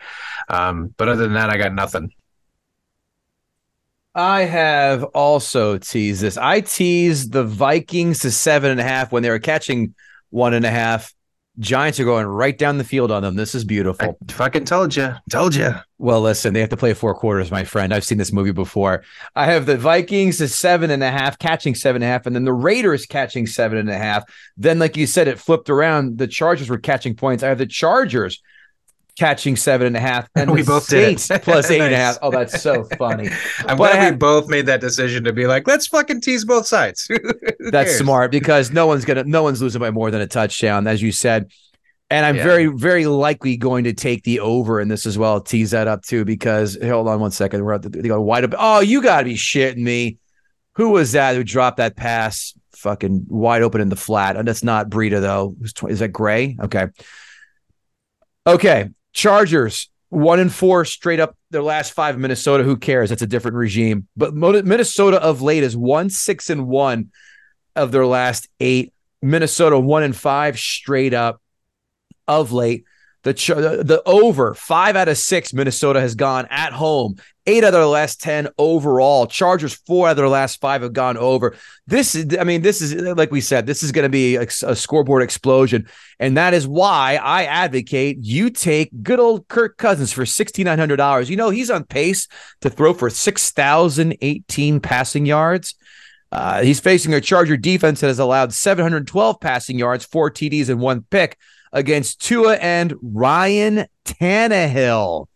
Um, 0.49 0.93
but 0.97 1.07
other 1.07 1.23
than 1.23 1.33
that, 1.33 1.49
I 1.49 1.57
got 1.57 1.73
nothing. 1.73 2.11
I 4.15 4.41
have 4.41 5.03
also 5.03 5.77
teased 5.77 6.21
this. 6.21 6.37
I 6.37 6.61
teased 6.61 7.33
the 7.33 7.43
Vikings 7.43 8.19
to 8.19 8.31
seven 8.31 8.71
and 8.71 8.79
a 8.79 8.83
half 8.83 9.11
when 9.11 9.23
they 9.23 9.29
were 9.29 9.39
catching 9.39 9.93
one 10.29 10.53
and 10.53 10.65
a 10.65 10.71
half. 10.71 11.13
Giants 11.59 11.99
are 11.99 12.05
going 12.05 12.25
right 12.25 12.57
down 12.57 12.77
the 12.77 12.83
field 12.83 13.11
on 13.11 13.23
them. 13.23 13.35
This 13.35 13.55
is 13.55 13.63
beautiful. 13.63 14.17
I 14.27 14.31
fucking 14.31 14.65
told 14.65 14.95
you. 14.95 15.13
Told 15.29 15.55
you. 15.55 15.73
Well, 15.97 16.21
listen, 16.21 16.53
they 16.53 16.59
have 16.59 16.69
to 16.69 16.77
play 16.77 16.93
four 16.93 17.15
quarters, 17.15 17.49
my 17.51 17.63
friend. 17.63 17.93
I've 17.93 18.03
seen 18.03 18.17
this 18.17 18.33
movie 18.33 18.51
before. 18.51 19.03
I 19.35 19.45
have 19.45 19.65
the 19.65 19.77
Vikings 19.77 20.39
to 20.39 20.49
seven 20.49 20.91
and 20.91 21.01
a 21.01 21.11
half, 21.11 21.39
catching 21.39 21.73
seven 21.73 22.01
and 22.01 22.09
a 22.09 22.11
half, 22.11 22.25
and 22.25 22.35
then 22.35 22.43
the 22.43 22.53
Raiders 22.53 23.05
catching 23.05 23.47
seven 23.47 23.77
and 23.77 23.89
a 23.89 23.97
half. 23.97 24.23
Then, 24.57 24.79
like 24.79 24.97
you 24.97 25.07
said, 25.07 25.27
it 25.27 25.39
flipped 25.39 25.69
around. 25.69 26.17
The 26.17 26.27
Chargers 26.27 26.69
were 26.69 26.77
catching 26.77 27.15
points. 27.15 27.43
I 27.43 27.47
have 27.47 27.57
the 27.57 27.65
Chargers 27.65 28.41
catching 29.17 29.55
seven 29.55 29.87
and 29.87 29.97
a 29.97 29.99
half, 29.99 30.29
and 30.35 30.51
we 30.53 30.63
both 30.63 30.83
Saints 30.83 31.27
did 31.27 31.41
plus 31.43 31.69
eight 31.71 31.79
nice. 31.79 31.85
and 31.85 31.95
a 31.95 31.97
half. 31.97 32.17
Oh, 32.21 32.31
that's 32.31 32.61
so 32.61 32.83
funny. 32.97 33.29
I'm 33.59 33.77
but 33.77 33.91
glad 33.91 33.95
have, 33.95 34.13
we 34.13 34.17
both 34.17 34.49
made 34.49 34.65
that 34.67 34.81
decision 34.81 35.23
to 35.23 35.33
be 35.33 35.47
like, 35.47 35.67
let's 35.67 35.87
fucking 35.87 36.21
tease 36.21 36.45
both 36.45 36.67
sides. 36.67 37.07
that's 37.71 37.89
cares? 37.89 37.97
smart 37.97 38.31
because 38.31 38.71
no 38.71 38.87
one's 38.87 39.05
gonna, 39.05 39.23
no 39.23 39.43
one's 39.43 39.61
losing 39.61 39.79
by 39.79 39.91
more 39.91 40.11
than 40.11 40.21
a 40.21 40.27
touchdown, 40.27 40.87
as 40.87 41.01
you 41.01 41.11
said. 41.11 41.51
And 42.11 42.23
I'm 42.23 42.35
yeah. 42.35 42.43
very, 42.43 42.67
very 42.67 43.07
likely 43.07 43.57
going 43.57 43.85
to 43.85 43.93
take 43.93 44.23
the 44.23 44.39
over 44.39 44.79
in 44.79 44.87
this 44.89 45.07
as 45.07 45.17
well. 45.17 45.41
Tease 45.41 45.71
that 45.71 45.87
up 45.87 46.03
too, 46.03 46.23
because 46.23 46.77
hold 46.81 47.07
on 47.07 47.19
one 47.19 47.31
second. 47.31 47.63
We're 47.63 47.73
at 47.73 47.81
the, 47.81 47.89
they 47.89 48.07
go 48.07 48.21
wide 48.21 48.43
open. 48.43 48.57
Oh, 48.59 48.79
you 48.79 49.01
got 49.01 49.19
to 49.19 49.25
be 49.25 49.33
shitting 49.33 49.77
me. 49.77 50.19
Who 50.73 50.89
was 50.89 51.13
that 51.13 51.35
who 51.35 51.43
dropped 51.43 51.77
that 51.77 51.95
pass 51.95 52.53
fucking 52.73 53.25
wide 53.27 53.63
open 53.63 53.81
in 53.81 53.89
the 53.89 53.95
flat? 53.95 54.37
And 54.37 54.47
that's 54.47 54.63
not 54.63 54.89
Breida, 54.89 55.19
though. 55.19 55.55
Is 55.89 55.99
that 55.99 56.09
Gray? 56.09 56.57
Okay. 56.61 56.87
Okay. 58.45 58.89
Chargers, 59.15 59.89
one 60.09 60.39
and 60.39 60.53
four 60.53 60.85
straight 60.85 61.19
up 61.19 61.35
their 61.49 61.63
last 61.63 61.93
five. 61.93 62.19
Minnesota, 62.19 62.63
who 62.63 62.77
cares? 62.77 63.09
That's 63.09 63.21
a 63.23 63.27
different 63.27 63.57
regime. 63.57 64.07
But 64.15 64.35
Minnesota 64.35 65.19
of 65.19 65.41
late 65.41 65.63
is 65.63 65.75
one, 65.75 66.09
six, 66.11 66.49
and 66.51 66.67
one 66.67 67.11
of 67.75 67.91
their 67.91 68.05
last 68.05 68.47
eight. 68.59 68.93
Minnesota, 69.21 69.79
one 69.79 70.03
and 70.03 70.15
five 70.15 70.59
straight 70.59 71.13
up 71.13 71.41
of 72.27 72.51
late. 72.51 72.83
The, 73.23 73.31
the 73.33 74.03
over 74.05 74.53
five 74.53 74.95
out 74.95 75.07
of 75.07 75.17
six 75.17 75.51
Minnesota 75.53 75.99
has 75.99 76.13
gone 76.13 76.45
at 76.51 76.73
home. 76.73 77.15
Eight 77.47 77.63
out 77.63 77.67
of 77.67 77.73
their 77.73 77.85
last 77.85 78.21
10 78.21 78.47
overall. 78.57 79.27
Chargers, 79.27 79.73
four 79.73 80.07
out 80.07 80.11
of 80.11 80.17
their 80.17 80.27
last 80.27 80.59
five 80.59 80.81
have 80.81 80.93
gone 80.93 81.15
over. 81.15 81.55
This 81.85 82.15
is, 82.15 82.35
I 82.39 82.43
mean, 82.43 82.63
this 82.63 82.81
is, 82.81 82.95
like 82.95 83.31
we 83.31 83.41
said, 83.41 83.67
this 83.67 83.83
is 83.83 83.91
going 83.91 84.03
to 84.03 84.09
be 84.09 84.35
a, 84.35 84.47
a 84.63 84.75
scoreboard 84.75 85.21
explosion. 85.21 85.87
And 86.19 86.37
that 86.37 86.55
is 86.55 86.67
why 86.67 87.19
I 87.21 87.45
advocate 87.45 88.17
you 88.21 88.49
take 88.49 88.89
good 89.03 89.19
old 89.19 89.47
Kirk 89.47 89.77
Cousins 89.77 90.11
for 90.11 90.23
$6,900. 90.23 91.29
You 91.29 91.35
know, 91.35 91.51
he's 91.51 91.69
on 91.69 91.83
pace 91.83 92.27
to 92.61 92.69
throw 92.69 92.93
for 92.93 93.09
6,018 93.09 94.79
passing 94.79 95.25
yards. 95.25 95.75
Uh, 96.31 96.63
he's 96.63 96.79
facing 96.79 97.13
a 97.13 97.21
Charger 97.21 97.57
defense 97.57 98.01
that 98.01 98.07
has 98.07 98.19
allowed 98.19 98.53
712 98.53 99.39
passing 99.39 99.77
yards, 99.77 100.03
four 100.03 100.31
TDs, 100.31 100.69
and 100.69 100.79
one 100.79 101.05
pick 101.09 101.37
against 101.71 102.21
Tua 102.21 102.55
and 102.55 102.93
Ryan 103.01 103.85
Tannehill. 104.05 105.27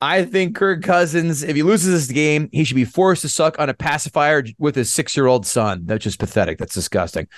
I 0.00 0.24
think 0.24 0.54
Kirk 0.56 0.82
Cousins, 0.82 1.42
if 1.42 1.56
he 1.56 1.62
loses 1.62 2.08
this 2.08 2.14
game, 2.14 2.48
he 2.52 2.64
should 2.64 2.74
be 2.74 2.84
forced 2.84 3.22
to 3.22 3.28
suck 3.28 3.58
on 3.58 3.70
a 3.70 3.74
pacifier 3.74 4.44
with 4.58 4.74
his 4.74 4.92
six 4.92 5.16
year 5.16 5.26
old 5.26 5.46
son. 5.46 5.82
That's 5.86 6.04
just 6.04 6.18
pathetic. 6.18 6.58
That's 6.58 6.74
disgusting. 6.74 7.28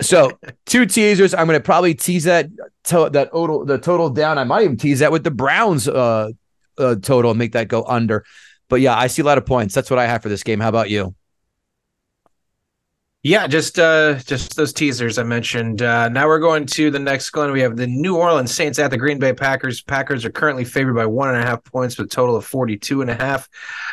So, 0.00 0.32
two 0.66 0.86
teasers. 0.86 1.34
I'm 1.34 1.46
going 1.46 1.58
to 1.58 1.64
probably 1.64 1.94
tease 1.94 2.24
that 2.24 2.48
to, 2.84 3.08
that 3.10 3.30
total 3.30 3.64
the 3.64 3.78
total 3.78 4.10
down. 4.10 4.38
I 4.38 4.44
might 4.44 4.64
even 4.64 4.76
tease 4.76 4.98
that 4.98 5.12
with 5.12 5.22
the 5.22 5.30
Browns 5.30 5.86
uh, 5.86 6.30
uh, 6.78 6.96
total 6.96 7.30
and 7.30 7.38
make 7.38 7.52
that 7.52 7.68
go 7.68 7.84
under. 7.84 8.24
But 8.68 8.80
yeah, 8.80 8.96
I 8.96 9.06
see 9.06 9.22
a 9.22 9.24
lot 9.24 9.38
of 9.38 9.46
points. 9.46 9.74
That's 9.74 9.90
what 9.90 9.98
I 9.98 10.06
have 10.06 10.22
for 10.22 10.28
this 10.28 10.42
game. 10.42 10.58
How 10.60 10.70
about 10.70 10.90
you? 10.90 11.14
Yeah, 13.24 13.46
just 13.46 13.78
uh 13.78 14.14
just 14.14 14.56
those 14.56 14.72
teasers 14.72 15.16
I 15.16 15.22
mentioned. 15.22 15.80
Uh 15.80 16.08
now 16.08 16.26
we're 16.26 16.40
going 16.40 16.66
to 16.66 16.90
the 16.90 16.98
next 16.98 17.34
one. 17.36 17.52
We 17.52 17.60
have 17.60 17.76
the 17.76 17.86
New 17.86 18.16
Orleans 18.16 18.52
Saints 18.52 18.80
at 18.80 18.90
the 18.90 18.96
Green 18.96 19.20
Bay 19.20 19.32
Packers. 19.32 19.80
Packers 19.80 20.24
are 20.24 20.30
currently 20.30 20.64
favored 20.64 20.94
by 20.94 21.06
one 21.06 21.28
and 21.28 21.38
a 21.38 21.46
half 21.46 21.62
points 21.62 21.96
with 21.96 22.08
a 22.08 22.10
total 22.10 22.34
of 22.34 22.44
42 22.44 23.00
and 23.00 23.08
a 23.08 23.14
half. 23.14 23.48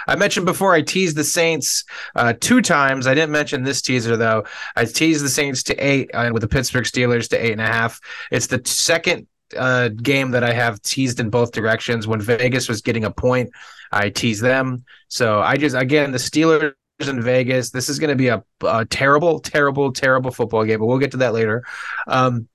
I 0.07 0.15
mentioned 0.15 0.47
before 0.47 0.73
I 0.73 0.81
teased 0.81 1.15
the 1.15 1.23
Saints 1.23 1.83
uh 2.15 2.33
two 2.39 2.59
times. 2.59 3.05
I 3.05 3.13
didn't 3.13 3.31
mention 3.31 3.63
this 3.63 3.83
teaser 3.83 4.17
though. 4.17 4.45
I 4.75 4.85
teased 4.85 5.23
the 5.23 5.29
Saints 5.29 5.61
to 5.63 5.75
eight 5.75 6.09
uh, 6.15 6.31
with 6.33 6.41
the 6.41 6.47
Pittsburgh 6.47 6.85
Steelers 6.85 7.29
to 7.29 7.37
eight 7.37 7.51
and 7.51 7.61
a 7.61 7.67
half. 7.67 7.99
It's 8.31 8.47
the 8.47 8.61
second 8.65 9.27
uh, 9.55 9.89
game 9.89 10.31
that 10.31 10.43
I 10.43 10.53
have 10.53 10.81
teased 10.81 11.19
in 11.19 11.29
both 11.29 11.51
directions. 11.51 12.07
When 12.07 12.21
Vegas 12.21 12.67
was 12.67 12.81
getting 12.81 13.03
a 13.03 13.11
point, 13.11 13.51
I 13.91 14.09
teased 14.09 14.41
them. 14.41 14.85
So 15.07 15.39
I 15.39 15.57
just 15.57 15.75
again 15.75 16.11
the 16.11 16.17
Steelers 16.17 16.73
in 17.07 17.21
Vegas. 17.21 17.69
This 17.69 17.87
is 17.87 17.99
going 17.99 18.09
to 18.09 18.15
be 18.15 18.27
a, 18.27 18.43
a, 18.65 18.85
terrible, 18.85 19.39
terrible, 19.39 19.93
terrible 19.93 20.31
football 20.31 20.65
game, 20.65 20.79
but 20.79 20.87
we'll 20.87 20.97
get 20.97 21.11
to 21.11 21.17
that 21.17 21.33
later. 21.33 21.63
Um, 22.07 22.49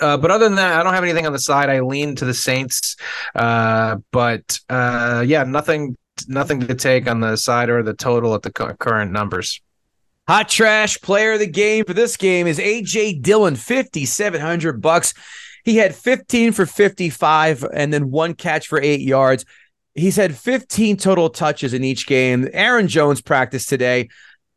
uh, 0.00 0.16
but 0.16 0.30
other 0.30 0.44
than 0.44 0.56
that, 0.56 0.78
I 0.78 0.82
don't 0.82 0.94
have 0.94 1.04
anything 1.04 1.26
on 1.26 1.32
the 1.32 1.38
side. 1.38 1.70
I 1.70 1.80
lean 1.80 2.16
to 2.16 2.24
the 2.24 2.34
Saints, 2.34 2.96
uh, 3.34 3.96
but 4.12 4.58
uh, 4.68 5.24
yeah, 5.26 5.44
nothing, 5.44 5.96
nothing 6.26 6.60
to 6.60 6.74
take 6.74 7.08
on 7.08 7.20
the 7.20 7.36
side 7.36 7.68
or 7.68 7.82
the 7.82 7.94
total 7.94 8.34
at 8.34 8.42
the 8.42 8.52
cu- 8.52 8.74
current 8.74 9.12
numbers. 9.12 9.60
Hot 10.28 10.48
trash 10.48 11.00
player 11.00 11.32
of 11.32 11.38
the 11.38 11.46
game 11.46 11.84
for 11.84 11.94
this 11.94 12.16
game 12.16 12.46
is 12.46 12.58
AJ 12.58 13.22
Dillon, 13.22 13.56
fifty 13.56 14.04
seven 14.04 14.40
hundred 14.40 14.82
bucks. 14.82 15.14
He 15.64 15.76
had 15.76 15.94
fifteen 15.94 16.52
for 16.52 16.66
fifty 16.66 17.08
five, 17.08 17.64
and 17.72 17.92
then 17.92 18.10
one 18.10 18.34
catch 18.34 18.68
for 18.68 18.80
eight 18.80 19.00
yards. 19.00 19.46
He's 19.94 20.16
had 20.16 20.36
15 20.36 20.96
total 20.96 21.28
touches 21.28 21.74
in 21.74 21.82
each 21.82 22.06
game. 22.06 22.48
Aaron 22.52 22.88
Jones 22.88 23.20
practiced 23.20 23.68
today. 23.68 24.08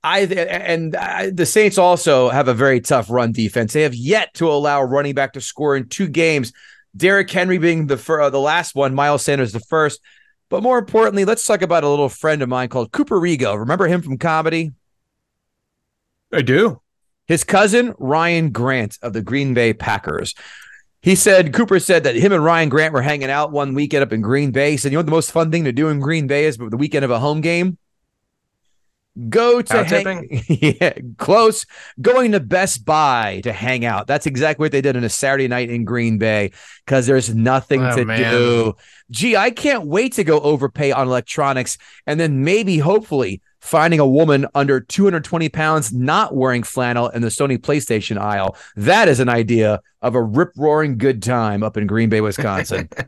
I 0.04 0.22
and 0.22 0.96
I, 0.96 1.30
the 1.30 1.46
Saints 1.46 1.78
also 1.78 2.30
have 2.30 2.48
a 2.48 2.54
very 2.54 2.82
tough 2.82 3.10
run 3.10 3.32
defense. 3.32 3.74
They 3.74 3.84
have 3.84 3.94
yet 3.94 4.34
to 4.36 4.50
allow 4.50 4.82
a 4.82 4.86
running 4.86 5.13
back 5.13 5.34
to 5.34 5.41
score 5.41 5.76
in 5.76 5.89
two 5.89 6.08
games. 6.08 6.54
Derrick 6.96 7.30
Henry 7.30 7.58
being 7.58 7.88
the 7.88 7.98
fir- 7.98 8.22
uh, 8.22 8.30
the 8.30 8.39
last 8.39 8.76
one, 8.76 8.96
Miles 8.96 9.24
Sanders 9.24 9.52
the 9.52 9.60
first. 9.60 10.02
But 10.50 10.63
more 10.63 10.78
importantly, 10.78 11.24
let's 11.24 11.46
talk 11.46 11.62
about 11.62 11.84
a 11.84 11.89
little 11.89 12.10
friend 12.10 12.41
of 12.41 12.50
mine 12.50 12.70
called 12.70 12.91
Cooper 12.91 13.20
Rigo. 13.20 13.58
Remember 13.58 13.88
him 13.88 14.02
from 14.02 14.17
comedy? 14.17 14.72
I 16.34 16.41
do. 16.41 16.82
His 17.28 17.44
cousin 17.44 17.94
Ryan 17.98 18.50
Grant 18.52 18.98
of 19.02 19.13
the 19.13 19.22
Green 19.22 19.54
Bay 19.54 19.74
Packers 19.74 20.36
he 21.02 21.16
said 21.16 21.54
Cooper 21.54 21.80
said 21.80 22.04
that 22.04 22.16
him 22.16 22.32
and 22.32 22.44
Ryan 22.44 22.70
Grant 22.70 22.94
were 22.94 23.02
hanging 23.02 23.30
out 23.30 23.52
one 23.52 23.74
weekend 23.74 24.04
up 24.04 24.14
in 24.14 24.22
Green 24.22 24.52
Bay. 24.52 24.72
He 24.72 24.78
said, 24.78 24.92
"You 24.92 24.98
know 24.98 25.00
what 25.00 25.08
the 25.08 25.12
most 25.12 25.32
fun 25.32 25.52
thing 25.52 25.64
to 25.64 25.72
do 25.72 25.90
in 25.90 26.00
Green 26.00 26.28
Bay 26.28 26.46
is, 26.46 26.58
but 26.58 26.70
the 26.70 26.78
weekend 26.78 27.04
of 27.04 27.12
a 27.12 27.20
home 27.20 27.42
game, 27.42 27.80
go 29.30 29.64
to 29.64 29.84
hang, 29.84 30.43
yeah, 30.47 30.93
close, 31.18 31.66
going 31.99 32.34
to 32.34 32.39
Best 32.39 32.86
Buy 32.86 33.41
to 33.43 33.52
hang 33.52 33.84
out. 33.84 34.06
That's 34.06 34.28
exactly 34.28 34.66
what 34.66 34.72
they 34.72 34.82
did 34.82 34.95
on 34.95 35.04
a 35.04 35.10
Saturday 35.10 35.47
night 35.47 35.72
in 35.72 35.86
Green 35.86 36.20
Bay 36.20 36.52
because 36.86 37.08
there's 37.08 37.34
nothing 37.34 37.84
oh, 37.84 37.95
to 37.95 38.06
man. 38.06 38.32
do. 38.32 38.76
Gee, 39.10 39.36
I 39.36 39.49
can't 39.49 39.88
wait 39.88 40.14
to 40.14 40.24
go 40.24 40.39
overpay 40.39 40.91
on 40.91 41.08
electronics 41.08 41.80
and 42.06 42.20
then 42.20 42.43
maybe, 42.43 42.78
hopefully." 42.78 43.41
Finding 43.62 43.99
a 43.99 44.07
woman 44.07 44.45
under 44.53 44.80
220 44.80 45.49
pounds 45.49 45.93
not 45.93 46.36
wearing 46.36 46.64
flannel 46.64 47.09
in 47.09 47.22
the 47.22 47.30
Sony 47.30 47.57
PlayStation 47.57 48.18
aisle. 48.18 48.57
That 48.76 49.07
is 49.07 49.20
an 49.20 49.30
idea 49.30 49.82
of 50.01 50.16
a 50.16 50.22
rip 50.22 50.51
roaring 50.57 50.97
good 50.97 51.24
time 51.24 51.64
up 51.64 51.78
in 51.78 51.88
Green 51.88 52.09
Bay, 52.09 52.22
Wisconsin. 52.22 52.89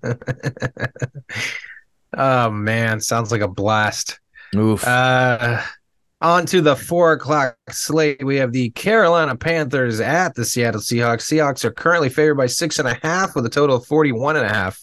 Oh 2.15 2.51
man, 2.51 3.01
sounds 3.01 3.31
like 3.31 3.41
a 3.41 3.47
blast. 3.47 4.19
Oof. 4.55 4.85
Uh, 4.85 5.61
on 6.23 6.45
to 6.45 6.61
the 6.61 6.75
four 6.75 7.11
o'clock 7.11 7.57
slate. 7.69 8.23
We 8.23 8.37
have 8.37 8.53
the 8.53 8.69
Carolina 8.71 9.35
Panthers 9.35 9.99
at 9.99 10.33
the 10.33 10.45
Seattle 10.45 10.79
Seahawks. 10.79 11.23
Seahawks 11.23 11.65
are 11.65 11.71
currently 11.71 12.07
favored 12.07 12.35
by 12.35 12.47
six 12.47 12.79
and 12.79 12.87
a 12.87 12.97
half 13.03 13.35
with 13.35 13.45
a 13.45 13.49
total 13.49 13.75
of 13.75 13.85
41 13.85 14.37
and 14.37 14.45
a 14.45 14.49
half. 14.49 14.81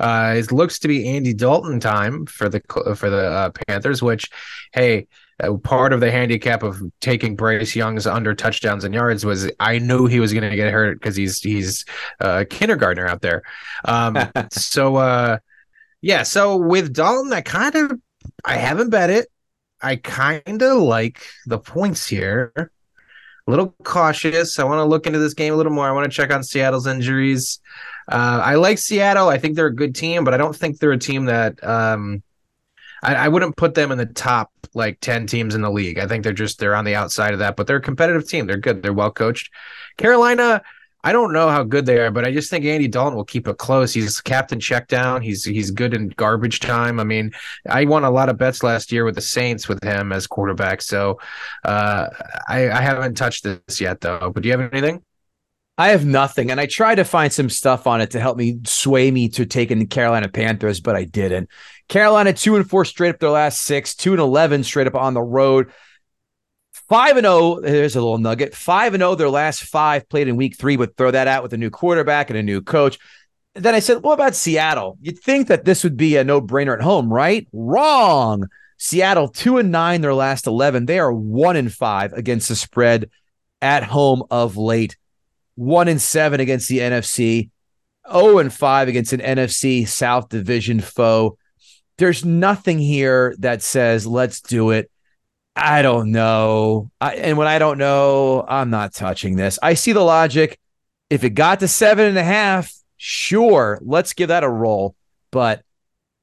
Uh, 0.00 0.34
it 0.36 0.50
looks 0.50 0.80
to 0.80 0.88
be 0.88 1.08
Andy 1.08 1.32
Dalton 1.32 1.78
time 1.78 2.26
for 2.26 2.48
the 2.48 2.60
for 2.96 3.08
the 3.08 3.30
uh, 3.30 3.50
Panthers, 3.68 4.02
which, 4.02 4.28
hey, 4.72 5.06
uh, 5.40 5.54
part 5.58 5.92
of 5.92 6.00
the 6.00 6.10
handicap 6.10 6.64
of 6.64 6.82
taking 7.00 7.36
Bryce 7.36 7.76
Young's 7.76 8.06
under 8.08 8.34
touchdowns 8.34 8.82
and 8.82 8.92
yards 8.92 9.24
was 9.24 9.48
I 9.60 9.78
knew 9.78 10.06
he 10.06 10.18
was 10.18 10.32
going 10.32 10.50
to 10.50 10.56
get 10.56 10.72
hurt 10.72 11.00
because 11.00 11.14
he's 11.14 11.38
he's 11.40 11.84
a 12.18 12.44
kindergartner 12.44 13.06
out 13.06 13.22
there. 13.22 13.42
Um, 13.84 14.18
so 14.50 14.96
uh, 14.96 15.38
yeah, 16.02 16.24
so 16.24 16.56
with 16.56 16.92
Dalton, 16.92 17.32
I 17.32 17.42
kind 17.42 17.76
of 17.76 17.92
I 18.44 18.56
haven't 18.56 18.90
bet 18.90 19.10
it. 19.10 19.28
I 19.82 19.96
kind 19.96 20.62
of 20.62 20.78
like 20.78 21.22
the 21.46 21.58
points 21.58 22.06
here. 22.06 22.72
A 23.46 23.50
little 23.50 23.74
cautious. 23.82 24.58
I 24.58 24.64
want 24.64 24.78
to 24.78 24.84
look 24.84 25.06
into 25.06 25.18
this 25.18 25.34
game 25.34 25.54
a 25.54 25.56
little 25.56 25.72
more. 25.72 25.88
I 25.88 25.92
want 25.92 26.10
to 26.10 26.14
check 26.14 26.32
on 26.32 26.44
Seattle's 26.44 26.86
injuries. 26.86 27.60
Uh, 28.06 28.40
I 28.44 28.54
like 28.56 28.78
Seattle. 28.78 29.28
I 29.28 29.38
think 29.38 29.56
they're 29.56 29.66
a 29.66 29.74
good 29.74 29.94
team, 29.94 30.24
but 30.24 30.34
I 30.34 30.36
don't 30.36 30.54
think 30.54 30.78
they're 30.78 30.92
a 30.92 30.98
team 30.98 31.24
that 31.26 31.62
um, 31.64 32.22
I, 33.02 33.14
I, 33.14 33.28
wouldn't 33.28 33.56
put 33.56 33.74
them 33.74 33.92
in 33.92 33.98
the 33.98 34.06
top 34.06 34.52
like 34.74 35.00
10 35.00 35.26
teams 35.26 35.54
in 35.54 35.62
the 35.62 35.70
league. 35.70 35.98
I 35.98 36.06
think 36.06 36.22
they're 36.22 36.32
just 36.32 36.58
they're 36.58 36.74
on 36.74 36.84
the 36.84 36.94
outside 36.94 37.32
of 37.32 37.38
that, 37.38 37.56
but 37.56 37.66
they're 37.66 37.76
a 37.76 37.82
competitive 37.82 38.28
team. 38.28 38.46
They're 38.46 38.56
good. 38.56 38.82
They're 38.82 38.92
well 38.92 39.10
coached. 39.10 39.50
Carolina, 39.96 40.62
I 41.02 41.12
don't 41.12 41.32
know 41.32 41.48
how 41.48 41.62
good 41.62 41.86
they 41.86 41.98
are, 41.98 42.10
but 42.10 42.26
I 42.26 42.32
just 42.32 42.50
think 42.50 42.64
Andy 42.64 42.86
Dalton 42.86 43.16
will 43.16 43.24
keep 43.24 43.48
it 43.48 43.56
close. 43.56 43.92
He's 43.94 44.20
captain 44.20 44.60
check 44.60 44.86
down. 44.88 45.22
He's 45.22 45.44
he's 45.44 45.70
good 45.70 45.94
in 45.94 46.08
garbage 46.08 46.60
time. 46.60 47.00
I 47.00 47.04
mean, 47.04 47.32
I 47.68 47.86
won 47.86 48.04
a 48.04 48.10
lot 48.10 48.28
of 48.28 48.36
bets 48.36 48.62
last 48.62 48.92
year 48.92 49.04
with 49.04 49.14
the 49.14 49.22
Saints 49.22 49.66
with 49.66 49.82
him 49.82 50.12
as 50.12 50.26
quarterback. 50.26 50.82
So 50.82 51.18
uh, 51.64 52.08
I, 52.48 52.70
I 52.70 52.80
haven't 52.82 53.14
touched 53.14 53.44
this 53.44 53.80
yet 53.80 54.00
though. 54.02 54.30
But 54.32 54.42
do 54.42 54.48
you 54.48 54.58
have 54.58 54.72
anything? 54.72 55.02
I 55.78 55.88
have 55.88 56.04
nothing, 56.04 56.50
and 56.50 56.60
I 56.60 56.66
tried 56.66 56.96
to 56.96 57.04
find 57.04 57.32
some 57.32 57.48
stuff 57.48 57.86
on 57.86 58.02
it 58.02 58.10
to 58.10 58.20
help 58.20 58.36
me 58.36 58.58
sway 58.64 59.10
me 59.10 59.30
to 59.30 59.46
taking 59.46 59.78
the 59.78 59.86
Carolina 59.86 60.28
Panthers, 60.28 60.78
but 60.78 60.94
I 60.94 61.04
didn't. 61.04 61.48
Carolina 61.88 62.34
two 62.34 62.56
and 62.56 62.68
four 62.68 62.84
straight 62.84 63.14
up 63.14 63.18
their 63.18 63.30
last 63.30 63.62
six, 63.62 63.94
two 63.94 64.12
and 64.12 64.20
eleven 64.20 64.62
straight 64.62 64.86
up 64.86 64.94
on 64.94 65.14
the 65.14 65.22
road. 65.22 65.72
Five 66.90 67.16
and 67.16 67.24
zero. 67.24 67.34
Oh, 67.36 67.60
there's 67.60 67.94
a 67.94 68.00
little 68.00 68.18
nugget. 68.18 68.52
Five 68.52 68.94
and 68.94 69.00
zero. 69.00 69.12
Oh, 69.12 69.14
their 69.14 69.30
last 69.30 69.62
five 69.62 70.08
played 70.08 70.26
in 70.26 70.34
week 70.34 70.58
three. 70.58 70.76
Would 70.76 70.96
throw 70.96 71.12
that 71.12 71.28
out 71.28 71.44
with 71.44 71.52
a 71.52 71.56
new 71.56 71.70
quarterback 71.70 72.30
and 72.30 72.38
a 72.38 72.42
new 72.42 72.60
coach. 72.60 72.98
Then 73.54 73.76
I 73.76 73.78
said, 73.78 74.02
"What 74.02 74.14
about 74.14 74.34
Seattle? 74.34 74.98
You'd 75.00 75.20
think 75.20 75.46
that 75.46 75.64
this 75.64 75.84
would 75.84 75.96
be 75.96 76.16
a 76.16 76.24
no 76.24 76.42
brainer 76.42 76.74
at 76.74 76.82
home, 76.82 77.10
right? 77.12 77.46
Wrong. 77.52 78.48
Seattle 78.76 79.28
two 79.28 79.58
and 79.58 79.70
nine. 79.70 80.00
Their 80.00 80.14
last 80.14 80.48
eleven. 80.48 80.86
They 80.86 80.98
are 80.98 81.12
one 81.12 81.54
and 81.54 81.72
five 81.72 82.12
against 82.12 82.48
the 82.48 82.56
spread 82.56 83.08
at 83.62 83.84
home 83.84 84.24
of 84.28 84.56
late 84.56 84.96
one 85.54 85.86
and 85.86 86.02
seven 86.02 86.40
against 86.40 86.68
the 86.68 86.78
NFC, 86.78 87.50
0 88.10 88.38
and 88.38 88.52
five 88.52 88.88
against 88.88 89.12
an 89.12 89.20
NFC 89.20 89.86
South 89.86 90.28
Division 90.28 90.80
foe. 90.80 91.38
There's 91.98 92.24
nothing 92.24 92.80
here 92.80 93.36
that 93.38 93.62
says 93.62 94.08
let's 94.08 94.40
do 94.40 94.70
it. 94.70 94.90
I 95.60 95.82
don't 95.82 96.10
know. 96.10 96.90
I, 97.02 97.16
and 97.16 97.36
when 97.36 97.46
I 97.46 97.58
don't 97.58 97.76
know, 97.76 98.44
I'm 98.48 98.70
not 98.70 98.94
touching 98.94 99.36
this. 99.36 99.58
I 99.62 99.74
see 99.74 99.92
the 99.92 100.00
logic. 100.00 100.58
If 101.10 101.22
it 101.22 101.30
got 101.30 101.60
to 101.60 101.68
seven 101.68 102.06
and 102.06 102.16
a 102.16 102.24
half, 102.24 102.72
sure, 102.96 103.78
let's 103.82 104.14
give 104.14 104.28
that 104.28 104.42
a 104.42 104.48
roll. 104.48 104.94
But 105.30 105.62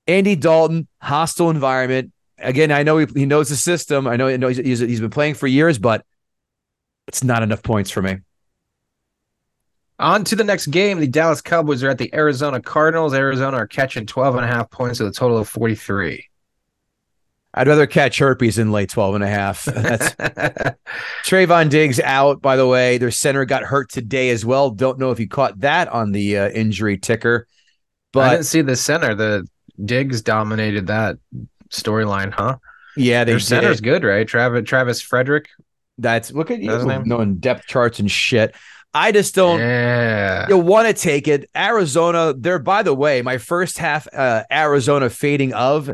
Andy 0.08 0.36
Dalton, 0.36 0.88
hostile 1.00 1.52
environment. 1.52 2.14
Again, 2.40 2.72
I 2.72 2.82
know 2.82 2.98
he, 2.98 3.06
he 3.14 3.26
knows 3.28 3.50
the 3.50 3.56
system. 3.56 4.08
I 4.08 4.16
know, 4.16 4.28
I 4.28 4.38
know 4.38 4.48
he's, 4.48 4.58
he's, 4.58 4.80
he's 4.80 5.02
been 5.02 5.12
playing 5.12 5.36
for 5.36 5.46
years, 5.46 5.78
but 5.78 6.04
it's 7.08 7.24
not 7.24 7.44
enough 7.44 7.62
points 7.62 7.92
for 7.92 8.02
me. 8.02 8.18
On 10.00 10.24
to 10.24 10.36
the 10.36 10.44
next 10.44 10.68
game. 10.68 11.00
The 11.00 11.08
Dallas 11.08 11.42
Cowboys 11.42 11.84
are 11.84 11.90
at 11.90 12.00
the 12.00 12.14
Arizona 12.14 12.60
Cardinals. 12.60 13.14
Arizona 13.14 13.58
are 13.58 13.68
catching 13.68 14.08
12 14.08 14.36
and 14.36 14.46
a 14.46 14.48
half 14.48 14.72
points 14.72 15.00
with 15.00 15.10
a 15.10 15.14
total 15.14 15.38
of 15.38 15.48
43. 15.48 16.28
I'd 17.58 17.68
rather 17.68 17.88
catch 17.88 18.20
herpes 18.20 18.58
than 18.58 18.72
lay 18.72 18.86
12 18.86 19.16
and 19.16 19.24
a 19.24 19.28
half. 19.28 19.66
That's 19.66 20.14
Trevon 21.26 21.70
Diggs 21.70 22.00
out, 22.00 22.42
by 22.42 22.56
the 22.56 22.68
way. 22.68 22.98
Their 22.98 23.12
center 23.12 23.46
got 23.46 23.64
hurt 23.64 23.90
today 23.90 24.30
as 24.30 24.46
well. 24.46 24.70
Don't 24.70 25.00
know 25.00 25.12
if 25.12 25.20
you 25.20 25.28
caught 25.28 25.60
that 25.62 25.88
on 25.88 26.12
the 26.12 26.38
uh, 26.38 26.50
injury 26.50 26.98
ticker. 26.98 27.48
But 28.14 28.20
I 28.20 28.30
didn't 28.34 28.46
see 28.46 28.62
the 28.62 28.76
center. 28.76 29.16
The 29.16 29.48
Diggs 29.84 30.22
dominated 30.22 30.88
that 30.88 31.18
storyline, 31.70 32.32
huh? 32.32 32.58
Yeah, 32.96 33.24
their 33.24 33.40
center's 33.40 33.82
good, 33.82 34.04
right? 34.04 34.28
Travis 34.28 34.68
Travis 34.68 35.02
Frederick. 35.02 35.50
That's 35.98 36.32
look 36.32 36.52
at 36.52 36.60
you 36.60 37.04
knowing 37.06 37.38
depth 37.38 37.66
charts 37.68 38.00
and 38.00 38.10
shit. 38.10 38.56
I 38.94 39.12
just 39.12 39.36
don't 39.36 39.60
yeah. 39.60 40.48
you 40.48 40.58
want 40.58 40.88
to 40.88 40.94
take 40.94 41.28
it. 41.28 41.50
Arizona, 41.56 42.34
there, 42.36 42.58
by 42.60 42.84
the 42.84 42.94
way, 42.94 43.22
my 43.22 43.38
first 43.38 43.78
half 43.78 44.08
uh, 44.14 44.44
Arizona 44.52 45.10
fading 45.10 45.54
of 45.54 45.92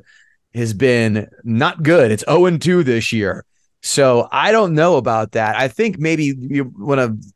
has 0.54 0.74
been 0.74 1.28
not 1.44 1.84
good. 1.84 2.12
It's 2.12 2.24
0 2.26 2.46
and 2.46 2.62
2 2.62 2.84
this 2.84 3.12
year. 3.12 3.46
So 3.82 4.28
I 4.32 4.52
don't 4.52 4.74
know 4.74 4.98
about 4.98 5.34
that. 5.34 5.56
I 5.56 5.68
think 5.68 6.00
maybe 6.00 6.34
you 6.38 6.66
want 6.78 7.00
to. 7.00 7.34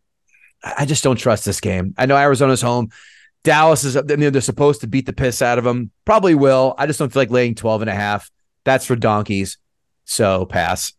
I 0.63 0.85
just 0.85 1.03
don't 1.03 1.17
trust 1.17 1.45
this 1.45 1.59
game. 1.59 1.93
I 1.97 2.05
know 2.05 2.15
Arizona's 2.15 2.61
home. 2.61 2.89
Dallas 3.43 3.83
is, 3.83 3.95
I 3.95 4.01
mean, 4.01 4.31
they're 4.31 4.41
supposed 4.41 4.81
to 4.81 4.87
beat 4.87 5.05
the 5.05 5.13
piss 5.13 5.41
out 5.41 5.57
of 5.57 5.63
them. 5.63 5.91
Probably 6.03 6.35
will. 6.35 6.73
I 6.77 6.87
just 6.87 6.99
don't 6.99 7.11
feel 7.11 7.21
like 7.21 7.31
laying 7.31 7.55
12 7.55 7.81
and 7.81 7.89
a 7.89 7.95
half. 7.95 8.29
That's 8.65 8.85
for 8.85 8.95
donkeys. 8.95 9.57
So 10.05 10.45
pass. 10.45 10.93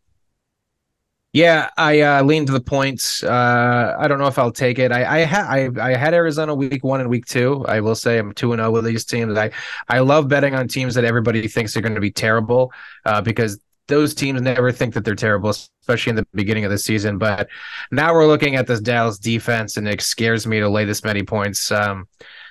Yeah, 1.34 1.68
I 1.76 2.00
uh, 2.00 2.22
lean 2.22 2.46
to 2.46 2.52
the 2.52 2.60
points. 2.60 3.22
Uh, 3.22 3.94
I 3.98 4.08
don't 4.08 4.18
know 4.18 4.28
if 4.28 4.38
I'll 4.38 4.50
take 4.50 4.78
it. 4.78 4.90
I 4.90 5.20
I, 5.20 5.24
ha- 5.24 5.46
I 5.46 5.68
I 5.78 5.94
had 5.94 6.14
Arizona 6.14 6.54
week 6.54 6.82
one 6.82 7.00
and 7.00 7.10
week 7.10 7.26
two. 7.26 7.64
I 7.68 7.80
will 7.80 7.94
say 7.94 8.18
I'm 8.18 8.32
two 8.32 8.52
and 8.52 8.60
zero 8.60 8.70
oh 8.70 8.72
with 8.72 8.84
these 8.84 9.04
teams. 9.04 9.36
I 9.36 9.50
I 9.88 9.98
love 9.98 10.28
betting 10.28 10.54
on 10.54 10.68
teams 10.68 10.94
that 10.94 11.04
everybody 11.04 11.46
thinks 11.46 11.76
are 11.76 11.82
going 11.82 11.94
to 11.94 12.00
be 12.00 12.10
terrible 12.10 12.72
uh, 13.04 13.20
because 13.20 13.60
those 13.88 14.14
teams 14.14 14.40
never 14.40 14.72
think 14.72 14.94
that 14.94 15.04
they're 15.04 15.14
terrible, 15.14 15.50
especially 15.50 16.10
in 16.10 16.16
the 16.16 16.26
beginning 16.34 16.64
of 16.64 16.70
the 16.70 16.78
season. 16.78 17.18
But 17.18 17.48
now 17.90 18.14
we're 18.14 18.26
looking 18.26 18.56
at 18.56 18.66
this 18.66 18.80
Dallas 18.80 19.18
defense, 19.18 19.76
and 19.76 19.86
it 19.86 20.00
scares 20.00 20.46
me 20.46 20.60
to 20.60 20.68
lay 20.68 20.86
this 20.86 21.04
many 21.04 21.22
points. 21.22 21.70
Um, 21.70 22.08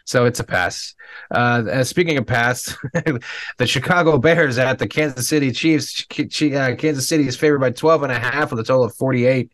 so 0.08 0.24
it's 0.24 0.39
a 0.39 0.43
pass. 0.45 0.95
Uh, 1.32 1.84
speaking 1.84 2.18
of 2.18 2.26
pass, 2.26 2.78
the 3.58 3.68
Chicago 3.68 4.18
Bears 4.18 4.58
at 4.58 4.80
the 4.80 4.88
Kansas 4.88 5.28
City 5.28 5.51
Chiefs. 5.51 6.05
Uh, 6.10 6.76
Kansas 6.78 7.10
City 7.10 7.28
is 7.28 7.36
favored 7.36 7.60
by 7.60 7.72
12 7.72 8.03
and 8.03 8.14
a 8.14 8.18
half 8.18 8.49
with 8.49 8.62
a 8.62 8.64
total 8.64 8.86
of 8.86 8.95
48. 8.95 9.51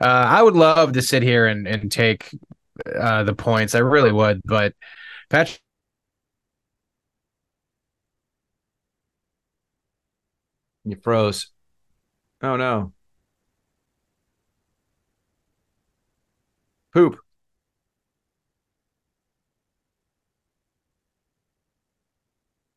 Uh, 0.00 0.04
I 0.04 0.42
would 0.42 0.54
love 0.54 0.92
to 0.92 1.02
sit 1.02 1.24
here 1.24 1.46
and, 1.46 1.66
and 1.66 1.90
take 1.90 2.30
uh, 2.96 3.24
the 3.24 3.34
points. 3.34 3.74
I 3.74 3.80
really 3.80 4.12
would, 4.12 4.42
but 4.44 4.74
Patrick. 5.28 5.60
You 10.84 10.96
froze. 11.02 11.50
Oh 12.42 12.56
no. 12.56 12.92
Poop. 16.94 17.20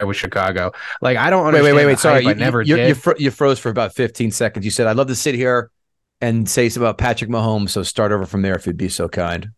With 0.06 0.18
Chicago. 0.18 0.72
Like 1.01 1.18
I 1.18 1.30
don't 1.30 1.45
understand. 1.45 1.66
Wait, 1.66 1.74
wait, 1.74 1.86
wait, 1.86 1.91
wait. 1.93 1.99
Sorry, 1.99 2.26
you, 2.26 2.36
never 2.36 2.62
you, 2.62 2.76
did. 2.76 2.89
You, 2.89 2.95
fr- 2.95 3.18
you, 3.18 3.32
froze 3.32 3.60
for 3.60 3.70
about 3.70 3.93
15 3.93 4.32
seconds. 4.32 4.66
You 4.66 4.72
said, 4.72 4.88
"I'd 4.88 4.97
love 4.97 5.08
to 5.08 5.16
sit 5.16 5.36
here 5.36 5.72
and 6.22 6.49
say 6.49 6.70
something 6.70 6.88
about 6.88 6.97
Patrick 6.97 7.30
Mahomes." 7.30 7.72
So 7.72 7.84
start 7.84 8.12
over 8.12 8.26
from 8.26 8.41
there 8.41 8.56
if 8.56 8.66
you'd 8.66 8.78
be 8.78 8.89
so 8.89 9.08
kind. 9.08 9.49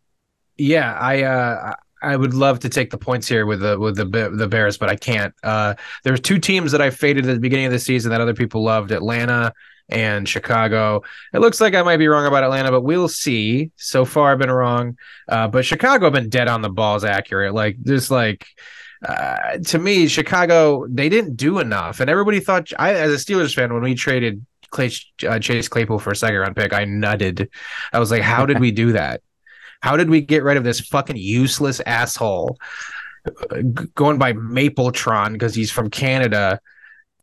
Yeah, 0.58 0.93
I 0.93 1.24
uh, 1.24 1.74
I 2.02 2.16
would 2.16 2.34
love 2.34 2.60
to 2.60 2.70
take 2.70 2.91
the 2.91 2.98
points 2.98 3.28
here 3.28 3.46
with 3.46 3.62
the 3.62 3.80
with 3.80 3.96
the 3.96 4.06
the 4.06 4.48
Bears, 4.48 4.78
but 4.78 4.89
I 4.89 4.96
can't. 4.96 5.34
Uh, 5.43 5.76
there's 6.04 6.20
two 6.20 6.39
teams 6.39 6.72
that 6.72 6.82
I 6.82 6.89
faded 6.89 7.28
at 7.28 7.34
the 7.34 7.39
beginning 7.39 7.66
of 7.66 7.72
the 7.72 7.80
season 7.80 8.12
that 8.12 8.22
other 8.22 8.34
people 8.34 8.64
loved: 8.64 8.91
Atlanta 8.91 9.54
and 9.89 10.28
Chicago. 10.28 11.04
It 11.34 11.39
looks 11.39 11.62
like 11.62 11.76
I 11.76 11.84
might 11.84 11.98
be 11.98 12.08
wrong 12.08 12.26
about 12.26 12.43
Atlanta, 12.43 12.72
but 12.72 12.82
we'll 12.82 13.08
see. 13.08 13.72
So 13.76 14.06
far, 14.06 14.32
I've 14.32 14.39
been 14.39 14.52
wrong. 14.52 14.98
Uh, 15.28 15.48
but 15.48 15.66
Chicago, 15.66 16.08
I've 16.08 16.14
been 16.14 16.30
dead 16.30 16.48
on 16.48 16.62
the 16.62 16.70
balls 16.70 17.04
accurate. 17.04 17.54
Like 17.54 17.82
just 17.82 18.12
like 18.12 18.48
uh, 19.08 19.58
to 19.60 19.78
me, 19.78 20.08
Chicago 20.08 20.88
they 20.88 21.10
didn't 21.10 21.36
do 21.36 21.60
enough, 21.60 21.99
and 21.99 22.10
everybody 22.10 22.39
thought. 22.39 22.72
I, 22.80 22.93
as 22.93 23.12
a 23.12 23.18
Steelers 23.18 23.53
fan, 23.53 23.74
when 23.74 23.84
we 23.84 23.93
traded 23.93 24.43
Clay, 24.72 24.91
uh, 25.28 25.38
Chase 25.39 25.68
Claypool 25.68 25.99
for 25.99 26.12
a 26.12 26.16
second 26.16 26.38
round 26.38 26.56
pick, 26.56 26.74
I 26.74 26.86
nutted. 26.86 27.47
I 27.93 27.99
was 27.99 28.10
like, 28.10 28.24
"How 28.24 28.45
did 28.45 28.60
we 28.60 28.72
do 28.72 28.93
that? 28.93 29.22
How 29.82 29.95
did 29.95 30.10
we 30.10 30.22
get 30.22 30.43
rid 30.43 30.58
of 30.58 30.64
this 30.64 30.80
fucking 30.80 31.18
useless 31.18 31.82
asshole 31.82 32.58
uh, 33.28 33.62
going 33.93 34.18
by 34.18 34.34
Mapletron 34.34 35.34
because 35.34 35.53
he's 35.53 35.72
from 35.72 35.89
Canada?" 35.89 36.60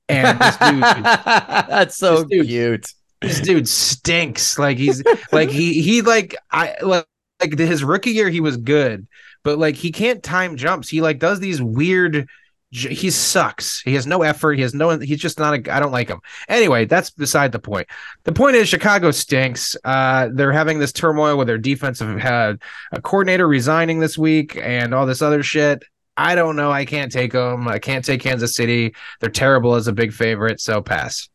And 0.08 0.38
this 0.38 0.56
dude, 0.58 0.82
that's 1.04 1.96
so 1.96 2.24
dude, 2.24 2.46
cute. 2.46 2.86
This 3.20 3.40
dude 3.40 3.68
stinks. 3.68 4.56
Like 4.58 4.78
he's 4.78 5.02
like 5.32 5.48
he 5.48 5.82
he 5.82 6.02
like 6.02 6.36
I 6.52 6.76
like, 6.80 7.06
like 7.40 7.58
his 7.58 7.82
rookie 7.82 8.10
year 8.10 8.28
he 8.28 8.40
was 8.40 8.56
good 8.56 9.08
but 9.42 9.58
like 9.58 9.76
he 9.76 9.92
can't 9.92 10.22
time 10.22 10.56
jumps. 10.56 10.88
He 10.88 11.00
like 11.00 11.18
does 11.18 11.40
these 11.40 11.60
weird 11.62 12.28
he 12.72 13.10
sucks. 13.10 13.82
He 13.82 13.94
has 13.94 14.06
no 14.06 14.22
effort. 14.22 14.54
He 14.54 14.62
has 14.62 14.72
no. 14.72 14.98
He's 14.98 15.20
just 15.20 15.38
not 15.38 15.54
a. 15.54 15.74
I 15.74 15.78
don't 15.78 15.92
like 15.92 16.08
him. 16.08 16.20
Anyway, 16.48 16.86
that's 16.86 17.10
beside 17.10 17.52
the 17.52 17.58
point. 17.58 17.86
The 18.24 18.32
point 18.32 18.56
is 18.56 18.66
Chicago 18.66 19.10
stinks. 19.10 19.76
Uh, 19.84 20.30
they're 20.32 20.52
having 20.52 20.78
this 20.78 20.92
turmoil 20.92 21.36
with 21.36 21.48
their 21.48 21.58
defensive 21.58 22.18
had 22.18 22.62
a 22.90 23.02
coordinator 23.02 23.46
resigning 23.46 24.00
this 24.00 24.16
week 24.16 24.56
and 24.56 24.94
all 24.94 25.04
this 25.04 25.20
other 25.20 25.42
shit. 25.42 25.84
I 26.16 26.34
don't 26.34 26.56
know. 26.56 26.70
I 26.70 26.86
can't 26.86 27.12
take 27.12 27.32
them. 27.32 27.68
I 27.68 27.78
can't 27.78 28.04
take 28.04 28.22
Kansas 28.22 28.54
City. 28.54 28.94
They're 29.20 29.30
terrible 29.30 29.74
as 29.74 29.86
a 29.86 29.92
big 29.92 30.14
favorite. 30.14 30.58
So 30.58 30.80
pass. 30.80 31.28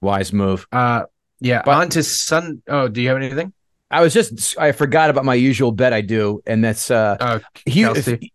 Wise 0.00 0.32
move. 0.32 0.64
Uh, 0.70 1.04
yeah. 1.40 1.62
But- 1.64 1.74
on 1.74 1.88
to 1.90 2.04
Sun. 2.04 2.62
Oh, 2.68 2.86
do 2.86 3.02
you 3.02 3.08
have 3.08 3.16
anything? 3.16 3.52
I 3.90 4.02
was 4.02 4.12
just 4.12 4.58
I 4.58 4.72
forgot 4.72 5.10
about 5.10 5.24
my 5.24 5.34
usual 5.34 5.72
bet 5.72 5.92
I 5.92 6.00
do, 6.02 6.42
and 6.46 6.62
that's 6.62 6.90
uh 6.90 7.16
Uh, 7.20 7.38
he, 7.64 7.82
Kelce. 7.82 8.30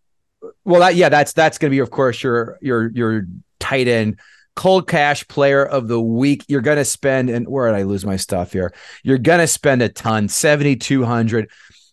well 0.64 0.80
that 0.80 0.96
yeah 0.96 1.08
that's 1.08 1.32
that's 1.32 1.58
gonna 1.58 1.70
be 1.70 1.78
of 1.78 1.90
course 1.90 2.22
your 2.22 2.58
your 2.60 2.90
your 2.90 3.26
tight 3.60 3.88
end 3.88 4.18
cold 4.56 4.86
cash 4.88 5.26
player 5.28 5.64
of 5.64 5.88
the 5.88 6.00
week. 6.00 6.44
You're 6.48 6.60
gonna 6.60 6.84
spend 6.84 7.30
and 7.30 7.46
where 7.48 7.70
did 7.70 7.76
I 7.78 7.82
lose 7.82 8.04
my 8.04 8.16
stuff 8.16 8.52
here? 8.52 8.72
You're 9.02 9.18
gonna 9.18 9.46
spend 9.46 9.82
a 9.82 9.88
ton, 9.88 10.28
seventy 10.28 10.76
two 10.76 11.04
hundred, 11.04 11.50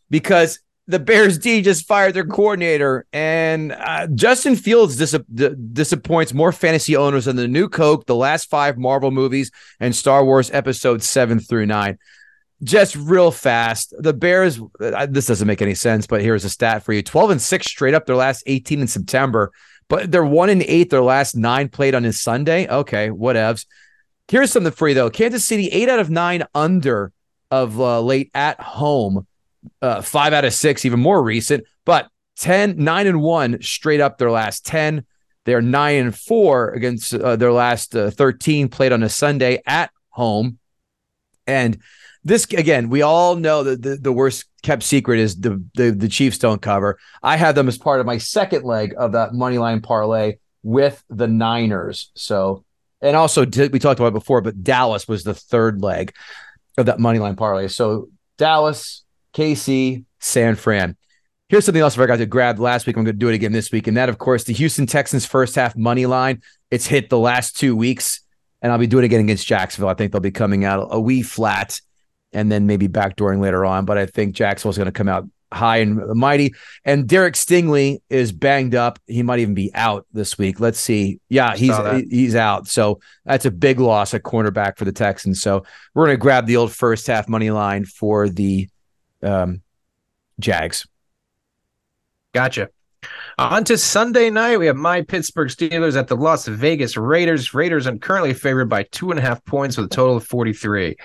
because 0.10 0.60
the 0.88 1.00
Bears 1.00 1.38
D 1.38 1.62
just 1.62 1.88
fired 1.88 2.16
their 2.16 2.26
coordinator, 2.26 3.06
and 3.14 3.72
uh, 3.72 4.08
Justin 4.08 4.56
Fields 4.56 4.98
dis- 4.98 5.16
d- 5.34 5.56
disappoints 5.72 6.34
more 6.34 6.52
fantasy 6.52 6.96
owners 6.98 7.26
than 7.26 7.36
the 7.36 7.48
new 7.48 7.70
Coke, 7.70 8.08
the 8.08 8.16
last 8.16 8.50
five 8.50 8.78
Marvel 8.78 9.12
movies, 9.12 9.52
and 9.80 9.96
Star 9.96 10.26
Wars 10.26 10.50
episodes 10.52 11.08
seven 11.08 11.40
through 11.40 11.68
nine 11.68 11.98
just 12.64 12.96
real 12.96 13.32
fast. 13.32 13.94
The 13.98 14.14
Bears, 14.14 14.60
this 14.80 15.26
doesn't 15.26 15.48
make 15.48 15.62
any 15.62 15.76
sense, 15.76 16.08
but 16.08 16.22
here's 16.22 16.46
a 16.46 16.50
stat 16.50 16.84
for 16.84 16.94
you 16.94 17.02
12 17.02 17.32
and 17.32 17.42
6 17.42 17.66
straight 17.66 17.94
up 17.94 18.06
their 18.06 18.16
last 18.16 18.44
18 18.46 18.82
in 18.82 18.88
September, 18.88 19.52
but 19.88 20.12
they're 20.12 20.26
1 20.26 20.50
and 20.50 20.64
8 20.64 20.90
their 20.90 21.02
last 21.02 21.36
nine 21.36 21.70
played 21.70 21.96
on 21.96 22.04
his 22.04 22.20
Sunday. 22.20 22.68
Okay, 22.68 23.10
whatevs. 23.10 23.66
Here's 24.28 24.52
something 24.52 24.88
you 24.88 24.94
though 24.94 25.10
Kansas 25.10 25.46
City, 25.46 25.68
8 25.68 25.90
out 25.90 26.00
of 26.00 26.10
9 26.10 26.44
under 26.54 27.12
of 27.50 27.80
uh, 27.80 28.00
late 28.02 28.32
at 28.34 28.62
home, 28.62 29.28
uh, 29.82 30.02
5 30.02 30.34
out 30.34 30.46
of 30.46 30.54
6, 30.54 30.86
even 30.86 31.00
more 31.00 31.22
recent, 31.22 31.66
but 31.86 32.08
10, 32.38 32.78
9 32.78 33.08
and 33.08 33.22
1 33.22 33.62
straight 33.62 34.00
up 34.00 34.18
their 34.18 34.32
last 34.32 34.66
10. 34.66 35.06
They're 35.46 35.62
9 35.62 35.96
and 35.96 36.18
4 36.18 36.70
against 36.70 37.14
uh, 37.14 37.36
their 37.36 37.52
last 37.52 37.96
uh, 37.96 38.12
13 38.12 38.70
played 38.70 38.92
on 38.92 39.04
a 39.04 39.10
Sunday 39.10 39.62
at 39.66 39.92
home. 40.10 40.60
And 41.48 41.82
this 42.24 42.46
again, 42.46 42.90
we 42.90 43.02
all 43.02 43.36
know 43.36 43.64
that 43.64 43.82
the, 43.82 43.96
the 43.96 44.12
worst 44.12 44.46
kept 44.62 44.84
secret 44.84 45.20
is 45.20 45.40
the, 45.40 45.64
the 45.76 45.92
the 45.92 46.08
Chiefs 46.08 46.38
don't 46.38 46.62
cover. 46.62 47.00
I 47.24 47.36
had 47.38 47.56
them 47.56 47.68
as 47.68 47.78
part 47.78 48.00
of 48.00 48.06
my 48.06 48.18
second 48.20 48.64
leg 48.64 48.94
of 48.98 49.14
that 49.14 49.34
money 49.34 49.58
line 49.58 49.82
parlay 49.82 50.38
with 50.64 51.04
the 51.10 51.28
Niners. 51.28 52.12
So, 52.16 52.64
and 53.02 53.16
also 53.16 53.46
we 53.46 53.80
talked 53.80 54.00
about 54.00 54.14
before, 54.14 54.42
but 54.42 54.64
Dallas 54.64 55.08
was 55.08 55.24
the 55.24 55.34
third 55.34 55.82
leg 55.82 56.14
of 56.78 56.86
that 56.86 57.00
money 57.00 57.20
line 57.20 57.36
parlay. 57.36 57.68
So 57.68 58.10
Dallas, 58.38 59.04
KC, 59.34 60.06
San 60.20 60.56
Fran. 60.56 60.98
Here's 61.50 61.66
something 61.66 61.82
else 61.82 61.96
I 61.96 61.98
forgot 61.98 62.18
to 62.18 62.26
grab 62.26 62.60
last 62.60 62.88
week. 62.88 62.96
I'm 62.96 63.04
going 63.04 63.14
to 63.14 63.20
do 63.20 63.28
it 63.28 63.36
again 63.36 63.52
this 63.52 63.74
week, 63.74 63.88
and 63.88 63.98
that, 63.98 64.08
of 64.08 64.18
course, 64.18 64.46
the 64.46 64.54
Houston 64.54 64.86
Texans 64.86 65.26
first 65.26 65.56
half 65.56 65.76
money 65.76 66.06
line. 66.06 66.42
It's 66.70 66.88
hit 66.88 67.10
the 67.10 67.20
last 67.20 67.58
two 67.58 67.76
weeks, 67.76 68.22
and 68.62 68.72
I'll 68.72 68.78
be 68.78 68.88
doing 68.88 69.04
it 69.04 69.08
again 69.08 69.20
against 69.20 69.46
Jacksonville. 69.46 69.90
I 69.90 69.96
think 69.96 70.14
they'll 70.14 70.22
be 70.22 70.32
coming 70.32 70.64
out 70.64 70.88
a 70.92 71.00
wee 71.00 71.24
flat 71.24 71.82
and 72.34 72.52
then 72.52 72.68
maybe 72.68 72.88
backdooring 72.88 73.42
later 73.42 73.66
on. 73.66 73.86
But 73.86 73.98
I 73.98 74.06
think 74.06 74.36
Jacksonville's 74.36 74.78
going 74.78 74.86
to 74.86 74.92
come 74.92 75.10
out 75.10 75.28
high 75.54 75.78
and 75.78 75.98
mighty. 76.16 76.54
And 76.86 77.08
Derek 77.08 77.36
Stingley 77.36 78.00
is 78.10 78.32
banged 78.32 78.76
up. 78.76 79.00
He 79.08 79.24
might 79.24 79.40
even 79.40 79.54
be 79.54 79.72
out 79.74 80.06
this 80.14 80.38
week. 80.38 80.60
Let's 80.60 80.80
see. 80.80 81.20
Yeah, 81.30 81.56
he's 81.56 81.76
he's 82.10 82.36
out. 82.36 82.68
So 82.68 83.00
that's 83.26 83.46
a 83.46 83.52
big 83.52 83.80
loss 83.80 84.14
at 84.14 84.24
cornerback 84.24 84.78
for 84.78 84.86
the 84.86 84.92
Texans. 84.92 85.42
So 85.42 85.66
we're 85.94 86.06
going 86.06 86.18
to 86.18 86.22
grab 86.22 86.46
the 86.46 86.58
old 86.58 86.72
first 86.72 87.08
half 87.08 87.28
money 87.28 87.52
line 87.52 87.86
for 87.86 88.30
the 88.30 88.70
um, 89.22 89.62
Jags. 90.40 90.88
Gotcha. 92.34 92.70
On 93.38 93.64
to 93.64 93.78
Sunday 93.78 94.30
night, 94.30 94.58
we 94.58 94.68
have 94.68 94.76
my 94.76 95.02
Pittsburgh 95.02 95.50
Steelers 95.50 95.98
at 95.98 96.08
the 96.08 96.16
Las 96.16 96.48
Vegas 96.48 96.96
Raiders. 96.98 97.54
Raiders 97.54 97.88
are 97.88 97.98
currently 97.98 98.34
favored 98.34 98.70
by 98.70 98.84
two 98.84 99.10
and 99.10 99.20
a 99.20 99.24
half 99.24 99.44
points 99.46 99.78
with 99.78 99.88
a 99.88 99.90
total 99.90 100.18
of 100.18 100.26
43. 100.26 100.96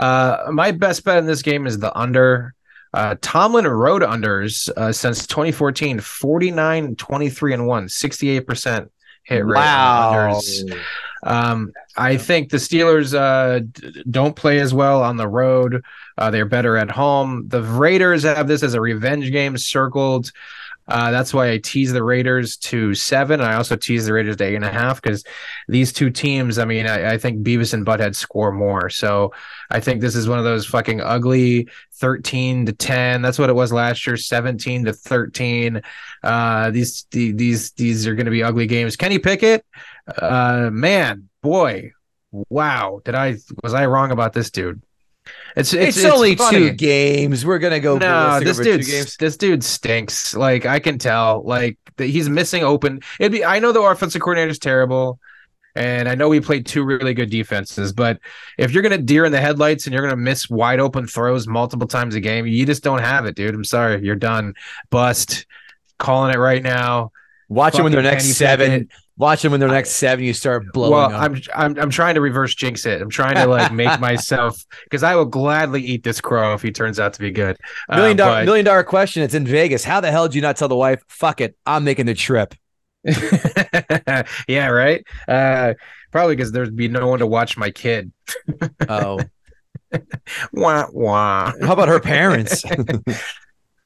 Uh, 0.00 0.38
my 0.52 0.70
best 0.70 1.04
bet 1.04 1.18
in 1.18 1.26
this 1.26 1.42
game 1.42 1.66
is 1.66 1.78
the 1.78 1.96
under. 1.96 2.54
Uh, 2.94 3.16
Tomlin 3.20 3.66
rode 3.66 4.02
unders 4.02 4.70
uh, 4.76 4.92
since 4.92 5.26
2014, 5.26 6.00
49, 6.00 6.96
23, 6.96 7.52
and 7.54 7.66
1, 7.66 7.86
68% 7.88 8.88
hit 9.24 9.44
rate. 9.44 9.58
unders. 10.14 10.78
Um, 11.24 11.72
I 11.96 12.16
think 12.16 12.50
the 12.50 12.56
Steelers 12.58 13.12
uh, 13.12 13.58
d- 13.58 14.04
don't 14.08 14.36
play 14.36 14.60
as 14.60 14.72
well 14.72 15.02
on 15.02 15.16
the 15.16 15.28
road. 15.28 15.84
Uh, 16.16 16.30
they're 16.30 16.46
better 16.46 16.76
at 16.76 16.90
home. 16.90 17.48
The 17.48 17.62
Raiders 17.62 18.22
have 18.22 18.48
this 18.48 18.62
as 18.62 18.74
a 18.74 18.80
revenge 18.80 19.30
game 19.32 19.58
circled. 19.58 20.30
Uh, 20.88 21.10
that's 21.10 21.34
why 21.34 21.50
I 21.50 21.58
tease 21.58 21.92
the 21.92 22.02
Raiders 22.02 22.56
to 22.58 22.94
seven. 22.94 23.40
I 23.40 23.54
also 23.54 23.76
tease 23.76 24.06
the 24.06 24.12
Raiders 24.12 24.36
to 24.36 24.44
eight 24.44 24.54
and 24.54 24.64
a 24.64 24.70
half 24.70 25.02
because 25.02 25.24
these 25.68 25.92
two 25.92 26.10
teams, 26.10 26.58
I 26.58 26.64
mean, 26.64 26.86
I, 26.86 27.14
I 27.14 27.18
think 27.18 27.42
Beavis 27.42 27.74
and 27.74 27.84
Butthead 27.84 28.14
score 28.14 28.52
more. 28.52 28.88
So 28.88 29.32
I 29.70 29.80
think 29.80 30.00
this 30.00 30.14
is 30.14 30.28
one 30.28 30.38
of 30.38 30.44
those 30.44 30.64
fucking 30.64 31.00
ugly 31.00 31.68
13 31.94 32.66
to 32.66 32.72
10. 32.72 33.22
That's 33.22 33.38
what 33.38 33.50
it 33.50 33.54
was 33.54 33.72
last 33.72 34.06
year, 34.06 34.16
17 34.16 34.84
to 34.84 34.92
13. 34.92 35.82
Uh, 36.22 36.70
these, 36.70 37.06
the, 37.10 37.32
these, 37.32 37.72
these 37.72 38.06
are 38.06 38.14
going 38.14 38.26
to 38.26 38.30
be 38.30 38.44
ugly 38.44 38.66
games. 38.66 38.96
Kenny 38.96 39.18
Pickett, 39.18 39.64
uh, 40.18 40.70
man, 40.72 41.28
boy, 41.42 41.92
wow. 42.30 43.00
Did 43.04 43.16
I, 43.16 43.38
was 43.62 43.74
I 43.74 43.86
wrong 43.86 44.12
about 44.12 44.32
this 44.32 44.50
dude? 44.50 44.82
It's 45.56 45.72
It's, 45.72 45.96
it's, 45.96 46.04
only 46.04 46.36
funny. 46.36 46.58
two 46.58 46.70
games. 46.72 47.44
We're 47.44 47.58
gonna 47.58 47.80
go. 47.80 47.98
No, 47.98 48.40
this 48.40 48.58
dude, 48.58 48.82
this 49.18 49.36
dude 49.36 49.64
stinks. 49.64 50.34
Like 50.34 50.66
I 50.66 50.78
can 50.78 50.98
tell. 50.98 51.42
Like 51.44 51.78
that 51.96 52.06
he's 52.06 52.28
missing 52.28 52.62
open. 52.62 53.00
It'd 53.18 53.32
be. 53.32 53.44
I 53.44 53.58
know 53.58 53.72
the 53.72 53.80
offensive 53.80 54.20
coordinator 54.20 54.50
is 54.50 54.58
terrible, 54.58 55.18
and 55.74 56.08
I 56.08 56.14
know 56.14 56.28
we 56.28 56.40
played 56.40 56.66
two 56.66 56.84
really 56.84 57.14
good 57.14 57.30
defenses. 57.30 57.92
But 57.92 58.20
if 58.58 58.72
you're 58.72 58.82
gonna 58.82 58.98
deer 58.98 59.24
in 59.24 59.32
the 59.32 59.40
headlights 59.40 59.86
and 59.86 59.94
you're 59.94 60.02
gonna 60.02 60.16
miss 60.16 60.50
wide 60.50 60.80
open 60.80 61.06
throws 61.06 61.46
multiple 61.46 61.88
times 61.88 62.14
a 62.14 62.20
game, 62.20 62.46
you 62.46 62.66
just 62.66 62.82
don't 62.82 63.00
have 63.00 63.24
it, 63.26 63.34
dude. 63.34 63.54
I'm 63.54 63.64
sorry, 63.64 64.04
you're 64.04 64.14
done. 64.14 64.54
Bust. 64.90 65.46
Calling 65.98 66.34
it 66.34 66.38
right 66.38 66.62
now. 66.62 67.12
Watch 67.48 67.74
them 67.74 67.84
when 67.84 67.92
they're 67.92 68.02
next 68.02 68.26
seven. 68.34 68.70
Pickett. 68.70 68.88
Watch 69.18 69.40
them 69.40 69.52
when 69.52 69.60
they're 69.60 69.68
next 69.68 69.92
seven. 69.92 70.24
You 70.24 70.34
start 70.34 70.70
blowing 70.72 70.92
well, 70.92 71.10
up. 71.10 71.22
I'm 71.22 71.40
I'm 71.54 71.78
I'm 71.78 71.90
trying 71.90 72.16
to 72.16 72.20
reverse 72.20 72.54
jinx 72.54 72.84
it. 72.84 73.00
I'm 73.00 73.08
trying 73.08 73.36
to 73.36 73.46
like 73.46 73.72
make 73.72 73.98
myself 74.00 74.62
because 74.84 75.02
I 75.02 75.14
will 75.14 75.24
gladly 75.24 75.82
eat 75.82 76.02
this 76.04 76.20
crow 76.20 76.52
if 76.52 76.60
he 76.60 76.70
turns 76.70 77.00
out 77.00 77.14
to 77.14 77.20
be 77.20 77.30
good. 77.30 77.56
Uh, 77.88 77.96
million 77.96 78.16
dollar 78.18 78.40
but- 78.40 78.44
million 78.44 78.64
dollar 78.66 78.84
question. 78.84 79.22
It's 79.22 79.34
in 79.34 79.46
Vegas. 79.46 79.84
How 79.84 80.00
the 80.00 80.10
hell 80.10 80.28
did 80.28 80.34
you 80.34 80.42
not 80.42 80.56
tell 80.56 80.68
the 80.68 80.76
wife? 80.76 81.02
Fuck 81.08 81.40
it, 81.40 81.56
I'm 81.64 81.84
making 81.84 82.06
the 82.06 82.14
trip. 82.14 82.54
yeah, 84.48 84.68
right. 84.68 85.02
Uh, 85.26 85.74
probably 86.12 86.36
because 86.36 86.52
there'd 86.52 86.76
be 86.76 86.88
no 86.88 87.06
one 87.06 87.20
to 87.20 87.26
watch 87.26 87.56
my 87.56 87.70
kid. 87.70 88.12
Oh, 88.88 89.20
Wah 90.52 90.88
wah. 90.92 91.52
how 91.62 91.72
about 91.72 91.88
her 91.88 92.00
parents? 92.00 92.64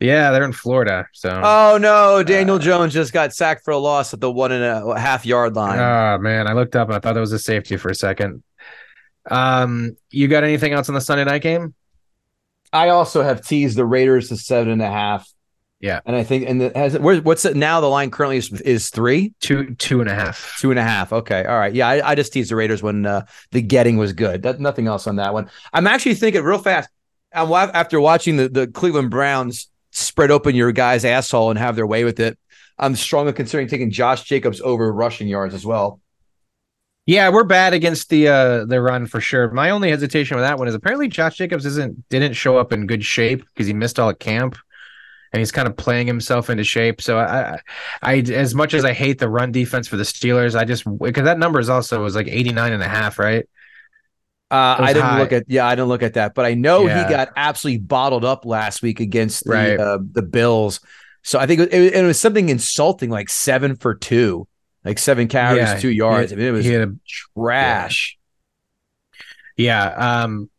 Yeah, 0.00 0.30
they're 0.30 0.44
in 0.44 0.52
Florida. 0.52 1.06
So, 1.12 1.28
oh 1.44 1.78
no, 1.80 2.22
Daniel 2.22 2.58
Jones 2.58 2.92
just 2.94 3.12
got 3.12 3.34
sacked 3.34 3.64
for 3.64 3.72
a 3.72 3.78
loss 3.78 4.14
at 4.14 4.20
the 4.20 4.30
one 4.32 4.50
and 4.50 4.64
a 4.64 4.98
half 4.98 5.26
yard 5.26 5.54
line. 5.54 5.78
oh 5.78 6.18
man, 6.18 6.46
I 6.46 6.54
looked 6.54 6.74
up 6.74 6.88
and 6.88 6.96
I 6.96 7.00
thought 7.00 7.16
it 7.16 7.20
was 7.20 7.32
a 7.32 7.38
safety 7.38 7.76
for 7.76 7.90
a 7.90 7.94
second. 7.94 8.42
Um, 9.30 9.96
you 10.10 10.28
got 10.28 10.44
anything 10.44 10.72
else 10.72 10.88
on 10.88 10.94
the 10.94 11.00
Sunday 11.00 11.24
night 11.24 11.42
game? 11.42 11.74
I 12.72 12.88
also 12.88 13.22
have 13.22 13.44
teased 13.46 13.76
the 13.76 13.84
Raiders 13.84 14.28
to 14.28 14.36
seven 14.36 14.72
and 14.72 14.82
a 14.82 14.90
half. 14.90 15.28
Yeah. 15.80 16.00
and 16.04 16.14
I 16.14 16.24
think 16.24 16.46
and 16.46 16.60
the, 16.60 16.72
has 16.74 16.98
where, 16.98 17.20
what's 17.22 17.44
it 17.46 17.56
now? 17.56 17.80
The 17.80 17.86
line 17.86 18.10
currently 18.10 18.36
is, 18.36 18.52
is 18.60 18.90
three, 18.90 19.32
Two, 19.40 19.74
two 19.76 20.00
and 20.00 20.10
a 20.10 20.14
half. 20.14 20.56
two 20.60 20.70
and 20.70 20.78
a 20.78 20.82
half. 20.82 21.10
Okay, 21.10 21.42
all 21.44 21.58
right. 21.58 21.72
Yeah, 21.74 21.88
I, 21.88 22.10
I 22.10 22.14
just 22.14 22.34
teased 22.34 22.50
the 22.50 22.56
Raiders 22.56 22.82
when 22.82 23.06
uh, 23.06 23.24
the 23.52 23.62
getting 23.62 23.96
was 23.96 24.12
good. 24.12 24.42
That, 24.42 24.60
nothing 24.60 24.86
else 24.86 25.06
on 25.06 25.16
that 25.16 25.32
one. 25.32 25.50
I'm 25.72 25.86
actually 25.86 26.16
thinking 26.16 26.42
real 26.42 26.58
fast. 26.58 26.90
I'm 27.32 27.50
after 27.50 27.98
watching 28.00 28.36
the 28.36 28.48
the 28.50 28.66
Cleveland 28.66 29.10
Browns 29.10 29.69
spread 29.90 30.30
open 30.30 30.54
your 30.54 30.72
guy's 30.72 31.04
asshole 31.04 31.50
and 31.50 31.58
have 31.58 31.76
their 31.76 31.86
way 31.86 32.04
with 32.04 32.20
it. 32.20 32.38
I'm 32.78 32.96
strongly 32.96 33.32
considering 33.32 33.68
taking 33.68 33.90
Josh 33.90 34.24
Jacobs 34.24 34.60
over 34.60 34.92
rushing 34.92 35.28
yards 35.28 35.54
as 35.54 35.66
well. 35.66 36.00
Yeah, 37.06 37.28
we're 37.30 37.44
bad 37.44 37.74
against 37.74 38.08
the 38.08 38.28
uh 38.28 38.64
the 38.66 38.80
run 38.80 39.06
for 39.06 39.20
sure. 39.20 39.50
My 39.50 39.70
only 39.70 39.90
hesitation 39.90 40.36
with 40.36 40.44
that 40.44 40.58
one 40.58 40.68
is 40.68 40.74
apparently 40.74 41.08
Josh 41.08 41.36
Jacobs 41.36 41.66
isn't 41.66 42.08
didn't 42.08 42.34
show 42.34 42.56
up 42.56 42.72
in 42.72 42.86
good 42.86 43.04
shape 43.04 43.44
because 43.46 43.66
he 43.66 43.72
missed 43.72 43.98
all 43.98 44.10
at 44.10 44.20
camp. 44.20 44.56
And 45.32 45.38
he's 45.38 45.52
kind 45.52 45.68
of 45.68 45.76
playing 45.76 46.08
himself 46.08 46.50
into 46.50 46.64
shape. 46.64 47.00
So 47.00 47.16
I, 47.16 47.60
I, 48.02 48.16
as 48.16 48.52
much 48.52 48.74
as 48.74 48.84
I 48.84 48.92
hate 48.92 49.20
the 49.20 49.28
run 49.28 49.52
defense 49.52 49.86
for 49.86 49.96
the 49.96 50.02
Steelers, 50.02 50.56
I 50.56 50.64
just 50.64 50.84
because 50.98 51.22
that 51.22 51.38
number 51.38 51.60
is 51.60 51.68
also 51.68 52.02
was 52.02 52.16
like 52.16 52.26
89 52.26 52.72
and 52.72 52.82
a 52.82 52.88
half, 52.88 53.16
right? 53.16 53.48
Uh, 54.50 54.76
I 54.80 54.92
didn't 54.92 55.02
high. 55.08 55.18
look 55.20 55.32
at 55.32 55.44
yeah, 55.48 55.66
I 55.66 55.74
didn't 55.76 55.88
look 55.88 56.02
at 56.02 56.14
that, 56.14 56.34
but 56.34 56.44
I 56.44 56.54
know 56.54 56.86
Yeah. 56.86 57.04
he 57.06 57.10
got 57.14 57.28
absolutely 57.36 57.78
bottled 57.78 58.24
up 58.24 58.44
last 58.44 58.82
week 58.82 58.98
against 59.00 59.44
the 59.44 59.50
Right. 59.50 59.78
uh, 59.78 59.98
the 60.12 60.22
Bills. 60.22 60.80
So 61.22 61.38
I 61.38 61.46
think 61.46 61.60
it, 61.60 61.72
it, 61.72 61.94
it 61.94 62.02
was 62.04 62.18
something 62.18 62.48
insulting, 62.48 63.10
like 63.10 63.28
seven 63.28 63.76
for 63.76 63.94
two, 63.94 64.48
like 64.84 64.98
seven 64.98 65.28
carries, 65.28 65.58
Yeah, 65.58 65.78
two 65.78 65.90
yards. 65.90 66.30
he- 66.32 66.36
I 66.36 66.38
mean, 66.38 66.48
it 66.48 66.50
was 66.50 66.66
a 66.66 66.92
trash. 67.36 68.16
Yeah, 69.56 69.84
um, 70.22 70.50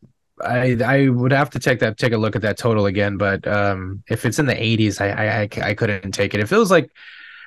I 0.44 0.78
I 0.86 1.10
would 1.10 1.32
have 1.32 1.50
to 1.52 1.60
take 1.60 1.80
that 1.80 1.98
take 1.98 2.14
a 2.14 2.18
look 2.18 2.36
at 2.36 2.44
that 2.44 2.58
total 2.58 2.86
again, 2.86 3.18
but 3.18 3.46
um, 3.48 4.04
if 4.10 4.26
it's 4.26 4.40
in 4.40 4.46
the 4.46 4.54
80s, 4.56 5.02
I 5.02 5.10
I, 5.10 5.42
I, 5.42 5.70
I 5.70 5.74
couldn't 5.74 6.12
take 6.14 6.34
it. 6.34 6.40
If 6.40 6.46
It 6.46 6.56
feels 6.56 6.72
like 6.72 6.90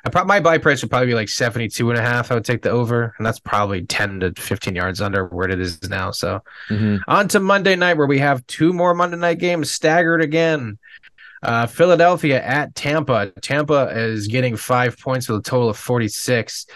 I 0.05 0.22
my 0.24 0.40
buy 0.40 0.59
price 0.59 0.82
would 0.82 0.90
probably 0.90 1.09
be 1.09 1.14
like 1.14 1.28
72 1.28 1.90
and 1.90 1.98
a 1.98 2.02
half. 2.02 2.30
I 2.30 2.34
would 2.34 2.44
take 2.44 2.62
the 2.62 2.70
over, 2.70 3.14
and 3.16 3.26
that's 3.26 3.38
probably 3.38 3.82
10 3.86 4.20
to 4.20 4.32
15 4.36 4.74
yards 4.74 5.00
under 5.00 5.26
where 5.26 5.48
it 5.48 5.61
is 5.61 5.88
now. 5.88 6.11
So 6.11 6.42
Mhm. 6.68 7.00
on 7.09 7.28
to 7.28 7.40
Monday 7.40 7.74
night, 7.76 7.96
where 7.96 8.07
we 8.07 8.18
have 8.18 8.46
two 8.46 8.72
more 8.72 8.94
Monday 8.94 9.16
night 9.16 9.38
games 9.38 9.70
staggered 9.70 10.22
again. 10.22 10.78
Uh, 11.42 11.66
Philadelphia 11.66 12.42
at 12.42 12.74
Tampa. 12.74 13.30
Tampa 13.42 13.90
is 13.94 14.28
getting 14.28 14.57
five 14.57 14.98
points 14.98 15.28
with 15.28 15.40
a 15.40 15.42
total 15.42 15.68
of 15.68 15.76
46. 15.76 16.66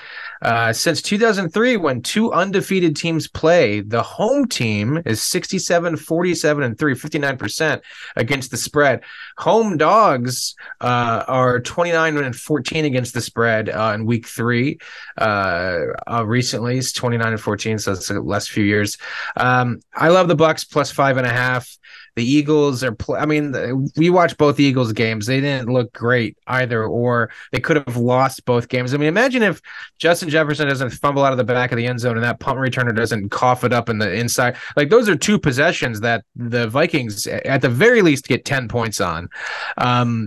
Uh, 0.42 0.72
since 0.72 1.02
2003, 1.02 1.76
when 1.76 2.02
two 2.02 2.32
undefeated 2.32 2.96
teams 2.96 3.28
play, 3.28 3.80
the 3.80 4.02
home 4.02 4.46
team 4.46 5.00
is 5.04 5.22
67, 5.22 5.96
47, 5.96 6.62
and 6.62 6.78
3, 6.78 6.94
59% 6.94 7.80
against 8.16 8.50
the 8.50 8.56
spread. 8.56 9.02
Home 9.38 9.76
dogs 9.76 10.54
uh, 10.80 11.24
are 11.26 11.60
29 11.60 12.16
and 12.18 12.36
14 12.36 12.84
against 12.84 13.14
the 13.14 13.20
spread 13.20 13.68
uh, 13.68 13.92
in 13.94 14.06
week 14.06 14.26
three. 14.26 14.78
Uh, 15.16 15.78
uh, 16.06 16.24
recently, 16.26 16.78
it's 16.78 16.92
29 16.92 17.32
and 17.32 17.40
14, 17.40 17.78
so 17.78 17.92
it's 17.92 18.08
the 18.08 18.20
last 18.20 18.50
few 18.50 18.64
years. 18.64 18.98
Um, 19.36 19.80
I 19.94 20.08
love 20.08 20.28
the 20.28 20.36
Bucks 20.36 20.64
plus 20.64 20.90
five 20.90 21.16
and 21.16 21.26
a 21.26 21.32
half. 21.32 21.78
The 22.18 22.24
Eagles 22.28 22.82
are, 22.82 22.90
pl- 22.90 23.14
I 23.14 23.26
mean, 23.26 23.52
the- 23.52 23.90
we 23.96 24.10
watched 24.10 24.38
both 24.38 24.58
Eagles 24.58 24.92
games. 24.92 25.26
They 25.26 25.40
didn't 25.40 25.72
look 25.72 25.92
great 25.92 26.36
either, 26.48 26.82
or 26.84 27.30
they 27.52 27.60
could 27.60 27.76
have 27.76 27.96
lost 27.96 28.44
both 28.44 28.68
games. 28.68 28.92
I 28.92 28.96
mean, 28.96 29.06
imagine 29.06 29.44
if 29.44 29.62
Justin 29.98 30.28
Jefferson 30.28 30.66
doesn't 30.66 30.90
fumble 30.90 31.24
out 31.24 31.30
of 31.30 31.38
the 31.38 31.44
back 31.44 31.70
of 31.70 31.76
the 31.76 31.86
end 31.86 32.00
zone 32.00 32.16
and 32.16 32.24
that 32.24 32.40
punt 32.40 32.58
returner 32.58 32.92
doesn't 32.92 33.28
cough 33.28 33.62
it 33.62 33.72
up 33.72 33.88
in 33.88 33.98
the 33.98 34.12
inside. 34.12 34.56
Like, 34.76 34.90
those 34.90 35.08
are 35.08 35.14
two 35.14 35.38
possessions 35.38 36.00
that 36.00 36.24
the 36.34 36.66
Vikings, 36.66 37.28
at 37.28 37.62
the 37.62 37.68
very 37.68 38.02
least, 38.02 38.26
get 38.26 38.44
10 38.44 38.66
points 38.66 39.00
on. 39.00 39.28
Um, 39.76 40.26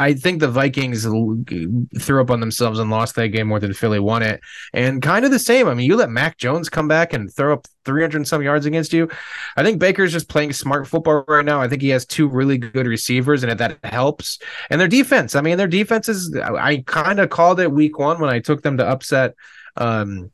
I 0.00 0.14
think 0.14 0.40
the 0.40 0.48
Vikings 0.48 1.04
threw 1.04 2.20
up 2.22 2.30
on 2.30 2.40
themselves 2.40 2.78
and 2.78 2.90
lost 2.90 3.16
that 3.16 3.28
game 3.28 3.48
more 3.48 3.60
than 3.60 3.74
Philly 3.74 4.00
won 4.00 4.22
it. 4.22 4.40
And 4.72 5.02
kind 5.02 5.26
of 5.26 5.30
the 5.30 5.38
same. 5.38 5.68
I 5.68 5.74
mean, 5.74 5.86
you 5.86 5.94
let 5.94 6.08
Mac 6.08 6.38
Jones 6.38 6.70
come 6.70 6.88
back 6.88 7.12
and 7.12 7.30
throw 7.30 7.52
up 7.52 7.66
300 7.84 8.16
and 8.16 8.26
some 8.26 8.42
yards 8.42 8.64
against 8.64 8.94
you. 8.94 9.10
I 9.58 9.62
think 9.62 9.78
Baker's 9.78 10.10
just 10.10 10.30
playing 10.30 10.54
smart 10.54 10.88
football 10.88 11.22
right 11.28 11.44
now. 11.44 11.60
I 11.60 11.68
think 11.68 11.82
he 11.82 11.90
has 11.90 12.06
two 12.06 12.28
really 12.28 12.56
good 12.56 12.86
receivers, 12.86 13.42
and 13.42 13.60
that 13.60 13.78
helps. 13.84 14.38
And 14.70 14.80
their 14.80 14.88
defense. 14.88 15.36
I 15.36 15.42
mean, 15.42 15.58
their 15.58 15.66
defense 15.66 16.08
is. 16.08 16.34
I, 16.34 16.54
I 16.54 16.82
kind 16.86 17.20
of 17.20 17.28
called 17.28 17.60
it 17.60 17.70
week 17.70 17.98
one 17.98 18.20
when 18.20 18.30
I 18.30 18.38
took 18.38 18.62
them 18.62 18.78
to 18.78 18.88
upset. 18.88 19.34
Um, 19.76 20.30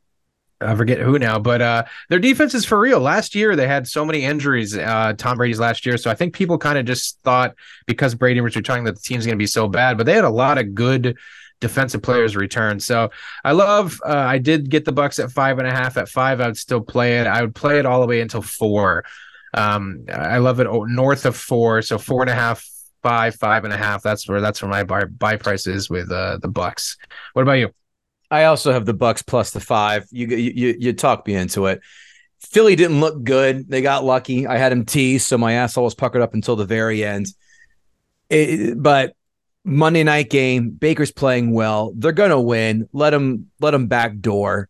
I 0.60 0.74
forget 0.74 0.98
who 0.98 1.18
now, 1.18 1.38
but 1.38 1.60
uh, 1.60 1.84
their 2.08 2.18
defense 2.18 2.54
is 2.54 2.64
for 2.64 2.80
real. 2.80 2.98
Last 3.00 3.34
year 3.34 3.56
they 3.56 3.68
had 3.68 3.86
so 3.86 4.04
many 4.04 4.24
injuries. 4.24 4.76
Uh, 4.76 5.12
Tom 5.16 5.36
Brady's 5.36 5.60
last 5.60 5.84
year, 5.84 5.98
so 5.98 6.10
I 6.10 6.14
think 6.14 6.34
people 6.34 6.56
kind 6.56 6.78
of 6.78 6.86
just 6.86 7.20
thought 7.22 7.54
because 7.86 8.14
Brady 8.14 8.40
was 8.40 8.56
returning 8.56 8.84
that 8.84 8.94
the 8.94 9.02
team's 9.02 9.26
going 9.26 9.36
to 9.36 9.42
be 9.42 9.46
so 9.46 9.68
bad. 9.68 9.98
But 9.98 10.06
they 10.06 10.14
had 10.14 10.24
a 10.24 10.30
lot 10.30 10.56
of 10.56 10.74
good 10.74 11.16
defensive 11.60 12.02
players 12.02 12.36
return. 12.36 12.80
So 12.80 13.10
I 13.44 13.52
love. 13.52 14.00
Uh, 14.04 14.16
I 14.16 14.38
did 14.38 14.70
get 14.70 14.84
the 14.84 14.92
Bucks 14.92 15.18
at 15.18 15.30
five 15.30 15.58
and 15.58 15.68
a 15.68 15.72
half. 15.72 15.96
At 15.96 16.08
five, 16.08 16.40
I 16.40 16.46
would 16.46 16.56
still 16.56 16.80
play 16.80 17.18
it. 17.18 17.26
I 17.26 17.42
would 17.42 17.54
play 17.54 17.78
it 17.78 17.86
all 17.86 18.00
the 18.00 18.06
way 18.06 18.20
until 18.20 18.42
four. 18.42 19.04
Um, 19.54 20.04
I 20.12 20.38
love 20.38 20.60
it 20.60 20.68
north 20.70 21.24
of 21.26 21.36
four, 21.36 21.82
so 21.82 21.98
four 21.98 22.22
and 22.22 22.30
a 22.30 22.34
half, 22.34 22.66
five, 23.02 23.34
five 23.36 23.64
and 23.64 23.72
a 23.72 23.76
half. 23.76 24.02
That's 24.02 24.28
where 24.28 24.40
that's 24.40 24.62
where 24.62 24.70
my 24.70 24.84
buy, 24.84 25.04
buy 25.04 25.36
price 25.36 25.66
is 25.66 25.88
with 25.88 26.10
uh, 26.10 26.38
the 26.40 26.48
Bucks. 26.48 26.96
What 27.32 27.42
about 27.42 27.52
you? 27.52 27.72
I 28.30 28.44
also 28.44 28.72
have 28.72 28.86
the 28.86 28.94
Bucks 28.94 29.22
plus 29.22 29.50
the 29.52 29.60
five. 29.60 30.06
You 30.10 30.26
you 30.28 30.76
you 30.78 30.92
talked 30.92 31.26
me 31.26 31.34
into 31.34 31.66
it. 31.66 31.80
Philly 32.40 32.76
didn't 32.76 33.00
look 33.00 33.22
good. 33.22 33.68
They 33.68 33.82
got 33.82 34.04
lucky. 34.04 34.46
I 34.46 34.58
had 34.58 34.72
him 34.72 34.84
teased, 34.84 35.26
so 35.26 35.38
my 35.38 35.54
asshole 35.54 35.84
was 35.84 35.94
puckered 35.94 36.22
up 36.22 36.34
until 36.34 36.56
the 36.56 36.64
very 36.66 37.04
end. 37.04 37.26
It- 38.28 38.80
but 38.80 39.14
Monday 39.64 40.04
night 40.04 40.30
game, 40.30 40.70
Baker's 40.70 41.10
playing 41.12 41.52
well. 41.52 41.92
They're 41.96 42.12
gonna 42.12 42.40
win. 42.40 42.88
Let 42.92 43.10
them 43.10 43.50
let 43.60 43.72
them 43.72 43.86
backdoor. 43.86 44.68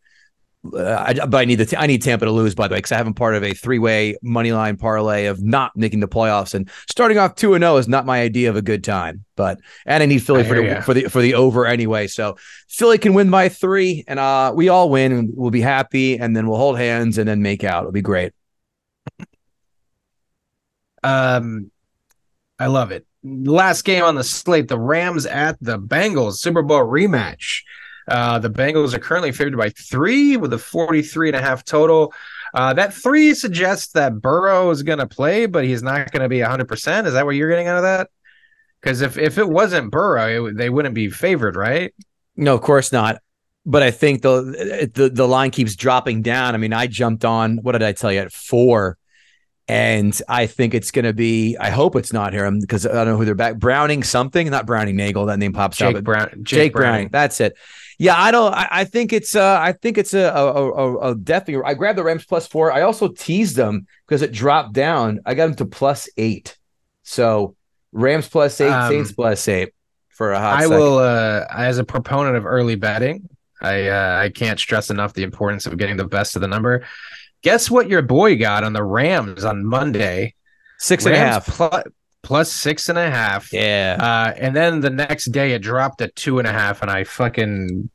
Uh, 0.74 1.04
I, 1.06 1.26
but 1.26 1.38
I 1.38 1.44
need 1.44 1.56
the 1.56 1.78
I 1.78 1.86
need 1.86 2.02
Tampa 2.02 2.24
to 2.24 2.30
lose 2.30 2.54
by 2.54 2.68
the 2.68 2.72
way 2.72 2.78
because 2.78 2.92
I 2.92 2.96
have 2.96 3.06
them 3.06 3.14
part 3.14 3.34
of 3.34 3.42
a 3.42 3.52
three 3.52 3.78
way 3.78 4.16
money 4.22 4.52
line 4.52 4.76
parlay 4.76 5.26
of 5.26 5.42
not 5.42 5.76
making 5.76 6.00
the 6.00 6.08
playoffs 6.08 6.54
and 6.54 6.70
starting 6.90 7.18
off 7.18 7.34
two 7.34 7.54
and 7.54 7.62
zero 7.62 7.76
is 7.76 7.88
not 7.88 8.06
my 8.06 8.20
idea 8.20 8.50
of 8.50 8.56
a 8.56 8.62
good 8.62 8.84
time. 8.84 9.24
But 9.36 9.58
and 9.84 10.02
I 10.02 10.06
need 10.06 10.22
Philly 10.22 10.42
I 10.42 10.44
for 10.44 10.54
the 10.54 10.82
for 10.82 10.94
the 10.94 11.08
for 11.08 11.20
the 11.20 11.34
over 11.34 11.66
anyway. 11.66 12.06
So 12.06 12.36
Philly 12.68 12.98
can 12.98 13.14
win 13.14 13.30
by 13.30 13.48
three, 13.48 14.04
and 14.06 14.18
uh, 14.18 14.52
we 14.54 14.68
all 14.68 14.90
win, 14.90 15.12
and 15.12 15.30
we'll 15.34 15.50
be 15.50 15.60
happy, 15.60 16.18
and 16.18 16.36
then 16.36 16.46
we'll 16.46 16.58
hold 16.58 16.78
hands 16.78 17.18
and 17.18 17.28
then 17.28 17.42
make 17.42 17.64
out. 17.64 17.82
It'll 17.82 17.92
be 17.92 18.02
great. 18.02 18.32
Um, 21.02 21.70
I 22.58 22.66
love 22.66 22.90
it. 22.90 23.06
Last 23.22 23.82
game 23.82 24.04
on 24.04 24.14
the 24.14 24.24
slate, 24.24 24.68
the 24.68 24.78
Rams 24.78 25.26
at 25.26 25.56
the 25.60 25.78
Bengals, 25.78 26.34
Super 26.34 26.62
Bowl 26.62 26.80
rematch. 26.80 27.62
Uh, 28.08 28.38
the 28.38 28.50
Bengals 28.50 28.94
are 28.94 28.98
currently 28.98 29.32
favored 29.32 29.56
by 29.56 29.70
three 29.70 30.36
with 30.36 30.52
a 30.52 30.58
43 30.58 31.30
and 31.30 31.36
a 31.36 31.42
half 31.42 31.64
total. 31.64 32.12
Uh, 32.54 32.72
that 32.72 32.94
three 32.94 33.34
suggests 33.34 33.92
that 33.92 34.20
Burrow 34.20 34.70
is 34.70 34.82
going 34.82 34.98
to 34.98 35.06
play, 35.06 35.46
but 35.46 35.64
he's 35.64 35.82
not 35.82 36.10
going 36.12 36.22
to 36.22 36.28
be 36.28 36.38
100%. 36.38 37.06
Is 37.06 37.12
that 37.14 37.26
what 37.26 37.34
you're 37.34 37.50
getting 37.50 37.66
out 37.66 37.78
of 37.78 37.82
that? 37.82 38.08
Because 38.80 39.00
if, 39.00 39.18
if 39.18 39.38
it 39.38 39.48
wasn't 39.48 39.90
Burrow, 39.90 40.46
it, 40.46 40.56
they 40.56 40.70
wouldn't 40.70 40.94
be 40.94 41.10
favored, 41.10 41.56
right? 41.56 41.92
No, 42.36 42.54
of 42.54 42.62
course 42.62 42.92
not. 42.92 43.20
But 43.68 43.82
I 43.82 43.90
think 43.90 44.22
the 44.22 44.88
the 44.94 45.08
the 45.08 45.26
line 45.26 45.50
keeps 45.50 45.74
dropping 45.74 46.22
down. 46.22 46.54
I 46.54 46.58
mean, 46.58 46.72
I 46.72 46.86
jumped 46.86 47.24
on. 47.24 47.56
What 47.56 47.72
did 47.72 47.82
I 47.82 47.90
tell 47.90 48.12
you 48.12 48.20
at 48.20 48.30
four? 48.30 48.96
And 49.66 50.16
I 50.28 50.46
think 50.46 50.72
it's 50.72 50.92
going 50.92 51.06
to 51.06 51.12
be. 51.12 51.56
I 51.56 51.70
hope 51.70 51.96
it's 51.96 52.12
not 52.12 52.32
him 52.32 52.60
because 52.60 52.86
I 52.86 52.92
don't 52.92 53.06
know 53.06 53.16
who 53.16 53.24
they're 53.24 53.34
back. 53.34 53.56
Browning 53.56 54.04
something, 54.04 54.48
not 54.48 54.66
Browning 54.66 54.94
Nagel. 54.94 55.26
That 55.26 55.40
name 55.40 55.52
pops. 55.52 55.78
Jake 55.78 55.94
but 55.94 56.04
Brown. 56.04 56.28
Jake, 56.28 56.44
Jake, 56.44 56.72
Browning. 56.74 56.92
Browning. 56.92 57.08
That's 57.08 57.40
it. 57.40 57.56
Yeah, 57.98 58.14
I 58.16 58.30
don't. 58.30 58.52
I, 58.52 58.68
I 58.70 58.84
think 58.84 59.12
it's. 59.12 59.34
Uh, 59.34 59.58
I 59.60 59.72
think 59.72 59.96
it's 59.96 60.12
a, 60.12 60.24
a, 60.24 60.52
a, 60.70 61.10
a 61.10 61.14
definitely. 61.14 61.64
I 61.64 61.74
grabbed 61.74 61.96
the 61.98 62.04
Rams 62.04 62.26
plus 62.26 62.46
four. 62.46 62.70
I 62.70 62.82
also 62.82 63.08
teased 63.08 63.56
them 63.56 63.86
because 64.06 64.22
it 64.22 64.32
dropped 64.32 64.74
down. 64.74 65.20
I 65.24 65.34
got 65.34 65.46
them 65.46 65.54
to 65.56 65.66
plus 65.66 66.08
eight. 66.18 66.56
So 67.04 67.56
Rams 67.92 68.28
plus 68.28 68.60
eight, 68.60 68.70
Um, 68.70 68.90
Saints 68.90 69.12
plus 69.12 69.48
eight 69.48 69.72
for 70.10 70.32
a 70.32 70.38
hot. 70.38 70.58
I 70.58 70.62
second. 70.64 70.76
will, 70.78 70.98
uh, 70.98 71.46
as 71.50 71.78
a 71.78 71.84
proponent 71.84 72.36
of 72.36 72.44
early 72.44 72.74
betting, 72.74 73.28
I 73.62 73.88
uh, 73.88 74.18
I 74.24 74.28
can't 74.28 74.60
stress 74.60 74.90
enough 74.90 75.14
the 75.14 75.22
importance 75.22 75.64
of 75.66 75.76
getting 75.78 75.96
the 75.96 76.04
best 76.06 76.36
of 76.36 76.42
the 76.42 76.48
number. 76.48 76.84
Guess 77.42 77.70
what 77.70 77.88
your 77.88 78.02
boy 78.02 78.36
got 78.36 78.64
on 78.64 78.72
the 78.72 78.82
Rams 78.84 79.44
on 79.44 79.64
Monday? 79.64 80.34
six 80.78 81.06
and 81.06 81.14
a 81.14 81.18
half. 81.18 81.46
plu- 81.46 81.82
plus 82.26 82.50
six 82.50 82.88
and 82.88 82.98
a 82.98 83.08
half. 83.08 83.52
Yeah. 83.52 83.96
Uh, 84.00 84.34
and 84.36 84.54
then 84.54 84.80
the 84.80 84.90
next 84.90 85.26
day 85.26 85.52
it 85.52 85.62
dropped 85.62 85.98
to 85.98 86.08
two 86.08 86.40
and 86.40 86.48
a 86.48 86.52
half, 86.52 86.82
and 86.82 86.90
I 86.90 87.04
fucking, 87.04 87.88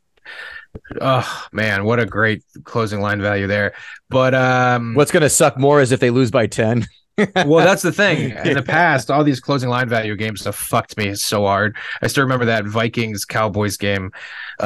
oh 1.02 1.46
man, 1.52 1.84
what 1.84 2.00
a 2.00 2.06
great 2.06 2.42
closing 2.64 3.02
line 3.02 3.22
value 3.22 3.46
there. 3.46 3.74
But 4.10 4.34
um, 4.34 4.94
What's 4.96 5.12
going 5.12 5.22
to 5.24 5.30
suck 5.30 5.58
more 5.58 5.82
is 5.82 5.92
if 5.92 6.00
they 6.00 6.12
lose 6.12 6.32
by 6.32 6.48
10. 6.48 6.88
well, 7.46 7.66
that's 7.66 7.82
the 7.82 7.92
thing. 7.92 8.32
In 8.46 8.54
the 8.54 8.64
past, 8.64 9.12
all 9.12 9.26
these 9.26 9.42
closing 9.42 9.70
line 9.70 9.90
value 9.90 10.16
games 10.16 10.46
have 10.46 10.56
fucked 10.56 10.96
me 10.96 11.14
so 11.16 11.46
hard. 11.46 11.76
I 12.02 12.08
still 12.08 12.24
remember 12.24 12.46
that 12.46 12.66
Vikings 12.66 13.26
Cowboys 13.26 13.76
game. 13.76 14.12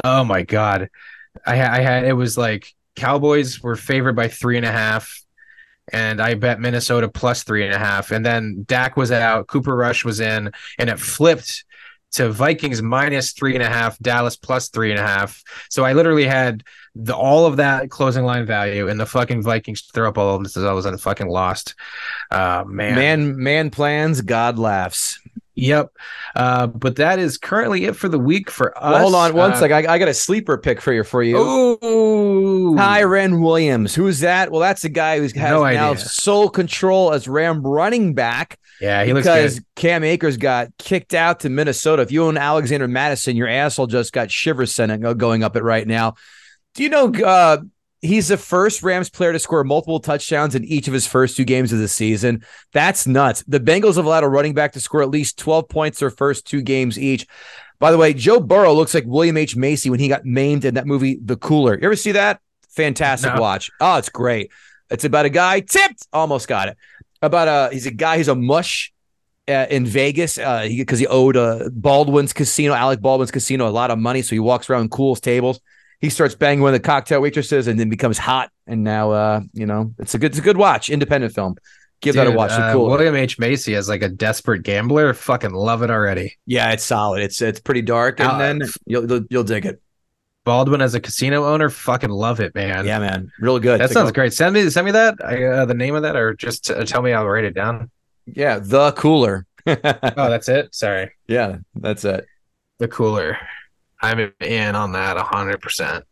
Oh 0.04 0.22
my 0.22 0.42
god, 0.42 0.88
I, 1.44 1.54
I 1.54 1.80
had 1.80 2.04
it 2.04 2.12
was 2.12 2.38
like 2.38 2.72
Cowboys 2.94 3.60
were 3.64 3.74
favored 3.74 4.14
by 4.14 4.28
three 4.28 4.56
and 4.56 4.64
a 4.64 4.70
half, 4.70 5.22
and 5.92 6.20
I 6.20 6.34
bet 6.34 6.60
Minnesota 6.60 7.08
plus 7.08 7.42
three 7.44 7.64
and 7.64 7.74
a 7.74 7.78
half, 7.78 8.10
and 8.10 8.24
then 8.24 8.64
Dak 8.66 8.96
was 8.96 9.12
out, 9.12 9.46
Cooper 9.46 9.74
Rush 9.74 10.04
was 10.04 10.20
in, 10.20 10.50
and 10.78 10.90
it 10.90 10.98
flipped 10.98 11.64
to 12.12 12.30
Vikings 12.30 12.80
minus 12.80 13.32
three 13.32 13.54
and 13.54 13.62
a 13.62 13.68
half, 13.68 13.98
Dallas 13.98 14.36
plus 14.36 14.68
three 14.68 14.90
and 14.90 14.98
a 14.98 15.06
half. 15.06 15.42
So 15.68 15.84
I 15.84 15.92
literally 15.92 16.24
had 16.24 16.62
the 16.94 17.14
all 17.14 17.44
of 17.46 17.56
that 17.58 17.90
closing 17.90 18.24
line 18.24 18.46
value, 18.46 18.88
and 18.88 18.98
the 18.98 19.06
fucking 19.06 19.42
Vikings 19.42 19.82
throw 19.82 20.08
up 20.08 20.16
all 20.16 20.34
of 20.34 20.40
them 20.40 20.48
since 20.48 20.64
I 20.64 20.72
was 20.72 20.86
in 20.86 20.96
fucking 20.96 21.28
lost. 21.28 21.74
Uh, 22.30 22.64
man, 22.66 22.94
Man, 22.94 23.42
man 23.42 23.70
plans, 23.70 24.22
God 24.22 24.58
laughs. 24.58 25.20
Yep. 25.56 25.90
Uh, 26.34 26.66
but 26.66 26.96
that 26.96 27.18
is 27.18 27.38
currently 27.38 27.86
it 27.86 27.96
for 27.96 28.08
the 28.08 28.18
week 28.18 28.50
for 28.50 28.76
us. 28.76 28.92
Well, 28.92 29.00
hold 29.00 29.14
on 29.14 29.34
one 29.34 29.52
uh, 29.52 29.56
sec. 29.56 29.72
I, 29.72 29.94
I 29.94 29.98
got 29.98 30.08
a 30.08 30.14
sleeper 30.14 30.58
pick 30.58 30.82
for 30.82 30.92
you. 30.92 31.02
For 31.02 31.22
you, 31.22 31.38
Ooh. 31.38 32.74
Kyren 32.76 33.42
Williams. 33.42 33.94
Who's 33.94 34.20
that? 34.20 34.50
Well, 34.50 34.60
that's 34.60 34.84
a 34.84 34.90
guy 34.90 35.18
who's 35.18 35.32
has 35.32 35.50
No 35.50 35.64
now 35.64 35.94
sole 35.94 36.50
control 36.50 37.12
as 37.12 37.26
Ram 37.26 37.62
running 37.62 38.12
back 38.14 38.58
Yeah, 38.80 39.04
he 39.04 39.14
looks 39.14 39.26
because. 39.26 39.60
Cam 39.76 40.04
Akers 40.04 40.36
got 40.36 40.68
kicked 40.78 41.14
out 41.14 41.40
to 41.40 41.48
Minnesota. 41.48 42.02
If 42.02 42.12
you 42.12 42.24
own 42.24 42.36
Alexander 42.36 42.86
Mattison, 42.86 43.36
your 43.36 43.48
asshole 43.48 43.86
just 43.86 44.12
got 44.12 44.30
shivers 44.30 44.74
sent 44.74 44.92
going 45.18 45.42
up 45.42 45.56
it 45.56 45.62
right 45.62 45.86
now. 45.86 46.14
Do 46.74 46.82
you 46.82 46.90
know 46.90 47.12
uh, 47.12 47.58
he's 48.02 48.28
the 48.28 48.36
first 48.36 48.82
Rams 48.82 49.10
player 49.10 49.32
to 49.32 49.38
score 49.38 49.64
multiple 49.64 50.00
touchdowns 50.00 50.54
in 50.54 50.64
each 50.64 50.88
of 50.88 50.94
his 50.94 51.06
first 51.06 51.36
two 51.36 51.44
games 51.44 51.72
of 51.72 51.78
the 51.78 51.88
season. 51.88 52.44
That's 52.72 53.06
nuts. 53.06 53.44
The 53.46 53.60
Bengals 53.60 53.96
have 53.96 54.04
allowed 54.04 54.24
a 54.24 54.28
running 54.28 54.54
back 54.54 54.72
to 54.72 54.80
score 54.80 55.02
at 55.02 55.10
least 55.10 55.38
12 55.38 55.68
points 55.68 56.00
their 56.00 56.10
first 56.10 56.46
two 56.46 56.62
games 56.62 56.98
each. 56.98 57.26
By 57.78 57.90
the 57.90 57.98
way, 57.98 58.14
Joe 58.14 58.40
Burrow 58.40 58.72
looks 58.72 58.94
like 58.94 59.04
William 59.06 59.36
H. 59.36 59.56
Macy 59.56 59.90
when 59.90 60.00
he 60.00 60.08
got 60.08 60.24
maimed 60.24 60.64
in 60.64 60.74
that 60.74 60.86
movie, 60.86 61.18
The 61.22 61.36
Cooler. 61.36 61.74
You 61.74 61.84
ever 61.84 61.96
see 61.96 62.12
that? 62.12 62.40
Fantastic 62.70 63.34
no. 63.34 63.40
watch. 63.40 63.70
Oh, 63.80 63.96
it's 63.96 64.08
great. 64.08 64.50
It's 64.90 65.04
about 65.04 65.26
a 65.26 65.30
guy 65.30 65.60
tipped, 65.60 66.06
almost 66.12 66.48
got 66.48 66.68
it. 66.68 66.76
About 67.22 67.48
a 67.48 67.72
he's 67.72 67.86
a 67.86 67.90
guy 67.90 68.18
who's 68.18 68.28
a 68.28 68.34
mush 68.34 68.92
uh, 69.48 69.66
in 69.70 69.86
Vegas 69.86 70.36
because 70.36 70.46
uh, 70.46 70.62
he, 70.62 70.84
he, 70.84 71.06
owed 71.06 71.36
uh, 71.36 71.70
Baldwin's 71.72 72.32
casino, 72.32 72.72
Alec 72.72 73.00
Baldwin's 73.00 73.30
casino, 73.30 73.68
a 73.68 73.70
lot 73.70 73.90
of 73.90 73.98
money. 73.98 74.22
So 74.22 74.34
he 74.34 74.40
walks 74.40 74.68
around 74.68 74.82
and 74.82 74.90
cools 74.90 75.20
tables. 75.20 75.60
He 76.00 76.10
starts 76.10 76.34
banging 76.34 76.62
one 76.62 76.74
of 76.74 76.80
the 76.80 76.86
cocktail 76.86 77.20
waitresses 77.20 77.68
and 77.68 77.78
then 77.78 77.88
becomes 77.88 78.18
hot. 78.18 78.50
And 78.66 78.84
now, 78.84 79.12
uh, 79.12 79.40
you 79.52 79.66
know, 79.66 79.94
it's 79.98 80.14
a 80.14 80.18
good, 80.18 80.32
it's 80.32 80.38
a 80.38 80.42
good 80.42 80.56
watch. 80.56 80.90
Independent 80.90 81.34
film. 81.34 81.56
Give 82.02 82.14
Dude, 82.14 82.26
that 82.26 82.32
a 82.32 82.36
watch. 82.36 82.50
Uh, 82.50 82.72
cool. 82.72 82.90
William 82.90 83.14
H 83.14 83.38
Macy 83.38 83.74
as 83.74 83.88
like 83.88 84.02
a 84.02 84.08
desperate 84.08 84.62
gambler. 84.62 85.14
Fucking 85.14 85.52
love 85.52 85.82
it 85.82 85.90
already. 85.90 86.36
Yeah, 86.44 86.72
it's 86.72 86.84
solid. 86.84 87.22
It's 87.22 87.40
it's 87.40 87.58
pretty 87.58 87.80
dark, 87.82 88.20
and 88.20 88.28
uh, 88.28 88.38
then 88.38 88.62
you'll, 88.84 89.10
you'll, 89.10 89.24
you'll 89.30 89.44
dig 89.44 89.64
it. 89.64 89.80
Baldwin 90.44 90.80
as 90.80 90.94
a 90.94 91.00
casino 91.00 91.44
owner, 91.44 91.70
fucking 91.70 92.10
love 92.10 92.38
it, 92.38 92.54
man. 92.54 92.86
Yeah, 92.86 92.98
man, 92.98 93.32
real 93.40 93.58
good. 93.58 93.80
That 93.80 93.90
sounds 93.90 94.12
great. 94.12 94.34
Send 94.34 94.54
me 94.54 94.68
send 94.68 94.84
me 94.84 94.92
that 94.92 95.20
uh, 95.20 95.64
the 95.64 95.74
name 95.74 95.94
of 95.94 96.02
that, 96.02 96.16
or 96.16 96.34
just 96.34 96.70
uh, 96.70 96.84
tell 96.84 97.02
me 97.02 97.12
I'll 97.12 97.26
write 97.26 97.44
it 97.44 97.54
down. 97.54 97.90
Yeah, 98.26 98.58
the 98.58 98.92
cooler. 98.92 99.46
oh, 99.66 99.74
that's 99.82 100.48
it. 100.48 100.74
Sorry. 100.74 101.10
Yeah, 101.26 101.58
that's 101.74 102.04
it. 102.04 102.26
The 102.78 102.88
cooler. 102.88 103.38
I'm 104.00 104.32
in 104.40 104.74
on 104.74 104.92
that 104.92 105.16
hundred 105.16 105.60
percent. 105.60 106.04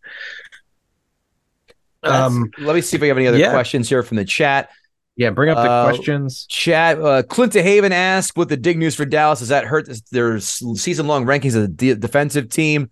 Um, 2.02 2.50
let 2.58 2.74
me 2.74 2.80
see 2.80 2.96
if 2.96 3.00
we 3.00 3.08
have 3.08 3.16
any 3.16 3.26
other 3.26 3.38
yeah. 3.38 3.50
questions 3.50 3.88
here 3.88 4.02
from 4.02 4.16
the 4.18 4.24
chat. 4.24 4.70
Yeah, 5.16 5.30
bring 5.30 5.50
up 5.50 5.56
the 5.56 5.70
uh, 5.70 5.84
questions. 5.84 6.44
Chat. 6.46 7.00
Uh, 7.00 7.22
Clint 7.22 7.54
Haven 7.54 7.92
asked, 7.92 8.36
"What 8.36 8.48
the 8.48 8.56
dig 8.56 8.78
news 8.78 8.94
for 8.94 9.04
Dallas 9.04 9.38
does 9.38 9.48
that 9.48 9.64
hurt 9.64 9.88
their 10.10 10.40
season 10.40 11.06
long 11.06 11.24
rankings 11.24 11.54
of 11.54 11.62
the 11.62 11.68
de- 11.68 11.94
defensive 11.94 12.48
team?" 12.48 12.90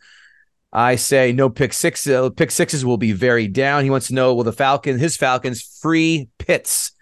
I 0.73 0.97
say 0.97 1.33
no 1.33 1.51
pick 1.51 1.73
six. 1.73 2.07
Uh, 2.07 2.31
pick 2.31 2.51
sixes 2.51 2.85
will 2.85 2.97
be 2.97 3.13
very 3.13 3.49
down. 3.49 3.85
He 3.85 3.91
wants 3.91 4.07
to 4.07 4.15
know 4.15 4.35
will 4.35 4.45
the 4.45 4.53
Falcon 4.53 4.99
his 4.99 5.17
Falcons 5.17 5.63
free 5.83 6.29
Pitts? 6.39 6.93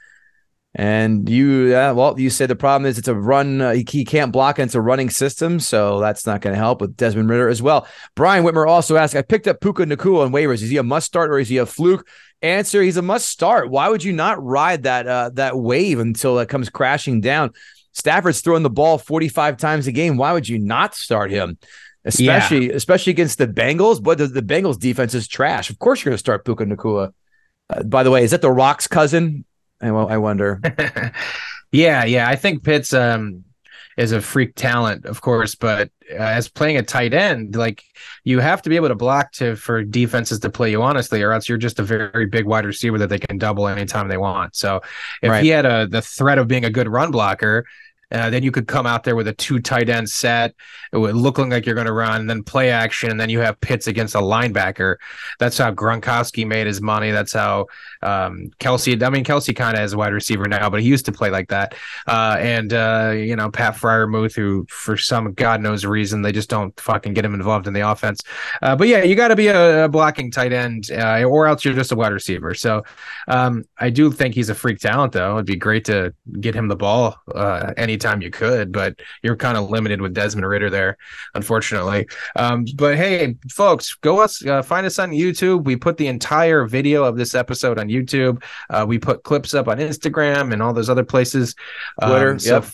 And 0.75 1.29
you, 1.29 1.75
uh, 1.75 1.93
well, 1.95 2.18
you 2.18 2.31
said 2.31 2.49
the 2.49 2.55
problem 2.55 2.89
is 2.89 2.97
it's 2.97 3.09
a 3.09 3.14
run. 3.14 3.61
Uh, 3.61 3.73
he, 3.73 3.85
he, 3.91 4.05
can't 4.05 4.33
block 4.33 4.59
and 4.59 4.68
it's 4.68 4.77
a 4.77 4.81
running 4.81 5.11
system, 5.11 5.59
so 5.59 5.99
that's 5.99 6.27
not 6.27 6.43
going 6.43 6.55
to 6.55 6.59
help 6.59 6.81
with 6.81 6.97
Desmond 6.97 7.29
Ridder 7.29 7.49
as 7.49 7.61
well. 7.61 7.89
Brian 8.14 8.45
Whitmer 8.45 8.68
also 8.68 8.97
asked, 8.97 9.16
I 9.16 9.23
picked 9.23 9.49
up 9.49 9.61
Puka 9.61 9.85
Nacua 9.85 10.25
on 10.25 10.33
waivers. 10.33 10.62
Is 10.62 10.71
he 10.71 10.77
a 10.77 10.85
must 10.85 11.07
start 11.07 11.31
or 11.31 11.41
is 11.41 11.49
he 11.49 11.57
a 11.57 11.66
fluke? 11.66 12.07
Answer: 12.43 12.83
He's 12.83 12.97
a 12.97 13.03
must 13.03 13.29
start. 13.29 13.68
Why 13.68 13.89
would 13.89 14.03
you 14.03 14.12
not 14.12 14.43
ride 14.43 14.85
that 14.85 15.07
uh, 15.07 15.31
that 15.35 15.59
wave 15.59 15.99
until 15.99 16.39
it 16.39 16.49
comes 16.49 16.71
crashing 16.71 17.21
down? 17.21 17.51
Stafford's 17.93 18.41
throwing 18.41 18.62
the 18.62 18.71
ball 18.71 18.97
45 18.97 19.59
times 19.59 19.87
a 19.87 19.93
game. 19.93 20.16
Why 20.16 20.33
would 20.33 20.49
you 20.49 20.59
not 20.59 20.95
start 20.95 21.31
him? 21.31 21.59
Especially, 22.05 22.68
yeah. 22.68 22.75
especially 22.75 23.11
against 23.11 23.37
the 23.37 23.47
Bengals. 23.47 24.03
But 24.03 24.16
the, 24.16 24.27
the 24.27 24.41
Bengals 24.41 24.79
defense 24.79 25.12
is 25.14 25.29
trash. 25.29 25.68
Of 25.68 25.79
course, 25.79 26.03
you're 26.03 26.11
going 26.11 26.16
to 26.16 26.18
start 26.18 26.47
Puka 26.47 26.64
Nacua. 26.64 27.12
Uh, 27.68 27.83
by 27.83 28.03
the 28.03 28.11
way, 28.11 28.25
is 28.25 28.31
that 28.31 28.41
the 28.41 28.51
Rock's 28.51 28.87
cousin? 28.87 29.45
I, 29.81 29.89
I 29.89 30.16
wonder. 30.18 30.61
yeah, 31.72 32.05
yeah. 32.05 32.28
I 32.28 32.37
think 32.37 32.64
Pitts 32.64 32.93
um, 32.93 33.45
is 33.97 34.12
a 34.12 34.20
freak 34.20 34.55
talent, 34.55 35.05
of 35.05 35.20
course, 35.20 35.55
but 35.55 35.91
uh, 36.11 36.14
as 36.14 36.49
playing 36.49 36.76
a 36.76 36.83
tight 36.83 37.14
end, 37.14 37.57
like 37.57 37.83
you 38.24 38.41
have 38.41 38.62
to 38.62 38.70
be 38.70 38.76
able 38.76 38.89
to 38.89 38.95
block 38.95 39.33
to 39.33 39.57
for 39.57 39.83
defenses 39.83 40.39
to 40.41 40.51
play 40.51 40.70
you 40.70 40.83
honestly, 40.83 41.22
or 41.22 41.33
else 41.33 41.49
you're 41.49 41.59
just 41.59 41.78
a 41.78 41.83
very, 41.83 42.11
very 42.11 42.26
big 42.26 42.47
wide 42.47 42.64
receiver 42.64 42.99
that 42.99 43.09
they 43.09 43.18
can 43.18 43.39
double 43.39 43.68
anytime 43.68 44.09
they 44.09 44.16
want. 44.16 44.57
So 44.57 44.81
if 45.22 45.31
right. 45.31 45.43
he 45.43 45.51
had 45.51 45.66
a 45.66 45.87
the 45.87 46.03
threat 46.03 46.39
of 46.39 46.49
being 46.49 46.64
a 46.64 46.70
good 46.70 46.89
run 46.89 47.11
blocker, 47.11 47.66
uh, 48.11 48.31
then 48.31 48.43
you 48.43 48.51
could 48.51 48.67
come 48.67 48.87
out 48.87 49.05
there 49.05 49.17
with 49.17 49.29
a 49.29 49.33
two 49.33 49.61
tight 49.61 49.89
end 49.89 50.09
set, 50.09 50.55
looking 50.93 51.51
like 51.51 51.67
you're 51.67 51.75
going 51.75 51.87
to 51.87 51.93
run, 51.93 52.27
then 52.27 52.43
play 52.43 52.71
action, 52.71 53.11
and 53.11 53.21
then 53.21 53.31
you 53.31 53.41
have 53.41 53.61
Pitts 53.61 53.87
against 53.87 54.15
a 54.15 54.21
linebacker. 54.21 54.97
That's 55.39 55.59
how 55.59 55.73
Gronkowski 55.73 56.47
made 56.47 56.67
his 56.67 56.81
money. 56.81 57.11
That's 57.11 57.33
how 57.33 57.67
um, 58.03 58.51
Kelce. 58.59 59.01
I 59.03 59.11
mean, 59.11 59.25
Kelce 59.25 59.55
kind 59.55 59.77
of 59.77 59.85
is 59.85 59.93
a 59.93 59.99
wide 59.99 60.13
receiver 60.13 60.47
now, 60.49 60.71
but 60.71 60.81
he 60.81 60.89
used 60.89 61.07
to 61.07 61.13
play 61.13 61.31
like 61.31 61.49
that. 61.49 61.75
Uh, 62.07 62.37
and 62.39 62.73
uh, 62.73 63.13
you 63.17 63.37
know, 63.37 63.51
Pat 63.51 63.75
Freiermuth, 63.75 64.35
who 64.35 64.67
for 64.69 64.97
some 64.97 65.33
God 65.35 65.61
knows 65.61 65.85
reason 65.85 66.23
they 66.23 66.33
just 66.33 66.51
don't 66.51 66.79
fucking 66.81 67.15
get 67.15 67.25
him 67.25 67.35
involved 67.35 67.67
in 67.67 67.73
the 67.73 67.89
offense. 67.89 68.21
Uh, 68.63 68.75
but 68.75 68.89
yeah, 68.89 69.03
you 69.03 69.15
got 69.15 69.29
to 69.29 69.37
be 69.37 69.49
a, 69.49 69.85
a, 69.85 69.89
blocking 69.89 70.31
tight 70.31 70.53
end, 70.53 70.91
uh, 70.91 71.23
or 71.25 71.47
else 71.47 71.65
you're 71.65 71.75
just 71.75 71.93
a 71.93 71.97
wide 71.97 72.13
receiver. 72.13 72.55
So 72.55 72.83
um, 73.29 73.65
I 73.79 73.91
do 73.91 74.11
think 74.11 74.35
he's 74.35 74.49
a 74.49 74.55
freak 74.55 74.79
talent, 74.79 75.13
though. 75.13 75.35
It'd 75.35 75.47
be 75.47 75.57
great 75.57 75.85
to 75.87 76.15
get 76.41 76.55
him 76.55 76.69
the 76.69 76.77
ball 76.77 77.17
uh, 77.35 77.73
any 77.77 77.97
anytime 78.01 78.22
you 78.22 78.30
could, 78.30 78.72
but 78.72 78.98
you're 79.22 79.36
kind 79.36 79.57
of 79.57 79.70
limited 79.70 80.01
with 80.01 80.14
Desmond 80.14 80.46
Ridder 80.46 80.70
there, 80.70 80.96
unfortunately. 81.34 82.09
Um, 82.36 82.64
but 82.76 82.96
hey, 82.96 83.36
folks, 83.51 83.94
go 83.96 84.20
us 84.20 84.44
uh, 84.44 84.62
find 84.62 84.86
us 84.86 84.98
on 84.98 85.11
YouTube. 85.11 85.64
We 85.64 85.76
put 85.76 85.96
the 85.96 86.07
entire 86.07 86.66
video 86.66 87.05
of 87.05 87.16
this 87.16 87.34
episode 87.34 87.78
on 87.78 87.88
YouTube. 87.88 88.42
Uh, 88.70 88.86
we 88.88 88.98
put 88.98 89.22
clips 89.22 89.55
up 89.55 89.68
on 89.68 89.78
Instagram 89.78 90.53
and 90.53 90.62
all 90.62 90.72
those 90.72 90.88
other 90.88 91.05
places. 91.05 91.55
Twitter, 92.03 92.32
um, 92.32 92.38
so 92.38 92.55
yep. 92.55 92.64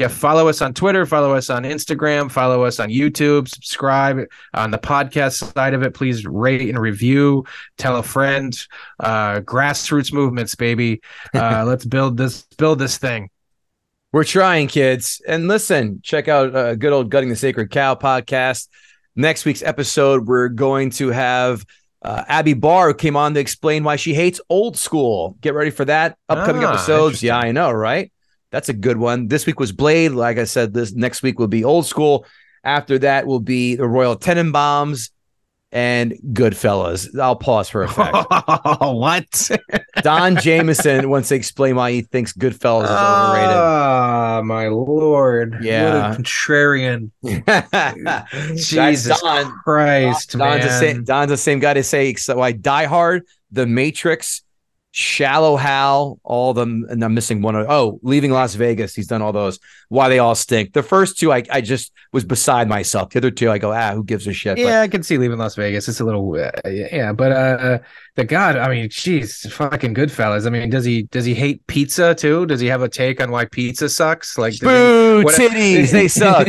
yeah, 0.00 0.08
follow 0.08 0.48
us 0.48 0.62
on 0.62 0.74
Twitter, 0.74 1.06
follow 1.06 1.34
us 1.34 1.50
on 1.50 1.64
Instagram, 1.64 2.30
follow 2.30 2.64
us 2.64 2.78
on 2.78 2.88
YouTube, 2.88 3.48
subscribe 3.48 4.20
on 4.54 4.70
the 4.70 4.78
podcast 4.78 5.52
side 5.54 5.74
of 5.74 5.82
it. 5.82 5.92
Please 5.92 6.24
rate 6.24 6.68
and 6.68 6.78
review, 6.78 7.44
tell 7.78 7.96
a 7.96 8.02
friend. 8.02 8.56
Uh, 9.00 9.40
grassroots 9.40 10.12
movements, 10.12 10.54
baby. 10.54 11.00
Uh, 11.34 11.64
let's 11.66 11.84
build 11.84 12.16
this, 12.16 12.42
build 12.56 12.78
this 12.78 12.98
thing. 12.98 13.28
We're 14.12 14.24
trying, 14.24 14.68
kids. 14.68 15.22
And 15.26 15.48
listen, 15.48 16.00
check 16.02 16.28
out 16.28 16.54
uh, 16.54 16.74
good 16.74 16.92
old 16.92 17.08
Gutting 17.08 17.30
the 17.30 17.36
Sacred 17.36 17.70
Cow 17.70 17.94
podcast. 17.94 18.68
Next 19.16 19.46
week's 19.46 19.62
episode, 19.62 20.28
we're 20.28 20.50
going 20.50 20.90
to 20.90 21.08
have 21.08 21.64
uh, 22.02 22.22
Abby 22.28 22.52
Barr, 22.52 22.88
who 22.88 22.94
came 22.94 23.16
on 23.16 23.32
to 23.32 23.40
explain 23.40 23.84
why 23.84 23.96
she 23.96 24.12
hates 24.12 24.38
old 24.50 24.76
school. 24.76 25.38
Get 25.40 25.54
ready 25.54 25.70
for 25.70 25.86
that. 25.86 26.18
Upcoming 26.28 26.62
ah, 26.62 26.74
episodes. 26.74 27.22
Yeah, 27.22 27.38
I 27.38 27.52
know, 27.52 27.70
right? 27.70 28.12
That's 28.50 28.68
a 28.68 28.74
good 28.74 28.98
one. 28.98 29.28
This 29.28 29.46
week 29.46 29.58
was 29.58 29.72
Blade. 29.72 30.12
Like 30.12 30.36
I 30.36 30.44
said, 30.44 30.74
this 30.74 30.92
next 30.92 31.22
week 31.22 31.38
will 31.38 31.48
be 31.48 31.64
old 31.64 31.86
school. 31.86 32.26
After 32.64 32.98
that 32.98 33.26
will 33.26 33.40
be 33.40 33.76
the 33.76 33.88
Royal 33.88 34.18
Tenenbaums 34.18 35.08
and 35.72 36.12
Goodfellas. 36.32 37.18
I'll 37.18 37.34
pause 37.34 37.70
for 37.70 37.82
effect. 37.82 38.14
what? 38.80 39.50
Don 40.02 40.36
Jamieson 40.36 41.08
wants 41.08 41.30
to 41.30 41.34
explain 41.34 41.76
why 41.76 41.92
he 41.92 42.02
thinks 42.02 42.34
Goodfellas 42.34 42.84
is 42.84 42.90
overrated. 42.90 43.56
Ah, 43.56 44.42
my 44.44 44.68
lord! 44.68 45.58
Yeah, 45.62 46.10
what 46.10 46.18
a 46.18 46.22
contrarian. 46.22 47.10
Jesus 48.56 49.20
Don, 49.20 49.52
Christ, 49.64 50.32
Don's 50.32 50.38
man. 50.38 50.60
The 50.60 50.78
same, 50.78 51.04
Don's 51.04 51.30
the 51.30 51.36
same 51.38 51.58
guy 51.58 51.74
to 51.74 51.82
say 51.82 52.14
so. 52.14 52.40
I 52.40 52.52
Die 52.52 52.84
Hard, 52.84 53.26
The 53.50 53.66
Matrix, 53.66 54.42
Shallow 54.94 55.56
Hal, 55.56 56.20
all 56.22 56.52
them, 56.52 56.84
and 56.90 57.02
I'm 57.02 57.14
missing 57.14 57.40
one. 57.40 57.56
Oh, 57.56 57.98
Leaving 58.02 58.30
Las 58.30 58.54
Vegas. 58.54 58.94
He's 58.94 59.06
done 59.06 59.22
all 59.22 59.32
those. 59.32 59.58
Why 59.88 60.10
they 60.10 60.18
all 60.18 60.34
stink. 60.34 60.74
The 60.74 60.82
first 60.82 61.18
two, 61.18 61.32
I, 61.32 61.42
I 61.50 61.62
just 61.62 61.92
was 62.12 62.26
beside 62.26 62.68
myself. 62.68 63.08
The 63.08 63.18
other 63.18 63.30
two, 63.30 63.50
I 63.50 63.56
go, 63.56 63.72
ah, 63.72 63.94
who 63.94 64.04
gives 64.04 64.26
a 64.26 64.34
shit? 64.34 64.58
Yeah, 64.58 64.66
but, 64.66 64.80
I 64.82 64.88
can 64.88 65.02
see 65.02 65.16
Leaving 65.16 65.38
Las 65.38 65.54
Vegas. 65.54 65.88
It's 65.88 66.00
a 66.00 66.04
little, 66.04 66.34
uh, 66.34 66.50
yeah, 66.68 67.14
but 67.14 67.32
uh, 67.32 67.78
the 68.16 68.24
God, 68.26 68.56
I 68.56 68.68
mean, 68.68 68.90
jeez, 68.90 69.50
fucking 69.50 69.94
Goodfellas. 69.94 70.46
I 70.46 70.50
mean, 70.50 70.68
does 70.68 70.84
he 70.84 71.04
does 71.04 71.24
he 71.24 71.32
hate 71.32 71.66
pizza 71.66 72.14
too? 72.14 72.44
Does 72.44 72.60
he 72.60 72.66
have 72.66 72.82
a 72.82 72.88
take 72.88 73.18
on 73.18 73.30
why 73.30 73.46
pizza 73.46 73.88
sucks? 73.88 74.36
Like, 74.36 74.60
boo, 74.60 75.20
he, 75.20 75.24
titties, 75.24 75.90
they 75.90 76.08
suck. 76.08 76.48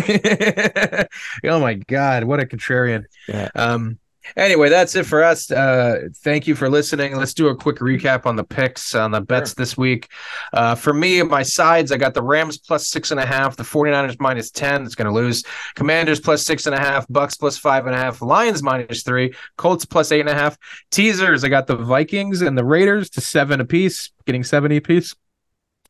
oh 1.46 1.62
my 1.62 1.76
God, 1.76 2.26
what 2.26 2.42
a 2.42 2.46
contrarian. 2.46 3.06
Yeah. 3.30 3.50
Um, 3.56 4.00
Anyway, 4.36 4.70
that's 4.70 4.96
it 4.96 5.06
for 5.06 5.24
us. 5.24 5.52
Uh, 5.52 6.08
thank 6.18 6.48
you 6.48 6.56
for 6.56 6.70
listening. 6.70 7.16
Let's 7.16 7.34
do 7.34 7.48
a 7.48 7.56
quick 7.56 7.78
recap 7.78 8.26
on 8.26 8.36
the 8.36 8.44
picks 8.44 8.96
on 8.96 9.12
the 9.12 9.22
bets 9.22 9.52
sure. 9.52 9.56
this 9.58 9.78
week. 9.78 10.10
Uh, 10.54 10.76
for 10.76 10.94
me, 10.94 11.22
my 11.24 11.44
sides, 11.44 11.92
I 11.92 11.98
got 11.98 12.14
the 12.14 12.22
Rams 12.22 12.58
plus 12.58 12.88
six 12.88 13.12
and 13.12 13.20
a 13.20 13.26
half, 13.26 13.56
the 13.56 13.64
49ers 13.64 14.20
minus 14.20 14.52
10. 14.52 14.84
It's 14.86 14.96
going 14.96 15.08
to 15.08 15.14
lose. 15.14 15.44
Commanders 15.76 16.20
plus 16.20 16.44
six 16.44 16.66
and 16.66 16.76
a 16.76 16.80
half, 16.80 17.06
Bucks 17.10 17.36
plus 17.36 17.58
five 17.58 17.86
and 17.86 17.96
a 17.96 17.98
half, 17.98 18.22
Lions 18.22 18.64
minus 18.64 19.04
three, 19.04 19.34
Colts 19.58 19.86
plus 19.86 20.12
eight 20.12 20.22
and 20.22 20.30
a 20.30 20.34
half. 20.34 20.58
Teasers, 20.92 21.44
I 21.44 21.50
got 21.50 21.68
the 21.68 21.76
Vikings 21.76 22.42
and 22.42 22.58
the 22.58 22.66
Raiders 22.66 23.10
to 23.12 23.22
seven 23.22 23.60
apiece, 23.60 24.12
getting 24.26 24.44
seven 24.44 24.72
apiece. 24.72 25.16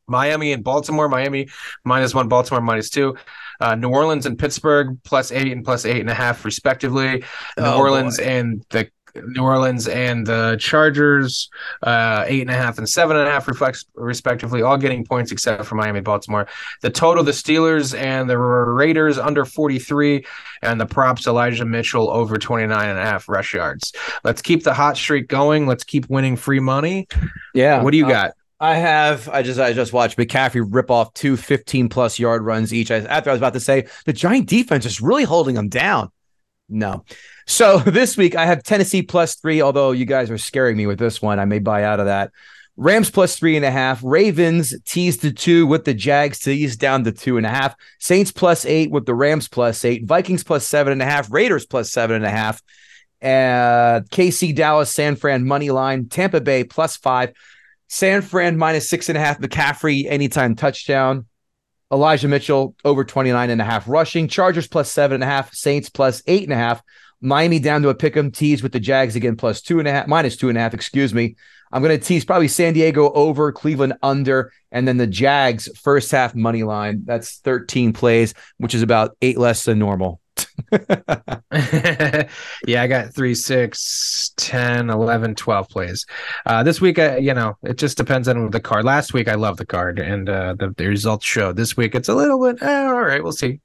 Miami 0.07 0.51
and 0.51 0.63
Baltimore. 0.63 1.07
Miami 1.07 1.47
minus 1.83 2.13
one, 2.13 2.27
Baltimore 2.27 2.61
minus 2.61 2.89
two. 2.89 3.15
Uh, 3.59 3.75
New 3.75 3.89
Orleans 3.89 4.25
and 4.25 4.37
Pittsburgh 4.37 4.97
plus 5.03 5.31
eight 5.31 5.51
and 5.51 5.63
plus 5.63 5.85
eight 5.85 6.01
and 6.01 6.09
a 6.09 6.13
half, 6.13 6.45
respectively. 6.45 7.23
Oh, 7.57 7.63
New 7.63 7.77
Orleans 7.77 8.17
boy. 8.17 8.23
and 8.23 8.65
the 8.69 8.89
New 9.15 9.43
Orleans 9.43 9.87
and 9.87 10.25
the 10.25 10.57
Chargers, 10.59 11.49
uh, 11.83 12.25
eight 12.27 12.41
and 12.41 12.49
a 12.49 12.55
half 12.55 12.77
and 12.77 12.89
seven 12.89 13.15
and 13.15 13.27
a 13.27 13.31
half 13.31 13.47
reflects 13.47 13.85
respectively, 13.95 14.61
all 14.61 14.77
getting 14.77 15.05
points 15.05 15.31
except 15.31 15.65
for 15.65 15.75
Miami, 15.75 16.01
Baltimore. 16.01 16.47
The 16.81 16.89
total, 16.89 17.23
the 17.23 17.31
Steelers 17.31 17.97
and 17.97 18.29
the 18.29 18.37
Raiders 18.37 19.17
under 19.19 19.45
43, 19.45 20.25
and 20.61 20.81
the 20.81 20.85
props 20.85 21.27
Elijah 21.27 21.65
Mitchell 21.65 22.09
over 22.09 22.37
29 22.37 22.89
and 22.89 22.97
a 22.97 23.03
half 23.03 23.29
rush 23.29 23.53
yards. 23.53 23.93
Let's 24.23 24.41
keep 24.41 24.63
the 24.63 24.73
hot 24.73 24.97
streak 24.97 25.27
going. 25.27 25.67
Let's 25.67 25.83
keep 25.83 26.09
winning 26.09 26.35
free 26.35 26.59
money. 26.59 27.07
Yeah. 27.53 27.83
What 27.83 27.91
do 27.91 27.97
you 27.97 28.07
got? 28.07 28.33
I 28.63 28.75
have. 28.75 29.27
I 29.27 29.41
just 29.41 29.59
I 29.59 29.73
just 29.73 29.91
watched 29.91 30.17
McCaffrey 30.17 30.65
rip 30.65 30.89
off 30.89 31.13
two 31.13 31.35
15 31.35 31.89
plus 31.89 32.17
yard 32.17 32.43
runs 32.43 32.73
each. 32.73 32.91
I, 32.91 32.99
after 32.99 33.29
I 33.29 33.33
was 33.33 33.41
about 33.41 33.51
to 33.55 33.59
say 33.59 33.87
the 34.05 34.13
Giant 34.13 34.47
defense 34.47 34.85
is 34.85 35.01
really 35.01 35.25
holding 35.25 35.55
them 35.55 35.67
down. 35.67 36.11
No. 36.69 37.03
So 37.45 37.79
this 37.79 38.15
week 38.15 38.37
I 38.37 38.45
have 38.45 38.63
Tennessee 38.63 39.01
plus 39.01 39.35
three, 39.35 39.61
although 39.61 39.91
you 39.91 40.05
guys 40.05 40.31
are 40.31 40.37
scaring 40.37 40.77
me 40.77 40.87
with 40.87 40.97
this 40.97 41.21
one. 41.21 41.39
I 41.39 41.45
may 41.45 41.59
buy 41.59 41.83
out 41.83 41.99
of 41.99 42.05
that. 42.05 42.31
Rams 42.77 43.11
plus 43.11 43.37
three 43.37 43.57
and 43.57 43.65
a 43.65 43.69
half. 43.69 43.99
Ravens 44.01 44.73
teased 44.85 45.23
to 45.23 45.33
two 45.33 45.67
with 45.67 45.83
the 45.83 45.93
Jags 45.93 46.39
teased 46.39 46.79
down 46.79 47.03
to 47.03 47.11
two 47.11 47.35
and 47.35 47.45
a 47.45 47.49
half. 47.49 47.75
Saints 47.99 48.31
plus 48.31 48.65
eight 48.65 48.89
with 48.91 49.05
the 49.05 49.13
Rams 49.13 49.49
plus 49.49 49.83
eight. 49.83 50.05
Vikings 50.05 50.45
plus 50.45 50.65
seven 50.65 50.93
and 50.93 51.01
a 51.01 51.05
half. 51.05 51.29
Raiders 51.29 51.65
plus 51.65 51.91
seven 51.91 52.15
and 52.15 52.25
a 52.25 52.29
half. 52.29 52.61
Uh, 53.21 54.07
KC, 54.09 54.55
Dallas, 54.55 54.89
San 54.89 55.17
Fran 55.17 55.45
money 55.45 55.69
line. 55.69 56.07
Tampa 56.07 56.39
Bay 56.39 56.63
plus 56.63 56.95
five. 56.95 57.33
San 57.87 58.21
Fran 58.21 58.57
minus 58.57 58.89
six 58.89 59.09
and 59.09 59.17
a 59.17 59.21
half. 59.21 59.39
McCaffrey 59.39 60.05
anytime 60.07 60.55
touchdown. 60.55 61.25
Elijah 61.91 62.27
Mitchell 62.27 62.75
over 62.83 63.03
29 63.03 63.49
and 63.49 63.61
a 63.61 63.65
half 63.65 63.87
rushing. 63.87 64.27
Chargers 64.27 64.67
plus 64.67 64.91
seven 64.91 65.15
and 65.15 65.23
a 65.23 65.27
half. 65.27 65.53
Saints 65.53 65.89
plus 65.89 66.23
eight 66.27 66.43
and 66.43 66.53
a 66.53 66.57
half. 66.57 66.81
Miami 67.21 67.59
down 67.59 67.81
to 67.83 67.89
a 67.89 67.95
pick 67.95 68.17
'em 68.17 68.31
tease 68.31 68.61
with 68.61 68.73
the 68.73 68.79
Jags 68.79 69.15
again 69.15 69.37
plus 69.37 69.61
two 69.61 69.79
and 69.79 69.87
a 69.87 69.91
half, 69.91 70.07
minus 70.07 70.35
two 70.35 70.49
and 70.49 70.57
a 70.57 70.61
half, 70.61 70.73
excuse 70.73 71.13
me. 71.13 71.35
I'm 71.71 71.81
going 71.81 71.97
to 71.97 72.05
tease 72.05 72.25
probably 72.25 72.49
San 72.49 72.73
Diego 72.73 73.11
over, 73.13 73.51
Cleveland 73.51 73.93
under, 74.03 74.51
and 74.71 74.87
then 74.87 74.97
the 74.97 75.07
Jags 75.07 75.69
first 75.79 76.11
half 76.11 76.35
money 76.35 76.63
line. 76.63 77.03
That's 77.05 77.37
13 77.39 77.93
plays, 77.93 78.33
which 78.57 78.75
is 78.75 78.83
about 78.83 79.17
eight 79.21 79.37
less 79.37 79.63
than 79.63 79.79
normal. 79.79 80.19
yeah, 82.67 82.81
I 82.81 82.87
got 82.87 83.13
three, 83.13 83.35
six, 83.35 84.33
10, 84.37 84.89
11, 84.89 85.35
12 85.35 85.69
plays. 85.69 86.05
Uh, 86.45 86.63
this 86.63 86.81
week, 86.81 86.99
I, 86.99 87.17
you 87.17 87.33
know, 87.33 87.57
it 87.63 87.77
just 87.77 87.97
depends 87.97 88.27
on 88.27 88.49
the 88.51 88.59
card. 88.59 88.85
Last 88.85 89.13
week, 89.13 89.27
I 89.27 89.35
loved 89.35 89.59
the 89.59 89.65
card 89.65 89.99
and 89.99 90.29
uh, 90.29 90.55
the, 90.57 90.73
the 90.77 90.87
results 90.87 91.25
showed. 91.25 91.55
This 91.55 91.77
week, 91.77 91.95
it's 91.95 92.09
a 92.09 92.15
little 92.15 92.43
bit, 92.43 92.61
eh, 92.61 92.85
all 92.85 93.01
right, 93.01 93.23
we'll 93.23 93.31
see. 93.31 93.59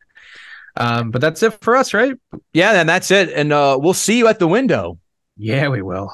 Um, 0.76 1.10
but 1.10 1.20
that's 1.20 1.42
it 1.42 1.60
for 1.60 1.76
us, 1.76 1.92
right? 1.92 2.14
Yeah, 2.52 2.72
and 2.72 2.88
that's 2.88 3.10
it. 3.10 3.30
And 3.30 3.52
uh, 3.52 3.78
we'll 3.80 3.94
see 3.94 4.18
you 4.18 4.28
at 4.28 4.38
the 4.38 4.48
window. 4.48 4.98
Yeah, 5.36 5.68
we 5.68 5.82
will. 5.82 6.12